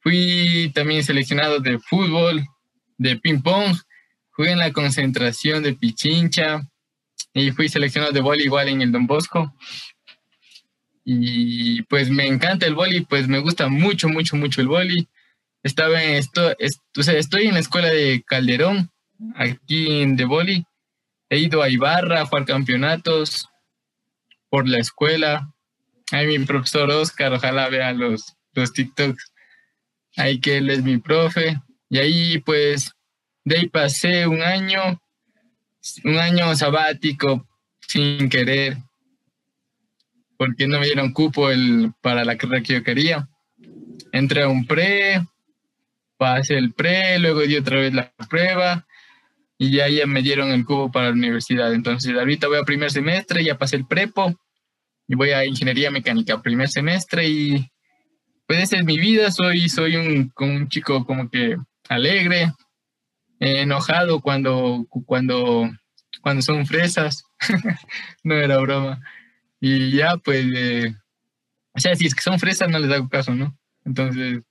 Fui 0.00 0.72
también 0.74 1.04
seleccionado 1.04 1.60
de 1.60 1.78
fútbol, 1.78 2.42
de 2.96 3.18
ping 3.18 3.42
pong. 3.42 3.76
Jugué 4.30 4.52
en 4.52 4.58
la 4.60 4.72
concentración 4.72 5.62
de 5.62 5.74
Pichincha 5.74 6.62
y 7.34 7.50
fui 7.50 7.68
seleccionado 7.68 8.14
de 8.14 8.22
voleibol 8.22 8.66
en 8.66 8.80
el 8.80 8.92
Don 8.92 9.06
Bosco. 9.06 9.52
Y 11.08 11.82
pues 11.82 12.10
me 12.10 12.26
encanta 12.26 12.66
el 12.66 12.74
vóley, 12.74 13.02
pues 13.02 13.28
me 13.28 13.38
gusta 13.38 13.68
mucho, 13.68 14.08
mucho, 14.08 14.34
mucho 14.34 14.60
el 14.60 14.66
vóley. 14.66 15.08
Estaba 15.62 16.02
en 16.02 16.16
esto, 16.16 16.58
est- 16.58 16.82
o 16.98 17.02
sea, 17.04 17.14
estoy 17.14 17.46
en 17.46 17.54
la 17.54 17.60
escuela 17.60 17.88
de 17.88 18.24
Calderón, 18.26 18.90
aquí 19.36 20.00
en 20.02 20.16
de 20.16 20.24
vóley. 20.24 20.64
He 21.30 21.38
ido 21.38 21.62
a 21.62 21.68
Ibarra 21.68 22.20
a 22.22 22.26
jugar 22.26 22.44
campeonatos 22.44 23.48
por 24.50 24.68
la 24.68 24.78
escuela. 24.78 25.48
Ahí 26.10 26.26
mi 26.26 26.44
profesor 26.44 26.90
Oscar, 26.90 27.32
ojalá 27.32 27.68
vea 27.68 27.92
los, 27.92 28.34
los 28.54 28.72
TikToks. 28.72 29.32
Ahí 30.16 30.40
que 30.40 30.56
él 30.56 30.70
es 30.70 30.82
mi 30.82 30.98
profe. 30.98 31.60
Y 31.88 31.98
ahí 31.98 32.38
pues, 32.38 32.92
de 33.44 33.58
ahí 33.58 33.68
pasé 33.68 34.26
un 34.26 34.42
año, 34.42 35.00
un 36.02 36.18
año 36.18 36.54
sabático 36.56 37.46
sin 37.80 38.28
querer, 38.28 38.78
porque 40.36 40.66
no 40.66 40.80
me 40.80 40.86
dieron 40.86 41.12
cupo 41.12 41.50
el, 41.50 41.92
para 42.00 42.24
la 42.24 42.36
carrera 42.36 42.62
que 42.62 42.74
yo 42.74 42.82
quería. 42.82 43.28
Entré 44.12 44.42
a 44.42 44.48
un 44.48 44.66
pre, 44.66 45.22
pasé 46.16 46.56
el 46.58 46.72
pre, 46.72 47.18
luego 47.18 47.40
di 47.40 47.56
otra 47.56 47.78
vez 47.78 47.94
la 47.94 48.12
prueba 48.28 48.86
y 49.58 49.70
ya, 49.70 49.88
ya 49.88 50.06
me 50.06 50.22
dieron 50.22 50.50
el 50.50 50.64
cupo 50.64 50.90
para 50.90 51.06
la 51.06 51.12
universidad. 51.12 51.72
Entonces 51.72 52.16
ahorita 52.16 52.48
voy 52.48 52.58
a 52.58 52.64
primer 52.64 52.90
semestre, 52.90 53.44
ya 53.44 53.58
pasé 53.58 53.76
el 53.76 53.86
prepo 53.86 54.34
y 55.08 55.14
voy 55.14 55.30
a 55.30 55.44
ingeniería 55.44 55.90
mecánica 55.90 56.42
primer 56.42 56.68
semestre 56.68 57.28
y 57.28 57.70
pues 58.46 58.62
esa 58.62 58.76
es 58.76 58.84
mi 58.84 58.98
vida, 58.98 59.30
soy, 59.30 59.68
soy 59.68 59.96
un, 59.96 60.32
un 60.38 60.68
chico 60.68 61.04
como 61.04 61.28
que 61.28 61.56
alegre, 61.88 62.52
eh, 63.40 63.62
enojado 63.62 64.20
cuando, 64.20 64.86
cuando, 64.88 65.68
cuando 66.22 66.42
son 66.42 66.64
fresas, 66.66 67.24
no 68.24 68.34
era 68.36 68.58
broma. 68.58 69.00
Y 69.60 69.96
ya 69.96 70.16
pues, 70.16 70.44
eh, 70.54 70.94
o 71.72 71.80
sea, 71.80 71.94
si 71.96 72.06
es 72.06 72.14
que 72.14 72.22
son 72.22 72.38
fresas 72.38 72.68
no 72.68 72.78
les 72.78 72.90
hago 72.90 73.08
caso, 73.08 73.34
¿no? 73.34 73.56
Entonces, 73.84 74.42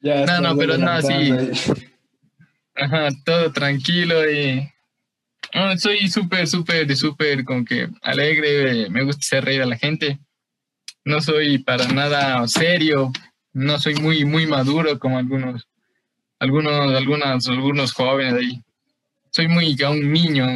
Ya 0.00 0.26
No, 0.26 0.40
no, 0.40 0.56
pero 0.56 0.76
no, 0.78 0.90
ahí. 0.90 1.32
Ajá, 2.74 3.08
todo 3.24 3.52
tranquilo 3.52 4.30
y 4.30 4.68
no, 5.54 5.76
soy 5.76 6.08
súper, 6.08 6.46
súper, 6.46 6.96
súper 6.96 7.44
como 7.44 7.64
que 7.64 7.88
alegre, 8.00 8.84
eh, 8.84 8.90
me 8.90 9.02
gusta 9.02 9.20
hacer 9.20 9.44
reír 9.44 9.62
a 9.62 9.66
la 9.66 9.76
gente. 9.76 10.18
No 11.04 11.20
soy 11.20 11.58
para 11.58 11.86
nada 11.88 12.46
serio, 12.48 13.12
no 13.52 13.78
soy 13.78 13.94
muy, 13.96 14.24
muy 14.24 14.46
maduro 14.46 14.98
como 14.98 15.18
algunos, 15.18 15.68
algunos, 16.38 16.94
algunas, 16.94 17.46
algunos 17.48 17.92
jóvenes 17.92 18.34
ahí. 18.34 18.62
Soy 19.30 19.48
muy 19.48 19.76
ya 19.76 19.90
un 19.90 20.10
niño, 20.12 20.46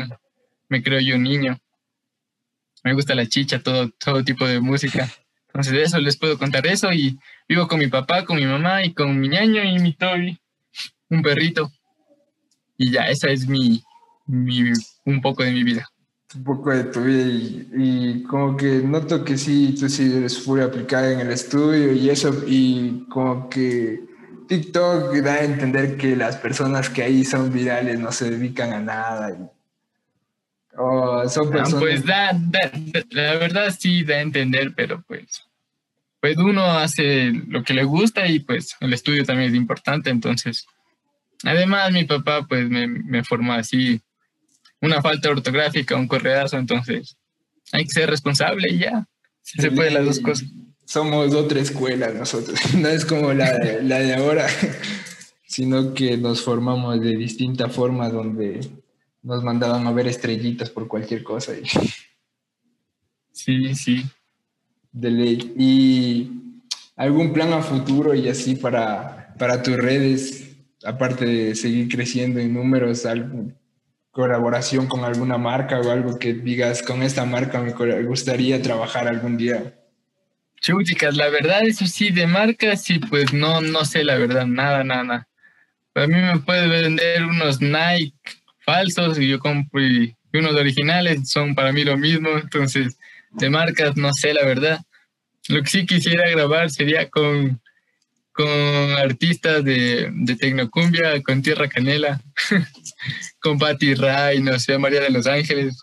me 0.68 0.82
creo 0.82 1.00
yo 1.00 1.16
un 1.16 1.24
niño. 1.24 1.58
Me 2.86 2.92
gusta 2.94 3.14
la 3.16 3.26
chicha, 3.26 3.58
todo, 3.60 3.90
todo 3.98 4.22
tipo 4.22 4.46
de 4.46 4.60
música. 4.60 5.10
Entonces 5.48 5.72
de 5.72 5.82
eso 5.82 5.98
les 5.98 6.16
puedo 6.16 6.38
contar 6.38 6.64
eso 6.68 6.92
y 6.92 7.18
vivo 7.48 7.66
con 7.66 7.80
mi 7.80 7.88
papá, 7.88 8.24
con 8.24 8.36
mi 8.36 8.46
mamá 8.46 8.84
y 8.84 8.94
con 8.94 9.18
mi 9.18 9.28
ñaño 9.28 9.64
y 9.64 9.78
mi 9.80 9.92
Toby, 9.92 10.38
un 11.10 11.20
perrito. 11.22 11.72
Y 12.78 12.92
ya, 12.92 13.08
esa 13.08 13.28
es 13.30 13.48
mi, 13.48 13.82
mi 14.26 14.70
un 15.04 15.20
poco 15.20 15.42
de 15.42 15.50
mi 15.50 15.64
vida. 15.64 15.88
un 16.36 16.44
poco 16.44 16.70
de 16.70 16.84
tu 16.84 17.00
vida 17.02 17.24
y, 17.26 17.68
y 17.76 18.22
como 18.24 18.56
que 18.56 18.80
noto 18.84 19.24
que 19.24 19.36
sí, 19.38 19.74
tú 19.78 19.88
sí 19.88 20.12
eres 20.14 20.38
full 20.44 20.60
aplicada 20.60 21.10
en 21.12 21.20
el 21.20 21.30
estudio 21.32 21.92
y 21.92 22.10
eso, 22.10 22.44
y 22.46 23.06
como 23.08 23.48
que 23.48 24.04
TikTok 24.46 25.14
da 25.16 25.34
a 25.34 25.44
entender 25.44 25.96
que 25.96 26.14
las 26.14 26.36
personas 26.36 26.90
que 26.90 27.02
ahí 27.02 27.24
son 27.24 27.52
virales 27.52 27.98
no 27.98 28.12
se 28.12 28.30
dedican 28.30 28.72
a 28.72 28.80
nada. 28.80 29.30
y- 29.30 29.55
o 30.78 31.28
son 31.28 31.48
Ah, 31.48 31.50
personas... 31.52 31.80
Pues 31.80 32.04
da, 32.04 32.32
da- 32.34 32.72
la 33.10 33.34
verdad 33.36 33.74
sí 33.78 34.04
da 34.04 34.16
a 34.16 34.20
entender, 34.20 34.72
pero 34.74 35.02
pues, 35.06 35.42
pues 36.20 36.36
uno 36.38 36.62
hace 36.64 37.30
lo 37.48 37.62
que 37.62 37.74
le 37.74 37.84
gusta 37.84 38.26
y 38.28 38.40
pues 38.40 38.76
el 38.80 38.92
estudio 38.92 39.24
también 39.24 39.50
es 39.50 39.56
importante, 39.56 40.10
entonces. 40.10 40.66
Además, 41.44 41.92
mi 41.92 42.04
papá 42.04 42.46
pues 42.48 42.68
me, 42.68 42.86
me 42.86 43.22
formó 43.24 43.52
así, 43.52 44.00
una 44.80 45.02
falta 45.02 45.30
ortográfica, 45.30 45.96
un 45.96 46.08
corredazo, 46.08 46.56
entonces 46.56 47.16
hay 47.72 47.84
que 47.84 47.90
ser 47.90 48.08
responsable 48.10 48.68
y 48.70 48.78
ya. 48.78 49.06
Si 49.42 49.60
se 49.60 49.70
puede 49.70 49.90
las 49.90 50.04
dos 50.04 50.20
cosas. 50.20 50.48
Somos 50.84 51.34
otra 51.34 51.60
escuela 51.60 52.10
nosotros, 52.10 52.58
no 52.74 52.88
es 52.88 53.04
como 53.04 53.32
la, 53.32 53.52
de- 53.58 53.82
la 53.82 53.98
de 53.98 54.14
ahora, 54.14 54.46
sino 55.46 55.94
que 55.94 56.16
nos 56.16 56.42
formamos 56.42 57.00
de 57.00 57.16
distinta 57.16 57.68
forma 57.68 58.08
donde 58.08 58.60
nos 59.26 59.42
mandaban 59.42 59.84
a 59.88 59.92
ver 59.92 60.06
estrellitas 60.06 60.70
por 60.70 60.86
cualquier 60.86 61.22
cosa. 61.22 61.52
Y... 61.54 61.64
Sí, 63.32 63.74
sí. 63.74 64.02
De 64.92 65.10
ley. 65.10 65.52
¿Y 65.58 66.62
algún 66.96 67.34
plan 67.34 67.52
a 67.52 67.60
futuro 67.60 68.14
y 68.14 68.30
así 68.30 68.56
para, 68.56 69.34
para 69.38 69.62
tus 69.62 69.76
redes, 69.76 70.56
aparte 70.82 71.26
de 71.26 71.54
seguir 71.54 71.94
creciendo 71.94 72.40
en 72.40 72.54
números, 72.54 73.04
algo, 73.04 73.52
colaboración 74.10 74.86
con 74.86 75.04
alguna 75.04 75.36
marca 75.36 75.78
o 75.78 75.90
algo 75.90 76.18
que 76.18 76.32
digas, 76.32 76.82
con 76.82 77.02
esta 77.02 77.26
marca 77.26 77.60
me 77.60 77.72
gustaría 78.04 78.62
trabajar 78.62 79.06
algún 79.06 79.36
día? 79.36 79.74
Chicas, 80.58 81.14
la 81.14 81.28
verdad, 81.28 81.60
eso 81.66 81.86
sí, 81.86 82.10
de 82.10 82.26
marcas, 82.26 82.84
sí, 82.84 82.98
pues 82.98 83.34
no, 83.34 83.60
no 83.60 83.84
sé 83.84 84.02
la 84.02 84.16
verdad, 84.16 84.46
nada, 84.46 84.82
nada, 84.82 85.04
nada. 85.04 85.28
A 85.94 86.06
mí 86.06 86.14
me 86.14 86.38
puede 86.38 86.68
vender 86.68 87.22
unos 87.26 87.60
Nike 87.60 88.14
falsos 88.66 89.18
y 89.18 89.28
yo 89.28 89.38
compro 89.38 89.80
y, 89.82 90.14
unos 90.34 90.54
originales, 90.54 91.30
son 91.30 91.54
para 91.54 91.72
mí 91.72 91.82
lo 91.82 91.96
mismo, 91.96 92.28
entonces 92.28 92.98
de 93.30 93.48
marcas 93.48 93.96
no 93.96 94.12
sé 94.12 94.34
la 94.34 94.44
verdad. 94.44 94.80
Lo 95.48 95.62
que 95.62 95.70
sí 95.70 95.86
quisiera 95.86 96.28
grabar 96.28 96.68
sería 96.68 97.08
con, 97.08 97.58
con 98.32 98.46
artistas 98.98 99.64
de, 99.64 100.10
de 100.12 100.36
Tecnocumbia, 100.36 101.22
con 101.22 101.40
Tierra 101.40 101.68
Canela, 101.68 102.20
con 103.40 103.58
Patti 103.58 103.94
Ray, 103.94 104.42
no 104.42 104.58
sé, 104.58 104.76
María 104.76 105.00
de 105.00 105.08
los 105.08 105.26
Ángeles, 105.26 105.82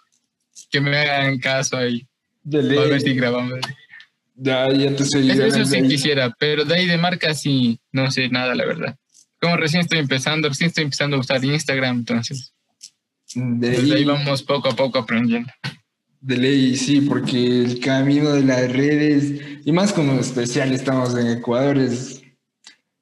que 0.70 0.80
me 0.80 0.96
hagan 0.98 1.40
caso 1.40 1.78
ahí, 1.78 2.06
De 2.44 2.60
a 2.78 2.84
ver 2.84 3.02
si 3.02 3.16
grabamos. 3.16 3.60
Ya, 4.36 4.72
ya 4.72 4.96
te 4.96 5.02
Eso, 5.02 5.18
eso 5.20 5.66
sí 5.66 5.78
ahí. 5.78 5.88
quisiera, 5.88 6.30
pero 6.38 6.64
de 6.64 6.76
ahí 6.76 6.86
de 6.86 6.98
marca 6.98 7.34
sí, 7.34 7.80
no 7.92 8.12
sé 8.12 8.30
nada, 8.30 8.54
la 8.54 8.66
verdad. 8.66 8.96
Como 9.40 9.58
recién 9.58 9.82
estoy 9.82 9.98
empezando, 9.98 10.48
recién 10.48 10.68
estoy 10.68 10.84
empezando 10.84 11.18
a 11.18 11.20
usar 11.20 11.44
Instagram, 11.44 11.98
entonces 11.98 12.54
De 13.36 13.70
desde 13.70 13.96
ahí 13.96 14.04
vamos 14.06 14.44
poco 14.44 14.70
a 14.70 14.76
poco 14.76 15.00
aprendiendo. 15.00 15.52
De 16.22 16.38
ley, 16.38 16.76
sí, 16.78 17.02
porque 17.02 17.64
el 17.64 17.80
camino 17.80 18.32
de 18.32 18.44
las 18.44 18.72
redes, 18.72 19.42
y 19.66 19.72
más 19.74 19.92
como 19.92 20.14
especial 20.20 20.72
estamos 20.72 21.18
en 21.18 21.28
Ecuador, 21.38 21.78
es, 21.78 22.22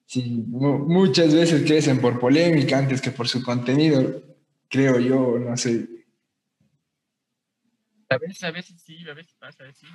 sí, 0.08 0.44
mu- 0.48 0.88
muchas 0.88 1.34
veces 1.34 1.64
crecen 1.64 2.00
por 2.02 2.20
polémica 2.20 2.80
antes 2.80 3.00
que 3.00 3.12
por 3.12 3.28
su 3.28 3.44
contenido, 3.44 4.24
creo 4.70 5.00
yo, 5.00 5.38
no 5.38 5.56
sé. 5.56 5.88
A 8.10 8.18
veces, 8.18 8.44
a 8.44 8.52
veces 8.52 8.82
sí, 8.82 9.08
a 9.08 9.14
veces 9.14 9.36
pasa 9.40 9.66
así. 9.70 9.86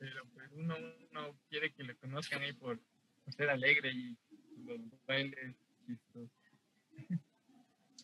Pero 0.00 0.22
pues 0.34 0.50
uno, 0.56 0.74
uno 1.12 1.38
quiere 1.48 1.72
que 1.72 1.84
le 1.84 1.94
conozcan 1.94 2.42
ahí 2.42 2.52
por, 2.52 2.80
por 3.24 3.32
ser 3.34 3.48
alegre 3.48 3.92
y 3.92 4.16
los 4.64 4.80
bailes 5.06 5.54
chistosos. 5.86 6.28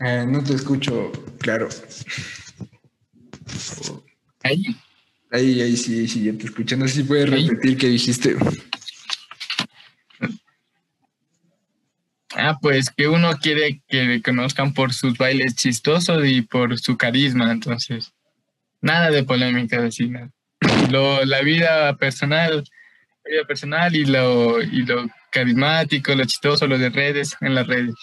Eh, 0.01 0.25
no 0.27 0.43
te 0.45 0.55
escucho, 0.55 1.11
claro. 1.39 1.69
Ahí, 4.43 4.65
Ahí, 5.31 5.61
ahí 5.61 5.77
sí, 5.77 6.09
sí, 6.09 6.25
ya 6.25 6.33
te 6.33 6.47
escucho. 6.47 6.77
No 6.77 6.89
sé 6.89 6.95
si 6.95 7.03
puedes 7.03 7.31
Ahí. 7.31 7.49
repetir 7.49 7.77
qué 7.77 7.89
dijiste. 7.89 8.37
ah, 12.37 12.59
pues 12.61 12.91
que 12.91 13.09
uno 13.09 13.37
quiere 13.39 13.83
que 13.89 14.05
le 14.05 14.23
conozcan 14.23 14.73
por 14.73 14.93
sus 14.93 15.19
bailes 15.19 15.55
chistosos 15.57 16.25
y 16.27 16.43
por 16.43 16.79
su 16.79 16.97
carisma, 16.97 17.51
entonces 17.53 18.13
nada 18.81 19.11
de 19.11 19.25
polémicas 19.25 19.83
así, 19.83 20.09
nada. 20.09 20.31
Lo, 20.91 21.25
la 21.25 21.43
vida 21.43 21.97
personal, 21.97 22.65
la 23.25 23.31
vida 23.31 23.45
personal 23.47 23.95
y 23.95 24.05
lo, 24.07 24.63
y 24.63 24.85
lo 24.87 25.07
carismático, 25.31 26.15
lo 26.15 26.25
chistoso, 26.25 26.67
lo 26.67 26.79
de 26.79 26.89
redes, 26.91 27.37
en 27.41 27.55
las 27.55 27.67
redes. 27.67 27.95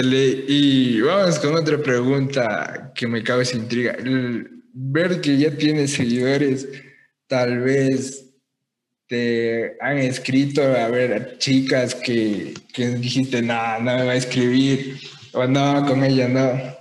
Y 0.00 1.00
vamos 1.00 1.38
con 1.40 1.56
otra 1.56 1.78
pregunta 1.78 2.92
que 2.94 3.06
me 3.06 3.22
causa 3.22 3.56
intriga. 3.56 3.92
El 3.92 4.62
ver 4.72 5.20
que 5.20 5.36
ya 5.36 5.50
tienes 5.56 5.92
seguidores, 5.94 6.68
tal 7.26 7.58
vez 7.60 8.24
te 9.08 9.76
han 9.80 9.98
escrito, 9.98 10.62
a 10.62 10.88
ver, 10.88 11.36
chicas 11.38 11.94
que, 11.94 12.54
que 12.72 12.88
dijiste, 12.90 13.42
no, 13.42 13.78
no 13.80 13.96
me 13.96 14.04
va 14.04 14.12
a 14.12 14.16
escribir, 14.16 14.98
o 15.32 15.46
no, 15.46 15.84
con 15.86 16.04
ella 16.04 16.28
no. 16.28 16.78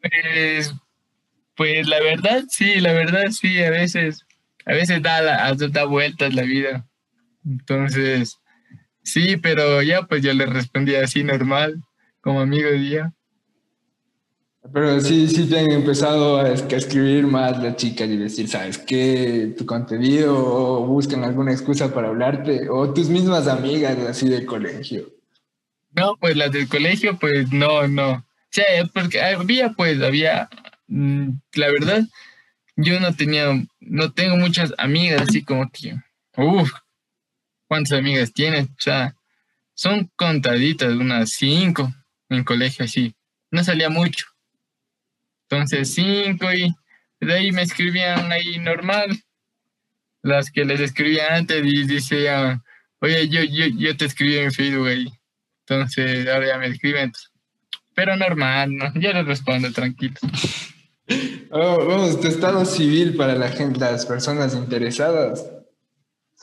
Pues, 0.00 0.72
pues 1.56 1.86
la 1.88 2.00
verdad, 2.00 2.44
sí, 2.48 2.80
la 2.80 2.92
verdad, 2.92 3.30
sí, 3.30 3.62
a 3.62 3.70
veces, 3.70 4.24
a 4.66 4.72
veces 4.72 5.02
da, 5.02 5.20
la- 5.22 5.54
da 5.54 5.84
vueltas 5.84 6.34
la 6.34 6.42
vida. 6.42 6.86
Entonces, 7.44 8.38
sí, 9.02 9.36
pero 9.36 9.82
ya 9.82 10.02
pues 10.02 10.22
yo 10.22 10.32
le 10.32 10.46
respondí 10.46 10.94
así 10.94 11.24
normal, 11.24 11.82
como 12.20 12.40
amigo 12.40 12.68
de 12.70 12.78
día. 12.78 13.12
Pero 14.72 15.00
sí, 15.00 15.26
sí 15.28 15.48
te 15.48 15.58
han 15.58 15.72
empezado 15.72 16.38
a, 16.38 16.48
es- 16.52 16.62
a 16.62 16.76
escribir 16.76 17.26
más 17.26 17.60
las 17.60 17.76
chicas 17.76 18.08
y 18.08 18.16
decir, 18.16 18.48
¿sabes 18.48 18.78
qué? 18.78 19.54
Tu 19.58 19.66
contenido, 19.66 20.36
o 20.38 20.86
buscan 20.86 21.24
alguna 21.24 21.50
excusa 21.52 21.92
para 21.92 22.08
hablarte, 22.08 22.68
o 22.70 22.92
tus 22.94 23.08
mismas 23.08 23.48
amigas 23.48 23.98
así 24.08 24.28
de 24.28 24.46
colegio. 24.46 25.10
No, 25.94 26.16
pues 26.16 26.36
las 26.36 26.52
del 26.52 26.68
colegio, 26.68 27.18
pues 27.18 27.50
no, 27.52 27.88
no. 27.88 28.12
O 28.12 28.24
sea, 28.50 28.64
porque 28.94 29.20
había, 29.20 29.70
pues, 29.72 30.00
había, 30.00 30.48
mm, 30.86 31.30
la 31.54 31.68
verdad, 31.68 32.02
yo 32.76 33.00
no 33.00 33.12
tenía, 33.14 33.46
no 33.80 34.12
tengo 34.12 34.36
muchas 34.36 34.72
amigas 34.78 35.22
así 35.22 35.42
como 35.44 35.68
que, 35.70 35.96
uff, 36.36 36.70
¿cuántas 37.72 37.98
amigas 37.98 38.34
tienes? 38.34 38.66
O 38.66 38.80
sea, 38.80 39.16
son 39.72 40.10
contaditas, 40.16 40.92
unas 40.92 41.30
cinco 41.30 41.90
en 42.28 42.44
colegio 42.44 42.84
así. 42.84 43.14
No 43.50 43.64
salía 43.64 43.88
mucho. 43.88 44.26
Entonces, 45.48 45.94
cinco 45.94 46.52
y 46.52 46.70
de 47.18 47.32
ahí 47.32 47.50
me 47.50 47.62
escribían 47.62 48.30
ahí 48.30 48.58
normal. 48.58 49.18
Las 50.20 50.50
que 50.50 50.66
les 50.66 50.80
escribía 50.80 51.34
antes 51.34 51.64
y 51.64 51.86
decían, 51.86 52.62
oye, 53.00 53.26
yo, 53.30 53.42
yo, 53.42 53.64
yo 53.78 53.96
te 53.96 54.04
escribí 54.04 54.36
en 54.36 54.52
Facebook 54.52 54.88
ahí. 54.88 55.10
Entonces, 55.60 56.28
ahora 56.28 56.48
ya 56.48 56.58
me 56.58 56.66
escriben. 56.66 57.10
Pero 57.94 58.18
normal, 58.18 58.76
¿no? 58.76 58.92
Yo 58.96 59.14
les 59.14 59.24
respondo 59.24 59.72
tranquilo. 59.72 60.16
Oh, 61.54 61.84
vamos, 61.84 62.18
tu 62.18 62.28
estado 62.28 62.64
civil 62.64 63.14
para 63.14 63.34
la 63.34 63.48
gente, 63.48 63.80
las 63.80 64.06
personas 64.06 64.54
interesadas. 64.54 65.44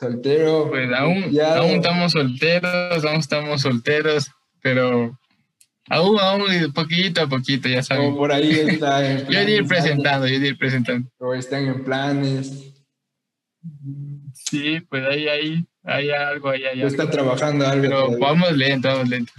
Soltero. 0.00 0.70
Pues 0.70 0.90
aún, 0.94 1.24
aún 1.54 1.70
estamos 1.72 2.12
solteros, 2.12 3.04
aún 3.04 3.16
estamos 3.20 3.60
solteros, 3.60 4.30
pero 4.62 5.18
aún, 5.90 6.18
aún, 6.18 6.72
poquito 6.72 7.20
a 7.20 7.28
poquito, 7.28 7.68
ya 7.68 7.82
saben. 7.82 8.14
por 8.16 8.32
ahí 8.32 8.50
está 8.68 9.06
en 9.06 9.26
Yo 9.28 9.38
he 9.38 9.44
de 9.44 9.56
ir 9.56 9.66
presentando, 9.66 10.26
yo 10.26 10.36
he 10.36 10.38
de 10.38 10.48
ir 10.48 10.58
presentando. 10.58 11.10
O 11.18 11.34
están 11.34 11.66
en 11.66 11.84
planes. 11.84 12.72
Sí, 14.32 14.80
pues 14.88 15.04
ahí, 15.04 15.28
ahí, 15.28 15.66
hay 15.84 16.10
algo, 16.10 16.48
ahí, 16.48 16.82
O 16.82 16.86
está 16.86 17.02
algo. 17.02 17.12
trabajando 17.12 17.66
algo. 17.66 17.82
Pero 17.82 17.96
todavía. 18.06 18.18
vamos 18.26 18.56
lento, 18.56 18.88
vamos 18.88 19.08
lento. 19.10 19.32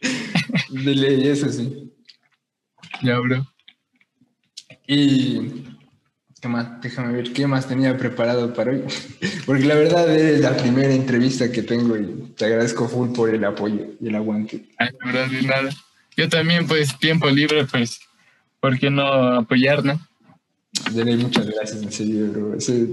De 0.70 0.94
ley, 0.94 1.28
eso 1.28 1.50
sí. 1.50 1.92
Ya, 3.02 3.18
bro. 3.18 3.46
Y. 4.86 5.76
¿Qué 6.40 6.46
más? 6.48 6.80
Déjame 6.80 7.12
ver 7.14 7.32
qué 7.32 7.46
más 7.48 7.66
tenía 7.66 7.96
preparado 7.96 8.54
para 8.54 8.70
hoy. 8.72 8.84
Porque 9.46 9.64
la 9.64 9.74
verdad 9.74 10.14
es 10.14 10.40
la 10.40 10.56
primera 10.56 10.92
entrevista 10.94 11.50
que 11.50 11.62
tengo 11.62 11.96
y 11.96 12.32
te 12.36 12.44
agradezco 12.44 12.88
full 12.88 13.10
por 13.10 13.28
el 13.34 13.44
apoyo 13.44 13.86
y 14.00 14.08
el 14.08 14.14
aguante. 14.14 14.64
Ay, 14.78 14.88
bro, 15.04 15.28
de 15.28 15.42
nada. 15.42 15.70
Yo 16.16 16.28
también, 16.28 16.66
pues, 16.66 16.96
tiempo 16.98 17.28
libre, 17.28 17.64
pues, 17.64 18.00
¿por 18.60 18.78
qué 18.78 18.90
no 18.90 19.04
apoyar, 19.04 19.84
no? 19.84 20.00
De 20.92 21.04
ley, 21.04 21.16
muchas 21.16 21.46
gracias, 21.46 21.82
en 21.82 21.90
serio, 21.92 22.26
bro. 22.32 22.54
Ese- 22.54 22.88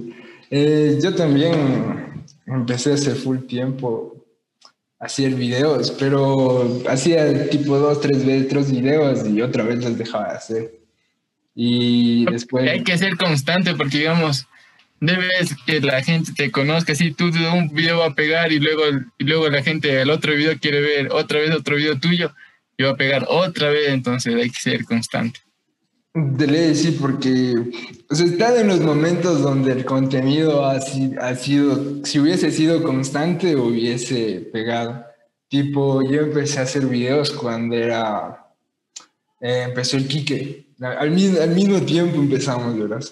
eh, 0.49 0.97
yo 1.03 1.13
también 1.13 2.23
empecé 2.47 2.93
hace 2.93 3.13
full 3.15 3.39
tiempo 3.39 4.15
a 4.99 5.05
hacer 5.05 5.33
videos, 5.35 5.91
pero 5.91 6.81
hacía 6.87 7.49
tipo 7.49 7.77
dos, 7.77 7.99
tres 8.01 8.25
veces 8.25 8.47
tres 8.47 8.71
videos 8.71 9.27
y 9.27 9.41
otra 9.41 9.63
vez 9.63 9.83
los 9.83 9.97
dejaba 9.97 10.29
de 10.29 10.37
hacer. 10.37 10.79
Y 11.55 12.25
después... 12.25 12.69
Hay 12.69 12.83
que 12.83 12.97
ser 12.97 13.15
constante 13.15 13.73
porque, 13.73 13.99
digamos, 13.99 14.45
debes 14.99 15.55
que 15.65 15.79
la 15.79 16.03
gente 16.03 16.33
te 16.35 16.51
conozca. 16.51 16.93
Si 16.95 17.11
tú 17.11 17.31
de 17.31 17.47
un 17.49 17.69
video 17.69 17.99
va 17.99 18.07
a 18.07 18.15
pegar 18.15 18.51
y 18.51 18.59
luego, 18.59 18.83
y 19.17 19.23
luego 19.23 19.49
la 19.49 19.63
gente 19.63 20.01
al 20.01 20.09
otro 20.09 20.35
video 20.35 20.59
quiere 20.59 20.81
ver 20.81 21.11
otra 21.11 21.39
vez 21.39 21.55
otro 21.55 21.77
video 21.77 21.97
tuyo 21.99 22.33
y 22.77 22.83
va 22.83 22.91
a 22.91 22.97
pegar 22.97 23.25
otra 23.29 23.69
vez, 23.69 23.89
entonces 23.89 24.35
hay 24.35 24.49
que 24.49 24.59
ser 24.59 24.85
constante. 24.85 25.39
De 26.13 26.47
ley, 26.47 26.75
sí, 26.75 26.97
porque 26.99 27.53
o 28.09 28.15
sea, 28.15 28.25
está 28.25 28.59
en 28.59 28.67
los 28.67 28.79
momentos 28.79 29.41
donde 29.41 29.73
el 29.73 29.83
contenido 29.83 30.65
ha, 30.65 30.77
ha 30.77 31.35
sido, 31.35 32.05
si 32.05 32.19
hubiese 32.19 32.51
sido 32.51 32.83
constante, 32.83 33.57
hubiese 33.57 34.47
pegado. 34.53 35.03
Tipo, 35.49 36.01
yo 36.09 36.21
empecé 36.21 36.59
a 36.59 36.63
hacer 36.63 36.85
videos 36.85 37.31
cuando 37.31 37.75
era, 37.75 38.47
eh, 39.41 39.65
empezó 39.67 39.97
el 39.97 40.07
Quique. 40.07 40.64
Al, 40.81 41.11
mi- 41.11 41.37
al 41.37 41.49
mismo 41.51 41.79
tiempo 41.81 42.17
empezamos, 42.17 42.77
¿verdad? 42.77 43.03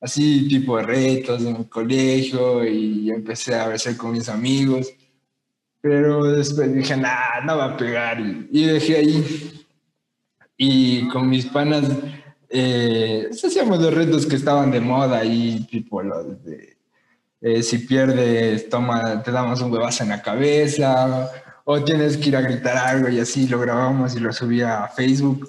Así, 0.00 0.46
tipo, 0.48 0.78
retos 0.78 1.42
en 1.42 1.56
el 1.56 1.68
colegio 1.68 2.64
y 2.64 3.10
empecé 3.10 3.54
a 3.54 3.66
hacer 3.72 3.96
con 3.96 4.12
mis 4.12 4.28
amigos. 4.28 4.88
Pero 5.80 6.24
después 6.24 6.72
dije, 6.74 6.96
nah, 6.96 7.40
no 7.44 7.56
va 7.56 7.66
a 7.66 7.76
pegar. 7.76 8.20
Y, 8.50 8.64
dejé 8.66 8.96
ahí. 8.96 9.64
Y 10.56 11.08
con 11.08 11.28
mis 11.28 11.46
panas 11.46 11.84
eh, 12.48 13.28
hacíamos 13.30 13.80
los 13.80 13.94
retos 13.94 14.26
que 14.26 14.36
estaban 14.36 14.70
de 14.70 14.80
moda 14.80 15.24
y 15.24 15.64
tipo 15.66 16.02
los 16.02 16.42
de 16.44 16.76
eh, 17.40 17.62
si 17.62 17.78
pierdes, 17.78 18.68
toma, 18.68 19.22
te 19.22 19.30
damos 19.30 19.60
un 19.60 19.72
huevazo 19.72 20.02
en 20.02 20.08
la 20.08 20.20
cabeza 20.22 21.30
o 21.64 21.84
tienes 21.84 22.16
que 22.16 22.30
ir 22.30 22.36
a 22.36 22.40
gritar 22.40 22.76
algo 22.76 23.08
y 23.08 23.20
así 23.20 23.46
lo 23.46 23.60
grabamos 23.60 24.16
y 24.16 24.20
lo 24.20 24.32
subía 24.32 24.82
a 24.82 24.88
Facebook 24.88 25.48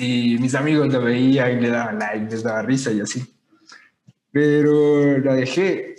y 0.00 0.38
mis 0.38 0.54
amigos 0.54 0.92
lo 0.92 1.02
veían 1.02 1.60
le 1.60 1.68
daban 1.68 1.98
like, 1.98 2.30
les 2.30 2.42
daba 2.42 2.62
risa 2.62 2.90
y 2.90 3.00
así. 3.00 3.22
Pero 4.32 5.18
la 5.18 5.34
dejé 5.34 5.96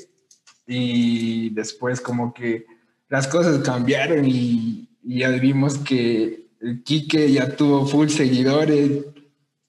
y 0.65 1.51
después 1.51 2.01
como 2.01 2.33
que 2.33 2.65
las 3.09 3.27
cosas 3.27 3.63
cambiaron 3.63 4.25
y, 4.25 4.89
y 5.03 5.19
ya 5.19 5.29
vimos 5.29 5.77
que 5.77 6.47
el 6.61 6.83
Quique 6.83 7.31
ya 7.31 7.55
tuvo 7.55 7.85
full 7.85 8.07
seguidores 8.07 9.05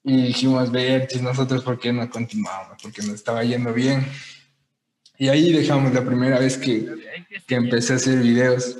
y 0.04 0.26
dijimos, 0.28 0.70
ver, 0.72 1.08
nosotros 1.20 1.62
por 1.62 1.78
qué 1.78 1.92
no 1.92 2.08
continuamos, 2.08 2.82
porque 2.82 3.02
nos 3.02 3.14
estaba 3.14 3.44
yendo 3.44 3.72
bien. 3.72 4.04
Y 5.18 5.28
ahí 5.28 5.52
dejamos 5.52 5.92
la 5.92 6.04
primera 6.04 6.38
vez 6.38 6.56
que, 6.56 6.88
que 7.46 7.54
empecé 7.54 7.92
a 7.92 7.96
hacer 7.96 8.18
videos. 8.18 8.78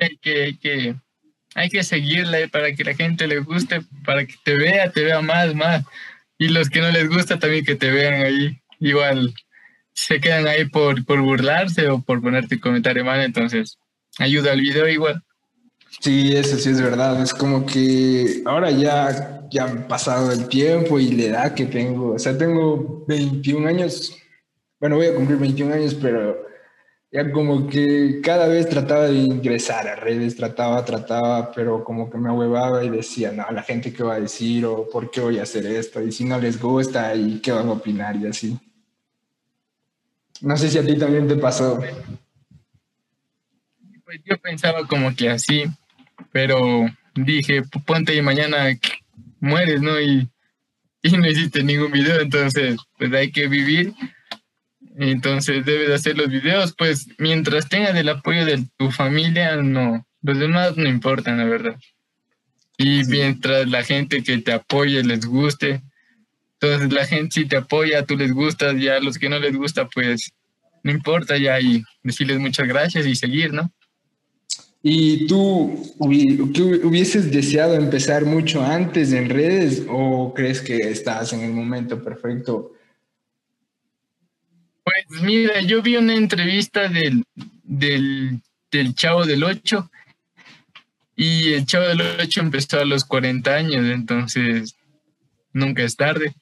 Hay 0.00 0.16
que, 0.16 0.42
hay 0.42 0.56
que, 0.58 0.96
hay 1.54 1.68
que 1.68 1.82
seguirla 1.82 2.38
para 2.50 2.74
que 2.74 2.84
la 2.84 2.94
gente 2.94 3.26
le 3.26 3.40
guste, 3.40 3.82
para 4.04 4.26
que 4.26 4.34
te 4.44 4.56
vea, 4.56 4.90
te 4.90 5.04
vea 5.04 5.20
más, 5.20 5.54
más. 5.54 5.84
Y 6.38 6.48
los 6.48 6.70
que 6.70 6.80
no 6.80 6.90
les 6.90 7.08
gusta 7.08 7.38
también 7.38 7.64
que 7.64 7.76
te 7.76 7.90
vean 7.90 8.22
ahí. 8.22 8.58
Igual 8.80 9.32
se 9.92 10.20
quedan 10.20 10.46
ahí 10.46 10.64
por, 10.64 11.04
por 11.04 11.20
burlarse 11.20 11.88
o 11.88 12.00
por 12.00 12.20
ponerte 12.22 12.58
comentario 12.58 13.04
mal, 13.04 13.20
entonces 13.20 13.78
ayuda 14.18 14.52
al 14.52 14.60
video 14.60 14.88
igual. 14.88 15.22
Sí, 16.00 16.34
eso 16.34 16.56
sí 16.56 16.70
es 16.70 16.80
verdad. 16.80 17.22
Es 17.22 17.34
como 17.34 17.66
que 17.66 18.42
ahora 18.46 18.70
ya, 18.70 19.42
ya 19.50 19.64
han 19.64 19.86
pasado 19.86 20.32
el 20.32 20.48
tiempo 20.48 20.98
y 20.98 21.12
la 21.12 21.22
edad 21.24 21.54
que 21.54 21.66
tengo. 21.66 22.14
O 22.14 22.18
sea, 22.18 22.36
tengo 22.36 23.04
21 23.06 23.68
años. 23.68 24.16
Bueno, 24.80 24.96
voy 24.96 25.06
a 25.06 25.14
cumplir 25.14 25.38
21 25.38 25.74
años, 25.74 25.94
pero 25.94 26.51
ya 27.12 27.30
como 27.30 27.68
que 27.68 28.20
cada 28.22 28.48
vez 28.48 28.66
trataba 28.68 29.04
de 29.04 29.18
ingresar 29.18 29.86
a 29.86 29.96
redes, 29.96 30.34
trataba, 30.34 30.82
trataba, 30.84 31.52
pero 31.52 31.84
como 31.84 32.08
que 32.10 32.16
me 32.16 32.30
ahuevaba 32.30 32.82
y 32.82 32.88
decía, 32.88 33.30
no, 33.32 33.50
la 33.50 33.62
gente 33.62 33.92
qué 33.92 34.02
va 34.02 34.14
a 34.14 34.20
decir 34.20 34.64
o 34.64 34.88
por 34.88 35.10
qué 35.10 35.20
voy 35.20 35.38
a 35.38 35.42
hacer 35.42 35.66
esto 35.66 36.00
y 36.02 36.10
si 36.10 36.24
no 36.24 36.38
les 36.38 36.58
gusta 36.58 37.14
y 37.14 37.40
qué 37.40 37.52
van 37.52 37.68
a 37.68 37.72
opinar 37.72 38.16
y 38.16 38.26
así. 38.26 38.58
No 40.40 40.56
sé 40.56 40.70
si 40.70 40.78
a 40.78 40.84
ti 40.86 40.98
también 40.98 41.28
te 41.28 41.36
pasó. 41.36 41.78
Pues 44.04 44.20
yo 44.24 44.36
pensaba 44.38 44.86
como 44.86 45.14
que 45.14 45.28
así, 45.30 45.64
pero 46.32 46.86
dije, 47.14 47.62
"P- 47.62 47.80
ponte 47.86 48.14
y 48.16 48.22
mañana 48.22 48.66
mueres, 49.38 49.80
¿no? 49.82 50.00
Y, 50.00 50.28
y 51.02 51.16
no 51.16 51.26
hiciste 51.28 51.62
ningún 51.62 51.92
video, 51.92 52.20
entonces 52.20 52.76
pues 52.98 53.12
hay 53.12 53.30
que 53.30 53.48
vivir. 53.48 53.92
Entonces 54.96 55.64
debes 55.64 55.90
hacer 55.90 56.16
los 56.18 56.28
videos, 56.28 56.74
pues 56.76 57.08
mientras 57.18 57.68
tengas 57.68 57.96
el 57.96 58.08
apoyo 58.08 58.44
de 58.44 58.66
tu 58.76 58.90
familia, 58.90 59.56
no, 59.56 60.06
los 60.20 60.38
demás 60.38 60.76
no 60.76 60.88
importan, 60.88 61.38
la 61.38 61.44
verdad. 61.44 61.76
Y 62.76 63.04
mientras 63.04 63.68
la 63.68 63.82
gente 63.82 64.22
que 64.22 64.38
te 64.38 64.52
apoye 64.52 65.02
les 65.02 65.24
guste, 65.24 65.82
entonces 66.60 66.92
la 66.92 67.06
gente 67.06 67.40
si 67.40 67.46
te 67.46 67.56
apoya, 67.56 68.04
tú 68.04 68.16
les 68.16 68.32
gustas, 68.32 68.78
ya 68.80 68.96
a 68.96 69.00
los 69.00 69.18
que 69.18 69.28
no 69.28 69.38
les 69.38 69.56
gusta, 69.56 69.88
pues 69.88 70.32
no 70.82 70.90
importa 70.90 71.36
ya 71.38 71.60
y 71.60 71.82
decirles 72.02 72.38
muchas 72.38 72.68
gracias 72.68 73.06
y 73.06 73.14
seguir, 73.14 73.52
¿no? 73.52 73.72
¿Y 74.82 75.26
tú 75.26 75.80
tú 76.52 76.80
hubieses 76.82 77.30
deseado 77.30 77.74
empezar 77.74 78.24
mucho 78.24 78.62
antes 78.62 79.12
en 79.12 79.28
redes 79.30 79.84
o 79.88 80.34
crees 80.34 80.60
que 80.60 80.76
estás 80.76 81.32
en 81.32 81.40
el 81.40 81.52
momento 81.52 82.02
perfecto? 82.02 82.72
Pues 85.08 85.22
mira, 85.22 85.60
yo 85.60 85.82
vi 85.82 85.96
una 85.96 86.14
entrevista 86.14 86.88
del, 86.88 87.24
del, 87.62 88.40
del 88.70 88.94
Chavo 88.94 89.24
del 89.24 89.44
8 89.44 89.90
y 91.16 91.52
el 91.52 91.66
Chavo 91.66 91.86
del 91.86 92.00
8 92.20 92.40
empezó 92.40 92.80
a 92.80 92.84
los 92.84 93.04
40 93.04 93.54
años, 93.54 93.86
entonces 93.86 94.74
nunca 95.52 95.82
es 95.82 95.96
tarde. 95.96 96.34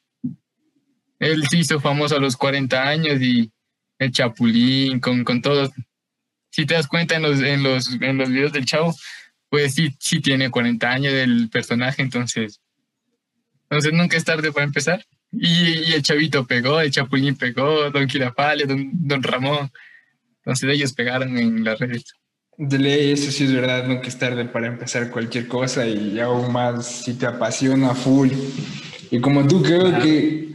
Él 1.19 1.47
se 1.49 1.59
hizo 1.59 1.81
famoso 1.81 2.17
a 2.17 2.21
los 2.21 2.37
40 2.37 2.83
años 2.83 3.21
y 3.21 3.51
el 3.99 4.11
Chapulín, 4.11 5.01
con, 5.01 5.25
con 5.25 5.43
todos. 5.43 5.71
Si 6.51 6.67
te 6.67 6.75
das 6.75 6.89
cuenta 6.89 7.17
en 7.17 7.23
los, 7.23 7.41
en, 7.41 7.63
los, 7.63 7.93
en 8.01 8.17
los 8.17 8.31
videos 8.31 8.53
del 8.53 8.65
Chavo, 8.65 8.95
pues 9.51 9.75
sí, 9.75 9.95
sí 9.99 10.21
tiene 10.21 10.51
40 10.51 10.91
años 10.91 11.13
el 11.13 11.51
personaje, 11.51 12.03
entonces, 12.03 12.61
entonces 13.65 13.93
nunca 13.93 14.17
es 14.17 14.25
tarde 14.25 14.53
para 14.53 14.65
empezar. 14.65 15.05
Y, 15.33 15.91
y 15.91 15.93
el 15.95 16.03
Chavito 16.03 16.47
pegó, 16.47 16.81
el 16.81 16.91
Chapulín 16.91 17.37
pegó, 17.37 17.91
Don 17.91 18.07
Quirapale, 18.07 18.65
Don, 18.67 18.91
Don 18.93 19.23
Ramón. 19.23 19.71
Entonces 20.39 20.71
ellos 20.71 20.93
pegaron 20.93 21.37
en 21.39 21.63
las 21.65 21.79
redes. 21.79 22.05
De 22.57 22.79
ley, 22.79 23.13
eso 23.13 23.31
sí 23.31 23.45
es 23.45 23.53
verdad, 23.55 23.87
nunca 23.87 24.09
es 24.09 24.19
tarde 24.19 24.45
para 24.45 24.67
empezar 24.67 25.11
cualquier 25.11 25.47
cosa 25.47 25.87
y 25.87 26.19
aún 26.21 26.53
más 26.53 26.87
si 27.05 27.15
te 27.15 27.27
apasiona 27.27 27.95
full. 27.95 28.31
Y 29.11 29.21
como 29.21 29.47
tú 29.47 29.63
creo 29.63 29.99
que 30.01 30.51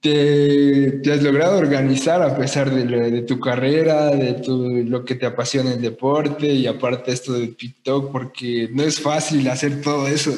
te, 0.00 0.92
te 1.02 1.12
has 1.12 1.22
logrado 1.22 1.58
organizar 1.58 2.22
a 2.22 2.36
pesar 2.36 2.70
de, 2.70 2.84
lo- 2.86 2.98
de 3.10 3.22
tu 3.22 3.38
carrera, 3.38 4.06
de 4.10 4.34
tu, 4.34 4.82
lo 4.84 5.04
que 5.04 5.14
te 5.14 5.26
apasiona 5.26 5.74
el 5.74 5.80
deporte 5.82 6.46
y 6.46 6.66
aparte 6.66 7.12
esto 7.12 7.34
de 7.34 7.48
TikTok, 7.48 8.10
porque 8.10 8.68
no 8.72 8.82
es 8.82 8.98
fácil 9.00 9.46
hacer 9.48 9.80
todo 9.82 10.08
eso. 10.08 10.36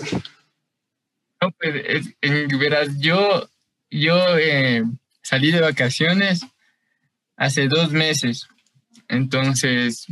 No, 1.41 1.51
pues, 1.53 1.75
es- 1.87 2.15
en- 2.23 2.49
verás, 2.59 2.89
yo, 2.99 3.49
yo 4.01 4.39
eh, 4.39 4.83
salí 5.23 5.53
de 5.53 5.61
vacaciones 5.61 6.45
hace 7.37 7.69
dos 7.69 7.93
meses. 7.93 8.49
Entonces, 9.09 10.07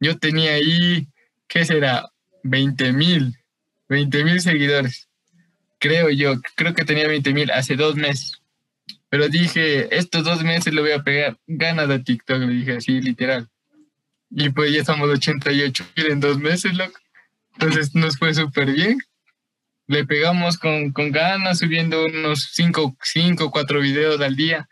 yo 0.00 0.18
tenía 0.18 0.52
ahí, 0.52 1.08
¿qué 1.46 1.64
será? 1.64 2.08
20 2.44 2.92
mil, 2.92 3.36
20 3.88 4.24
mil 4.24 4.40
seguidores. 4.40 5.08
Creo 5.78 6.10
yo, 6.10 6.40
creo 6.56 6.74
que 6.74 6.84
tenía 6.84 7.06
20 7.06 7.34
mil 7.34 7.50
hace 7.50 7.76
dos 7.76 7.96
meses. 7.96 8.40
Pero 9.10 9.28
dije, 9.28 9.94
estos 9.94 10.24
dos 10.24 10.42
meses 10.42 10.72
le 10.72 10.80
voy 10.80 10.92
a 10.92 11.02
pegar 11.02 11.38
ganas 11.46 11.88
de 11.88 11.98
TikTok, 11.98 12.38
le 12.38 12.54
dije 12.54 12.76
así, 12.78 13.00
literal. 13.00 13.48
Y 14.30 14.48
pues 14.48 14.72
ya 14.72 14.80
estamos 14.80 15.10
88 15.10 15.84
mil 15.96 16.06
en 16.06 16.20
dos 16.20 16.38
meses, 16.38 16.74
loco. 16.74 16.98
Entonces 17.52 17.94
nos 17.94 18.16
fue 18.16 18.32
súper 18.32 18.72
bien 18.72 18.98
le 19.92 20.06
pegamos 20.06 20.56
con, 20.56 20.90
con 20.92 21.12
ganas, 21.12 21.58
subiendo 21.58 22.06
unos 22.06 22.50
5 22.52 22.96
cinco, 23.02 23.50
4 23.50 23.80
videos 23.80 24.20
al 24.20 24.36
día. 24.36 24.68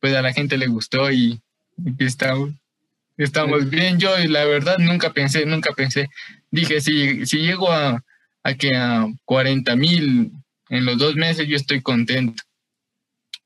Pues 0.00 0.14
a 0.14 0.22
la 0.22 0.32
gente 0.32 0.56
le 0.56 0.66
gustó 0.66 1.10
y 1.10 1.40
aquí 1.80 2.04
estamos. 2.04 2.50
Estamos 3.18 3.68
bien. 3.68 3.98
Yo, 3.98 4.16
la 4.28 4.44
verdad, 4.44 4.78
nunca 4.78 5.12
pensé, 5.12 5.46
nunca 5.46 5.72
pensé. 5.72 6.08
Dije, 6.50 6.80
si, 6.80 7.26
si 7.26 7.38
llego 7.38 7.70
a, 7.70 8.02
a 8.42 8.54
que 8.54 8.74
a 8.74 9.06
40 9.24 9.76
mil 9.76 10.32
en 10.70 10.84
los 10.84 10.98
dos 10.98 11.16
meses, 11.16 11.46
yo 11.46 11.56
estoy 11.56 11.82
contento. 11.82 12.42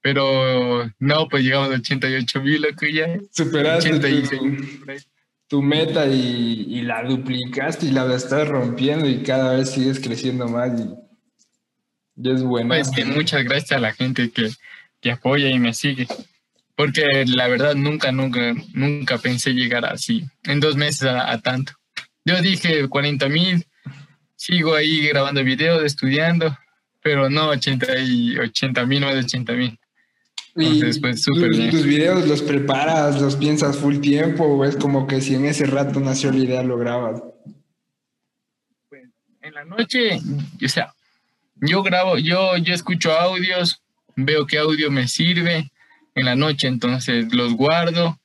Pero 0.03 0.91
no, 0.99 1.29
pues 1.29 1.45
llegamos 1.45 1.71
a 1.71 1.79
88 1.79 2.41
mil, 2.43 2.63
loco, 2.63 2.87
ya. 2.87 3.19
Superaste 3.33 3.93
86. 3.95 4.41
tu, 4.41 5.10
tu 5.51 5.63
meta 5.63 6.07
y, 6.07 6.65
y 6.69 6.83
la 6.83 7.03
duplicaste 7.03 7.87
y 7.87 7.91
la 7.91 8.15
estás 8.15 8.47
rompiendo 8.47 9.09
y 9.09 9.25
cada 9.25 9.57
vez 9.57 9.71
sigues 9.71 9.99
creciendo 9.99 10.47
más 10.47 10.81
y, 10.81 10.85
y 12.15 12.33
es 12.33 12.45
bueno. 12.45 12.69
Pues 12.69 12.89
que 12.89 13.05
muchas 13.05 13.43
gracias 13.43 13.73
a 13.73 13.81
la 13.81 13.93
gente 13.93 14.31
que, 14.31 14.49
que 15.01 15.11
apoya 15.11 15.49
y 15.49 15.59
me 15.59 15.75
sigue. 15.75 16.07
Porque 16.77 17.25
la 17.27 17.49
verdad 17.49 17.75
nunca, 17.75 18.13
nunca, 18.13 18.55
nunca 18.75 19.19
pensé 19.19 19.53
llegar 19.53 19.85
así, 19.85 20.25
en 20.45 20.61
dos 20.61 20.77
meses 20.77 21.03
a, 21.03 21.33
a 21.33 21.41
tanto. 21.41 21.73
Yo 22.25 22.41
dije 22.41 22.89
40 22.89 23.29
mil, 23.29 23.67
sigo 24.37 24.77
ahí 24.77 25.09
grabando 25.09 25.43
videos, 25.43 25.83
estudiando, 25.83 26.57
pero 27.03 27.29
no 27.29 27.49
80 27.49 27.99
y 27.99 28.39
80 28.39 28.87
mil, 28.87 29.01
no 29.01 29.13
de 29.13 29.19
80 29.19 29.53
mil. 29.55 29.81
Entonces, 30.67 30.99
pues, 31.01 31.23
súper 31.23 31.49
tus, 31.49 31.59
bien. 31.59 31.71
tus 31.71 31.85
videos 31.85 32.27
los 32.29 32.43
preparas, 32.43 33.21
los 33.21 33.37
piensas 33.37 33.77
full 33.77 33.99
tiempo 33.99 34.45
o 34.45 34.65
es 34.65 34.77
como 34.77 35.07
que 35.07 35.21
si 35.21 35.35
en 35.35 35.47
ese 35.47 35.67
rato 35.67 36.01
nació 36.01 36.31
la 36.31 36.39
idea 36.39 36.63
lo 36.63 36.79
grabas. 36.79 37.23
En 39.43 39.55
la 39.55 39.65
noche, 39.65 40.21
o 40.63 40.69
sea, 40.69 40.93
yo 41.57 41.83
grabo, 41.83 42.19
yo, 42.19 42.57
yo 42.59 42.75
escucho 42.75 43.13
audios, 43.13 43.83
veo 44.17 44.47
qué 44.47 44.59
audio 44.59 44.91
me 44.91 45.09
sirve 45.09 45.71
en 46.15 46.25
la 46.25 46.37
noche, 46.37 46.69
entonces 46.69 47.33
los 47.35 47.55
guardo. 47.55 48.19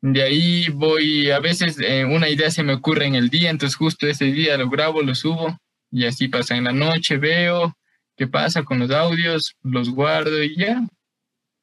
De 0.00 0.22
ahí 0.22 0.68
voy, 0.68 1.30
a 1.30 1.40
veces 1.40 1.78
eh, 1.80 2.04
una 2.04 2.28
idea 2.28 2.50
se 2.50 2.62
me 2.62 2.74
ocurre 2.74 3.06
en 3.06 3.14
el 3.16 3.28
día, 3.28 3.50
entonces 3.50 3.76
justo 3.76 4.06
ese 4.06 4.26
día 4.26 4.56
lo 4.56 4.68
grabo, 4.68 5.02
lo 5.02 5.14
subo 5.14 5.58
y 5.90 6.04
así 6.04 6.28
pasa 6.28 6.56
en 6.56 6.64
la 6.64 6.72
noche, 6.72 7.16
veo 7.16 7.76
qué 8.16 8.26
pasa 8.26 8.62
con 8.62 8.78
los 8.78 8.90
audios, 8.90 9.54
los 9.62 9.90
guardo 9.90 10.42
y 10.42 10.56
ya. 10.56 10.82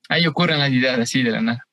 Ahí 0.10 0.26
ocurren 0.28 0.60
las 0.60 0.72
ideas 0.72 1.00
así 1.00 1.24
de 1.24 1.32
la 1.32 1.42
nada. 1.42 1.68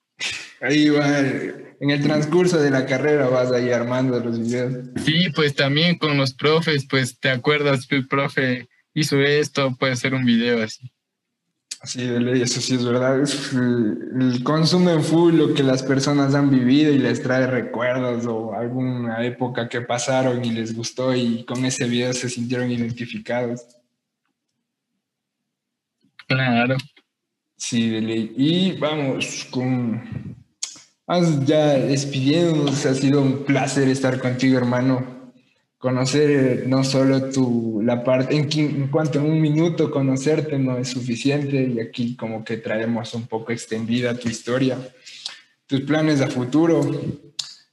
Ahí 0.60 0.88
va, 0.90 1.18
en 1.18 1.90
el 1.90 2.02
transcurso 2.02 2.60
de 2.60 2.70
la 2.70 2.84
carrera 2.84 3.28
vas 3.28 3.50
ahí 3.52 3.70
armando 3.70 4.20
los 4.20 4.38
videos. 4.38 4.74
Sí, 5.04 5.30
pues 5.34 5.54
también 5.54 5.96
con 5.96 6.18
los 6.18 6.34
profes, 6.34 6.86
pues 6.88 7.18
te 7.18 7.30
acuerdas 7.30 7.86
que 7.86 7.96
el 7.96 8.06
profe 8.06 8.68
hizo 8.92 9.18
esto, 9.20 9.74
puede 9.76 9.96
ser 9.96 10.14
un 10.14 10.24
video 10.24 10.62
así. 10.62 10.92
Sí, 11.82 12.06
de 12.06 12.20
ley, 12.20 12.42
eso 12.42 12.60
sí 12.60 12.74
es 12.74 12.84
verdad. 12.84 13.22
Es, 13.22 13.52
eh, 13.54 14.42
consumen 14.42 15.02
full 15.02 15.34
lo 15.34 15.54
que 15.54 15.62
las 15.62 15.82
personas 15.82 16.34
han 16.34 16.50
vivido 16.50 16.92
y 16.92 16.98
les 16.98 17.22
trae 17.22 17.46
recuerdos 17.46 18.26
o 18.26 18.52
alguna 18.52 19.24
época 19.24 19.66
que 19.66 19.80
pasaron 19.80 20.44
y 20.44 20.50
les 20.50 20.74
gustó 20.74 21.14
y 21.14 21.44
con 21.44 21.64
ese 21.64 21.88
video 21.88 22.12
se 22.12 22.28
sintieron 22.28 22.70
identificados. 22.70 23.64
Claro. 26.26 26.76
Sí, 27.60 27.90
de 27.90 28.00
ley. 28.00 28.32
Y 28.38 28.72
vamos 28.78 29.46
con... 29.50 30.34
Ya 31.44 31.74
despidiéndonos. 31.74 32.86
Ha 32.86 32.94
sido 32.94 33.20
un 33.20 33.44
placer 33.44 33.86
estar 33.88 34.18
contigo, 34.18 34.56
hermano. 34.56 35.30
Conocer 35.76 36.64
no 36.66 36.82
solo 36.84 37.30
tu, 37.30 37.82
la 37.82 38.02
parte, 38.02 38.34
en, 38.34 38.48
en 38.52 38.88
cuanto 38.88 39.18
en 39.18 39.26
un 39.26 39.40
minuto 39.40 39.90
conocerte 39.90 40.58
no 40.58 40.78
es 40.78 40.88
suficiente 40.88 41.62
y 41.62 41.80
aquí 41.80 42.16
como 42.16 42.44
que 42.44 42.56
traemos 42.56 43.14
un 43.14 43.26
poco 43.26 43.52
extendida 43.52 44.18
tu 44.18 44.28
historia, 44.28 44.78
tus 45.66 45.82
planes 45.82 46.20
a 46.20 46.28
futuro, 46.28 46.80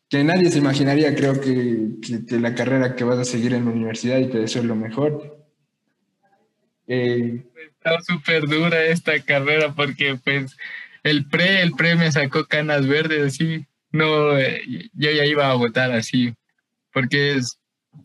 que 0.10 0.24
nadie 0.24 0.50
se 0.50 0.60
imaginaría, 0.60 1.16
creo 1.16 1.40
que, 1.40 1.98
que, 2.02 2.26
que 2.26 2.40
la 2.40 2.56
carrera 2.56 2.96
que 2.96 3.04
vas 3.04 3.20
a 3.20 3.26
seguir 3.26 3.54
en 3.54 3.66
la 3.66 3.72
universidad 3.72 4.20
y 4.20 4.28
te 4.28 4.40
deseo 4.40 4.64
lo 4.64 4.76
mejor. 4.76 5.47
Eh, 6.88 7.44
Está 7.78 8.02
súper 8.02 8.48
dura 8.48 8.86
esta 8.86 9.20
carrera 9.22 9.74
porque 9.74 10.18
pues 10.24 10.56
el 11.04 11.26
pre, 11.28 11.62
el 11.62 11.72
pre 11.72 11.96
me 11.96 12.12
sacó 12.12 12.46
canas 12.46 12.88
verdes 12.88 13.36
así. 13.36 13.66
No, 13.92 14.38
eh, 14.38 14.62
yo 14.94 15.12
ya 15.12 15.26
iba 15.26 15.50
a 15.50 15.56
votar 15.56 15.92
así 15.92 16.34
porque 16.98 17.36
es, 17.36 17.60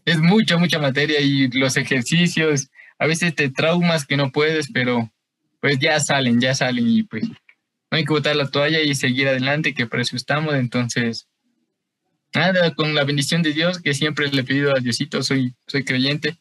es 0.04 0.18
mucha, 0.18 0.58
mucha 0.58 0.78
materia 0.78 1.18
y 1.20 1.48
los 1.48 1.78
ejercicios, 1.78 2.68
a 2.98 3.06
veces 3.06 3.34
te 3.34 3.48
traumas 3.48 4.06
que 4.06 4.18
no 4.18 4.30
puedes, 4.30 4.70
pero 4.70 5.10
pues 5.60 5.78
ya 5.78 5.98
salen, 5.98 6.40
ya 6.40 6.54
salen 6.54 6.86
y 6.86 7.02
pues 7.04 7.24
no 7.24 7.98
hay 7.98 8.04
que 8.04 8.12
botar 8.12 8.36
la 8.36 8.50
toalla 8.50 8.80
y 8.82 8.94
seguir 8.94 9.28
adelante, 9.28 9.72
que 9.72 9.86
por 9.86 10.00
eso 10.00 10.14
estamos. 10.16 10.54
Entonces, 10.54 11.26
nada, 12.34 12.74
con 12.74 12.94
la 12.94 13.04
bendición 13.04 13.42
de 13.42 13.52
Dios, 13.54 13.80
que 13.80 13.94
siempre 13.94 14.28
le 14.30 14.42
he 14.42 14.44
pedido 14.44 14.76
a 14.76 14.80
Diosito, 14.80 15.22
soy, 15.22 15.54
soy 15.66 15.84
creyente. 15.84 16.36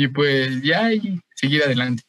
Y 0.00 0.06
pues 0.06 0.62
ya, 0.62 0.92
y 0.92 1.18
seguir 1.34 1.64
adelante. 1.64 2.04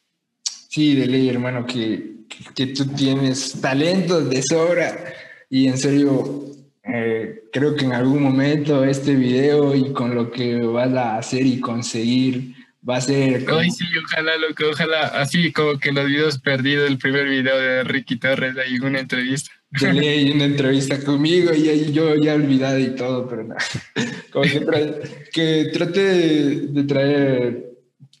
Sí, 0.68 0.94
de 0.94 1.06
ley, 1.08 1.28
hermano, 1.28 1.66
que, 1.66 2.18
que 2.54 2.68
tú 2.68 2.86
tienes 2.86 3.60
talento 3.60 4.20
de 4.20 4.40
sobra 4.44 5.12
y 5.50 5.66
en 5.66 5.76
serio, 5.76 6.44
eh, 6.84 7.42
creo 7.52 7.74
que 7.74 7.84
en 7.86 7.92
algún 7.92 8.22
momento 8.22 8.84
este 8.84 9.16
video 9.16 9.74
y 9.74 9.92
con 9.92 10.14
lo 10.14 10.30
que 10.30 10.58
vas 10.58 10.92
a 10.94 11.18
hacer 11.18 11.44
y 11.44 11.58
conseguir 11.58 12.54
va 12.88 12.98
a 12.98 13.00
ser... 13.00 13.44
como- 13.44 13.58
Ay, 13.58 13.70
sí, 13.72 13.84
ojalá, 14.04 14.36
lo 14.38 14.54
que 14.54 14.64
ojalá, 14.66 15.06
así 15.08 15.50
como 15.52 15.76
que 15.80 15.90
los 15.90 16.06
videos 16.06 16.38
perdidos, 16.38 16.88
el 16.88 16.98
primer 16.98 17.28
video 17.28 17.58
de 17.58 17.82
Ricky 17.82 18.16
Torres, 18.20 18.54
ahí 18.56 18.78
una 18.78 19.00
entrevista. 19.00 19.50
de 19.80 19.92
ley, 19.92 20.30
una 20.30 20.44
entrevista 20.44 21.02
conmigo 21.02 21.52
y 21.52 21.68
ahí 21.68 21.92
yo 21.92 22.14
ya 22.14 22.34
olvidado 22.34 22.78
y 22.78 22.94
todo, 22.94 23.28
pero 23.28 23.42
nada. 23.42 23.60
Como 24.30 24.44
que, 24.44 24.60
tra- 24.60 25.00
que 25.32 25.70
trate 25.72 26.00
de, 26.00 26.56
de 26.68 26.82
traer 26.84 27.69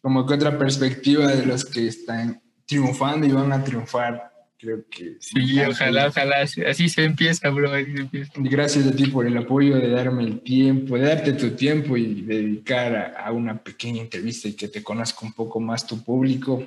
como 0.00 0.26
que 0.26 0.34
otra 0.34 0.58
perspectiva 0.58 1.28
de 1.28 1.46
los 1.46 1.64
que 1.64 1.86
están 1.86 2.40
triunfando 2.66 3.26
y 3.26 3.32
van 3.32 3.52
a 3.52 3.62
triunfar 3.62 4.30
Creo 4.60 4.84
que... 4.90 5.16
Sí, 5.20 5.58
ojalá, 5.58 6.08
ojalá. 6.08 6.42
Así 6.42 6.88
se 6.90 7.04
empieza, 7.04 7.48
bro. 7.48 7.72
Así 7.72 7.94
se 7.94 8.02
empieza. 8.02 8.32
Y 8.36 8.48
Gracias 8.50 8.86
a 8.86 8.92
ti 8.92 9.06
por 9.06 9.26
el 9.26 9.34
apoyo 9.38 9.76
de 9.76 9.88
darme 9.88 10.24
el 10.24 10.40
tiempo, 10.40 10.96
de 10.96 11.06
darte 11.06 11.32
tu 11.32 11.52
tiempo 11.52 11.96
y 11.96 12.20
dedicar 12.20 12.94
a, 12.94 13.24
a 13.24 13.32
una 13.32 13.56
pequeña 13.56 14.02
entrevista 14.02 14.48
y 14.48 14.52
que 14.52 14.68
te 14.68 14.82
conozca 14.82 15.24
un 15.24 15.32
poco 15.32 15.60
más 15.60 15.86
tu 15.86 16.04
público. 16.04 16.62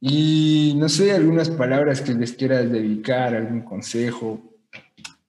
Y 0.00 0.74
no 0.76 0.88
sé, 0.88 1.12
algunas 1.12 1.50
palabras 1.50 2.00
que 2.00 2.14
les 2.14 2.32
quieras 2.32 2.68
dedicar, 2.68 3.32
algún 3.32 3.60
consejo, 3.60 4.42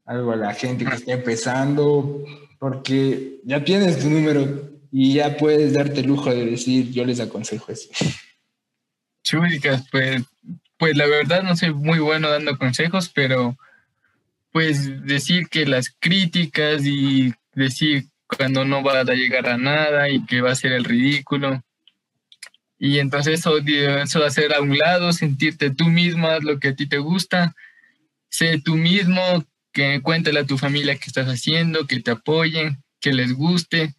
algo 0.06 0.32
a 0.32 0.38
la 0.38 0.56
gente 0.56 0.86
que 0.86 0.96
está 0.96 1.12
empezando, 1.12 2.26
porque 2.58 3.42
ya 3.44 3.64
tienes 3.64 4.00
tu 4.00 4.10
número 4.10 4.71
y 4.92 5.14
ya 5.14 5.38
puedes 5.38 5.74
darte 5.74 6.02
el 6.02 6.08
lujo 6.08 6.30
de 6.30 6.46
decir, 6.46 6.92
yo 6.92 7.06
les 7.06 7.20
aconsejo 7.20 7.72
eso. 7.72 7.90
Chúdicas, 9.24 9.88
pues, 9.90 10.24
pues 10.78 10.98
la 10.98 11.06
verdad 11.06 11.44
no 11.44 11.56
soy 11.56 11.74
muy 11.74 12.00
bueno 12.00 12.30
dando 12.30 12.58
consejos, 12.58 13.10
pero 13.14 13.58
pues 14.52 15.06
decir 15.06 15.48
que 15.48 15.66
las 15.66 15.90
críticas 15.98 16.86
y 16.86 17.34
decir 17.54 18.06
cuando 18.28 18.66
no 18.66 18.84
va 18.84 19.00
a 19.00 19.04
llegar 19.04 19.48
a 19.48 19.58
nada 19.58 20.10
y 20.10 20.26
que 20.26 20.42
va 20.42 20.52
a 20.52 20.56
ser 20.56 20.74
el 20.74 20.84
ridículo. 20.84 21.64
Y 22.78 23.00
entonces 23.00 23.40
eso, 23.40 23.58
eso 23.60 24.26
hacer 24.26 24.54
a 24.54 24.62
un 24.62 24.78
lado, 24.78 25.14
sentirte 25.14 25.70
tú 25.70 25.86
mismo, 25.86 26.28
haz 26.28 26.44
lo 26.44 26.60
que 26.60 26.70
a 26.70 26.76
ti 26.76 26.88
te 26.88 26.98
gusta, 26.98 27.56
sé 28.30 28.60
tú 28.60 28.76
mismo, 28.76 29.22
que 29.72 30.02
cuéntale 30.02 30.40
a 30.40 30.46
tu 30.46 30.58
familia 30.58 30.96
qué 30.96 31.06
estás 31.06 31.28
haciendo, 31.28 31.86
que 31.86 32.00
te 32.00 32.12
apoyen, 32.12 32.84
que 33.00 33.14
les 33.14 33.34
guste. 33.34 33.94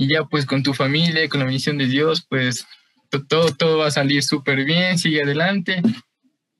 Y 0.00 0.06
ya 0.08 0.24
pues 0.24 0.46
con 0.46 0.62
tu 0.62 0.72
familia, 0.72 1.28
con 1.28 1.40
la 1.40 1.44
bendición 1.46 1.76
de 1.76 1.86
Dios, 1.86 2.24
pues 2.26 2.66
to- 3.10 3.22
todo, 3.26 3.52
todo 3.54 3.78
va 3.78 3.88
a 3.88 3.90
salir 3.90 4.22
súper 4.22 4.64
bien, 4.64 4.98
sigue 4.98 5.22
adelante. 5.22 5.82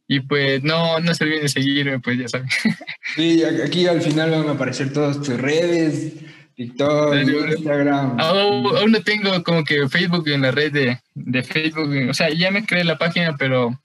Y 0.07 0.21
pues 0.21 0.63
no, 0.63 1.01
no 1.01 1.15
se 1.15 1.25
olviden 1.25 1.43
de 1.45 1.49
seguirme, 1.49 2.01
pues 2.01 2.19
ya 2.19 2.29
saben. 2.29 2.49
Sí, 3.17 3.43
aquí 3.43 3.87
al 3.87 4.03
final 4.03 4.31
van 4.31 4.49
a 4.49 4.53
aparecer 4.53 4.93
todas 4.93 5.17
tus 5.17 5.31
redes, 5.41 6.13
TikTok, 6.55 7.11
bro. 7.25 7.49
Instagram. 7.53 8.21
Aún, 8.21 8.77
aún 8.77 8.93
no 8.93 9.01
tengo 9.03 9.43
como 9.43 9.65
que 9.65 9.89
Facebook 9.89 10.29
en 10.29 10.43
la 10.43 10.51
red 10.51 10.71
de, 10.73 10.99
de 11.15 11.43
Facebook. 11.43 11.91
O 12.11 12.15
sea, 12.15 12.29
ya 12.29 12.51
me 12.51 12.67
creé 12.67 12.85
la 12.85 12.99
página, 12.99 13.37
pero 13.39 13.81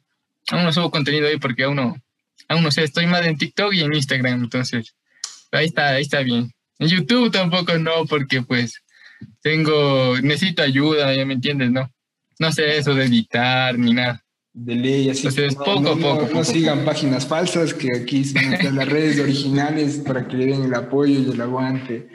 aún 0.51 0.63
no 0.63 0.73
subo 0.73 0.91
contenido 0.91 1.27
ahí 1.27 1.37
porque 1.37 1.63
aún 1.63 1.77
no, 1.77 1.95
aún 2.49 2.61
no 2.63 2.71
sé, 2.71 2.83
estoy 2.83 3.05
más 3.07 3.25
en 3.25 3.37
TikTok 3.37 3.73
y 3.73 3.81
en 3.83 3.93
Instagram, 3.93 4.43
entonces 4.43 4.93
ahí 5.51 5.65
está, 5.67 5.89
ahí 5.91 6.01
está 6.01 6.19
bien. 6.19 6.51
En 6.77 6.89
YouTube 6.89 7.31
tampoco 7.31 7.77
no, 7.79 8.05
porque 8.05 8.41
pues 8.41 8.81
tengo, 9.41 10.15
necesito 10.21 10.61
ayuda, 10.63 11.13
ya 11.15 11.25
me 11.25 11.33
entiendes, 11.35 11.71
¿no? 11.71 11.91
No 12.39 12.51
sé 12.51 12.77
eso 12.77 12.93
de 12.93 13.05
editar 13.05 13.77
ni 13.77 13.93
nada. 13.93 14.21
de 14.53 14.75
ley, 14.75 15.09
así 15.09 15.27
Entonces, 15.27 15.57
no, 15.57 15.63
poco 15.65 15.81
no- 15.81 15.89
poco, 15.97 16.21
no 16.21 16.27
poco 16.27 16.39
a 16.39 16.43
sigan 16.45 16.85
páginas 16.85 17.25
falsas, 17.25 17.73
que 17.73 17.89
aquí 17.95 18.23
son 18.23 18.75
las 18.75 18.87
redes 18.89 19.19
originales 19.19 19.97
para 19.97 20.27
que 20.27 20.37
le 20.37 20.45
den 20.47 20.63
el 20.63 20.73
apoyo 20.73 21.19
y 21.19 21.29
el 21.31 21.41
aguante 21.41 22.07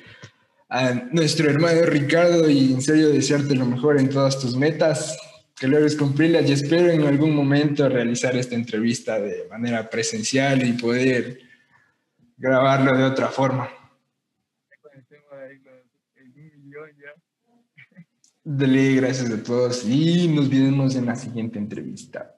a 0.71 0.95
nuestro 1.13 1.51
hermano 1.51 1.83
Ricardo 1.83 2.49
y 2.49 2.73
en 2.73 2.81
serio 2.81 3.09
desearte 3.11 3.55
lo 3.57 3.67
mejor 3.67 3.99
en 3.99 4.09
todas 4.09 4.39
tus 4.41 4.57
metas, 4.57 5.19
que 5.59 5.67
logres 5.69 5.97
cumplirlas 5.97 6.49
y 6.49 6.53
espero 6.53 6.91
en 6.91 7.03
algún 7.07 7.35
momento 7.35 7.89
realizar 7.89 8.37
esta 8.37 8.55
entrevista 8.55 9.19
de 9.21 9.47
manera 9.51 9.91
presencial 9.91 10.67
y 10.67 10.73
poder 10.75 11.41
grabarlo 12.39 12.97
de 12.97 13.05
otra 13.05 13.29
forma. 13.29 13.69
Dele 18.53 18.97
gracias 18.97 19.31
a 19.31 19.41
todos 19.45 19.85
y 19.85 20.27
nos 20.27 20.51
vemos 20.51 20.97
en 20.97 21.07
la 21.07 21.15
siguiente 21.15 21.57
entrevista. 21.57 22.35